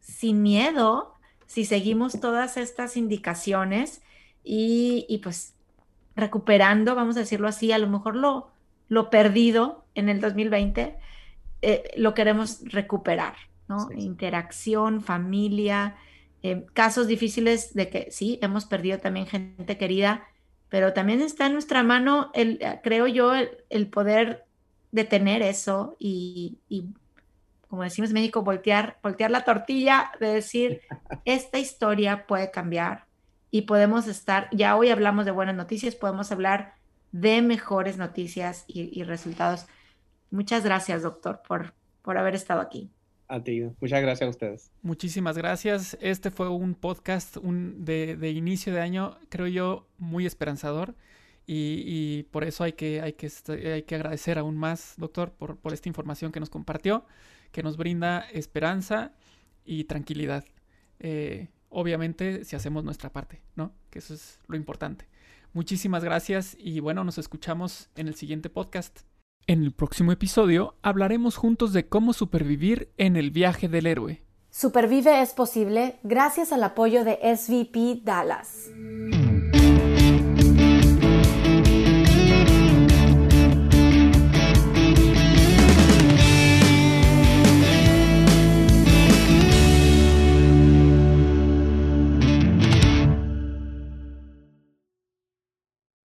sin 0.00 0.42
miedo 0.42 1.14
si 1.46 1.64
seguimos 1.64 2.20
todas 2.20 2.56
estas 2.56 2.96
indicaciones 2.96 4.02
y, 4.42 5.06
y 5.08 5.18
pues 5.18 5.54
recuperando, 6.16 6.94
vamos 6.94 7.16
a 7.16 7.20
decirlo 7.20 7.48
así, 7.48 7.72
a 7.72 7.78
lo 7.78 7.88
mejor 7.88 8.16
lo, 8.16 8.50
lo 8.88 9.10
perdido 9.10 9.84
en 9.94 10.08
el 10.08 10.20
2020, 10.20 10.96
eh, 11.62 11.90
lo 11.96 12.14
queremos 12.14 12.60
recuperar, 12.64 13.34
¿no? 13.68 13.88
Interacción, 13.96 15.00
familia, 15.00 15.96
eh, 16.44 16.66
casos 16.74 17.06
difíciles 17.06 17.72
de 17.72 17.88
que 17.88 18.10
sí, 18.10 18.38
hemos 18.42 18.66
perdido 18.66 18.98
también 18.98 19.26
gente 19.26 19.78
querida, 19.78 20.28
pero 20.68 20.92
también 20.92 21.22
está 21.22 21.46
en 21.46 21.54
nuestra 21.54 21.82
mano, 21.82 22.30
el, 22.34 22.60
creo 22.82 23.06
yo, 23.06 23.32
el, 23.34 23.86
poder 23.88 24.44
detener 24.92 25.40
eso 25.40 25.96
y, 25.98 26.58
y, 26.68 26.90
como 27.68 27.82
decimos 27.82 28.10
en 28.10 28.14
México, 28.14 28.42
voltear, 28.42 28.98
voltear 29.02 29.30
la 29.30 29.44
tortilla, 29.44 30.12
de 30.20 30.34
decir, 30.34 30.82
esta 31.24 31.58
historia 31.58 32.26
puede 32.26 32.50
cambiar, 32.50 33.06
y 33.50 33.62
podemos 33.62 34.06
estar, 34.06 34.48
ya 34.52 34.76
hoy 34.76 34.90
hablamos 34.90 35.24
de 35.24 35.30
buenas 35.30 35.54
noticias, 35.54 35.94
podemos 35.94 36.30
hablar 36.30 36.74
de 37.12 37.40
mejores 37.40 37.96
noticias 37.96 38.64
y, 38.66 39.02
resultados. 39.04 39.66
Muchas 40.30 40.62
gracias, 40.62 41.04
doctor, 41.04 41.40
por, 41.46 41.72
por 42.02 42.18
haber 42.18 42.34
estado 42.34 42.60
aquí. 42.60 42.90
A 43.28 43.42
ti, 43.42 43.62
muchas 43.80 44.02
gracias 44.02 44.26
a 44.26 44.30
ustedes. 44.30 44.70
Muchísimas 44.82 45.38
gracias. 45.38 45.96
Este 46.00 46.30
fue 46.30 46.48
un 46.48 46.74
podcast 46.74 47.36
de, 47.38 48.30
inicio 48.30 48.72
de 48.72 48.80
año, 48.80 49.18
creo 49.30 49.46
yo, 49.46 49.86
muy 49.98 50.26
esperanzador. 50.26 50.94
Y, 51.46 52.22
por 52.30 52.44
eso 52.44 52.64
hay 52.64 52.72
que, 52.72 53.02
hay, 53.02 53.14
que, 53.14 53.30
hay 53.72 53.82
que 53.82 53.94
agradecer 53.94 54.38
aún 54.38 54.56
más, 54.56 54.94
doctor, 54.96 55.32
por, 55.32 55.56
por 55.58 55.74
esta 55.74 55.88
información 55.88 56.32
que 56.32 56.40
nos 56.40 56.48
compartió, 56.48 57.04
que 57.52 57.62
nos 57.62 57.76
brinda 57.76 58.20
esperanza 58.32 59.12
y 59.64 59.84
tranquilidad. 59.84 60.44
Eh, 61.00 61.48
obviamente 61.70 62.44
si 62.44 62.56
hacemos 62.56 62.84
nuestra 62.84 63.12
parte, 63.12 63.42
¿no? 63.56 63.72
Que 63.90 63.98
eso 63.98 64.14
es 64.14 64.38
lo 64.46 64.56
importante. 64.56 65.06
Muchísimas 65.52 66.02
gracias 66.02 66.56
y 66.58 66.80
bueno, 66.80 67.04
nos 67.04 67.18
escuchamos 67.18 67.88
en 67.96 68.08
el 68.08 68.14
siguiente 68.14 68.48
podcast. 68.48 69.00
En 69.46 69.62
el 69.62 69.72
próximo 69.72 70.10
episodio 70.10 70.74
hablaremos 70.80 71.36
juntos 71.36 71.74
de 71.74 71.86
cómo 71.86 72.14
supervivir 72.14 72.90
en 72.96 73.16
el 73.16 73.30
viaje 73.30 73.68
del 73.68 73.86
héroe. 73.86 74.22
Supervive 74.50 75.20
es 75.20 75.34
posible 75.34 75.96
gracias 76.02 76.50
al 76.50 76.62
apoyo 76.62 77.04
de 77.04 77.18
SVP 77.36 78.00
Dallas. 78.02 78.70